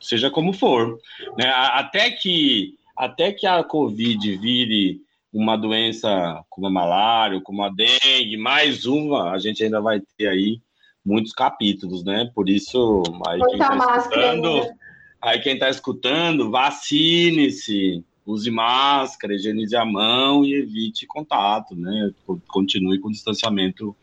seja 0.01 0.31
como 0.31 0.53
for. 0.53 0.99
Né? 1.37 1.49
Até, 1.49 2.11
que, 2.11 2.75
até 2.97 3.33
que 3.33 3.47
a 3.47 3.63
Covid 3.63 4.37
vire 4.37 5.01
uma 5.33 5.57
doença 5.57 6.43
como 6.49 6.67
a 6.67 6.71
malária, 6.71 7.41
como 7.41 7.63
a 7.63 7.69
dengue, 7.69 8.37
mais 8.37 8.87
uma, 8.87 9.33
a 9.33 9.39
gente 9.39 9.63
ainda 9.63 9.81
vai 9.81 10.01
ter 10.17 10.29
aí 10.29 10.61
muitos 11.09 11.33
capítulos, 11.33 12.05
né? 12.05 12.31
Por 12.35 12.49
isso, 12.51 13.03
aí 13.27 13.41
quem 13.41 13.59
está 13.59 13.97
escutando, 13.97 14.55
né? 14.55 14.75
aí 15.23 15.41
quem 15.41 15.55
está 15.55 15.71
escutando, 15.71 16.51
vacine-se, 16.51 18.05
use 18.27 18.51
máscara, 18.51 19.35
higienize 19.35 19.75
a 19.75 19.87
mão 19.87 20.45
e 20.45 20.53
evite 20.53 21.07
contato, 21.07 21.75
né? 21.75 22.13
Continue 22.47 22.99
com 23.01 23.11
distanciamento 23.11 23.97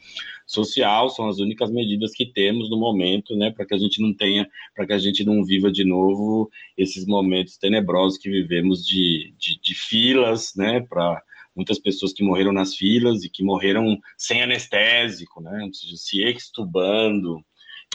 social, 0.47 1.09
são 1.09 1.27
as 1.27 1.37
únicas 1.37 1.71
medidas 1.71 2.11
que 2.11 2.25
temos 2.25 2.69
no 2.69 2.77
momento, 2.77 3.35
né, 3.35 3.49
para 3.49 3.65
que 3.65 3.73
a 3.73 3.77
gente 3.79 3.99
não 3.99 4.13
tenha, 4.13 4.47
para 4.75 4.85
que 4.85 4.93
a 4.93 4.99
gente 4.99 5.23
não 5.23 5.43
viva 5.43 5.71
de 5.71 5.83
novo 5.83 6.51
esses 6.77 7.05
momentos 7.05 7.57
tenebrosos 7.57 8.19
que 8.19 8.29
vivemos 8.29 8.85
de, 8.85 9.33
de, 9.39 9.59
de 9.59 9.73
filas, 9.73 10.53
né, 10.55 10.81
para 10.81 11.19
muitas 11.55 11.79
pessoas 11.79 12.13
que 12.13 12.23
morreram 12.23 12.51
nas 12.51 12.75
filas 12.75 13.23
e 13.23 13.29
que 13.29 13.43
morreram 13.43 13.97
sem 14.17 14.43
anestésico, 14.43 15.41
né? 15.41 15.69
Se 15.71 16.23
extubando. 16.23 17.39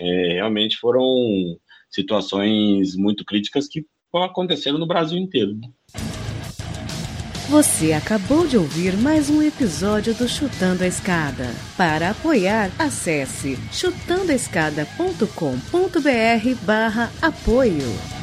É, 0.00 0.34
realmente 0.34 0.78
foram 0.78 1.04
situações 1.90 2.96
muito 2.96 3.24
críticas 3.24 3.68
que 3.68 3.84
aconteceram 4.14 4.78
no 4.78 4.86
Brasil 4.86 5.18
inteiro. 5.18 5.56
Né? 5.56 5.68
Você 7.50 7.92
acabou 7.92 8.46
de 8.46 8.56
ouvir 8.56 8.96
mais 8.96 9.28
um 9.28 9.42
episódio 9.42 10.14
do 10.14 10.28
Chutando 10.28 10.84
a 10.84 10.86
Escada. 10.86 11.48
Para 11.76 12.10
apoiar, 12.10 12.70
acesse 12.78 13.58
chutandoaescada.com.br 13.72 16.64
barra 16.64 17.10
apoio. 17.20 18.19